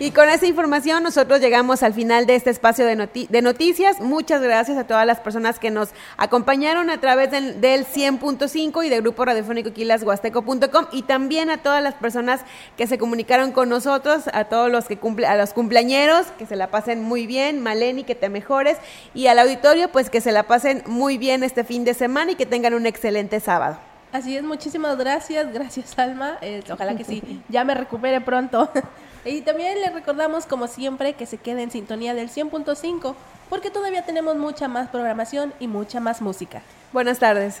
Y 0.00 0.12
con 0.12 0.28
esa 0.28 0.46
información 0.46 1.02
nosotros 1.02 1.40
llegamos 1.40 1.82
al 1.82 1.92
final 1.92 2.24
de 2.24 2.36
este 2.36 2.50
espacio 2.50 2.86
de, 2.86 2.94
noticias. 3.42 4.00
Muchas 4.00 4.40
gracias 4.40 4.78
a 4.78 4.86
todas 4.86 5.04
las 5.04 5.18
personas 5.18 5.58
que 5.58 5.72
nos 5.72 5.88
acompañaron 6.16 6.88
a 6.88 7.00
través 7.00 7.32
del, 7.32 7.84
100.5 7.84 8.86
y 8.86 8.90
del 8.90 9.02
grupo 9.02 9.24
radiofónico 9.24 9.72
quilashuasteco.com 9.72 10.86
y 10.92 11.02
también 11.02 11.50
a 11.50 11.58
todas 11.58 11.82
las 11.82 11.94
personas 11.94 12.42
que 12.76 12.86
se 12.86 12.96
comunicaron 12.96 13.50
con 13.50 13.68
nosotros, 13.68 14.28
a 14.32 14.44
todos 14.44 14.70
los 14.70 14.84
que 14.84 14.98
cumple, 14.98 15.26
a 15.26 15.36
los 15.36 15.52
cumpleañeros, 15.52 16.26
que 16.38 16.46
se 16.46 16.54
la 16.54 16.70
pasen 16.70 17.02
muy 17.02 17.26
bien, 17.26 17.60
Maleni, 17.60 18.04
que 18.04 18.14
te 18.14 18.28
mejores 18.28 18.78
y 19.14 19.26
al 19.26 19.40
auditorio, 19.40 19.90
pues 19.90 20.10
que 20.10 20.20
se 20.20 20.30
la 20.30 20.44
pasen 20.44 20.84
muy 20.86 21.18
bien 21.18 21.42
este 21.42 21.64
fin 21.64 21.84
de 21.84 21.94
semana 21.94 22.32
y 22.32 22.34
que 22.36 22.46
tengan 22.46 22.74
un 22.74 22.86
excelente 22.86 23.40
sábado. 23.40 23.87
Así 24.12 24.36
es, 24.36 24.42
muchísimas 24.42 24.96
gracias, 24.96 25.52
gracias 25.52 25.98
Alma, 25.98 26.38
eh, 26.40 26.62
ojalá 26.70 26.96
que 26.96 27.04
sí, 27.04 27.42
ya 27.48 27.64
me 27.64 27.74
recupere 27.74 28.20
pronto. 28.20 28.70
Y 29.24 29.42
también 29.42 29.78
les 29.80 29.92
recordamos, 29.92 30.46
como 30.46 30.68
siempre, 30.68 31.12
que 31.12 31.26
se 31.26 31.36
quede 31.36 31.62
en 31.62 31.70
sintonía 31.70 32.14
del 32.14 32.30
100.5, 32.30 33.14
porque 33.50 33.68
todavía 33.68 34.02
tenemos 34.02 34.36
mucha 34.36 34.68
más 34.68 34.88
programación 34.88 35.52
y 35.60 35.66
mucha 35.66 36.00
más 36.00 36.22
música. 36.22 36.62
Buenas 36.92 37.18
tardes. 37.18 37.60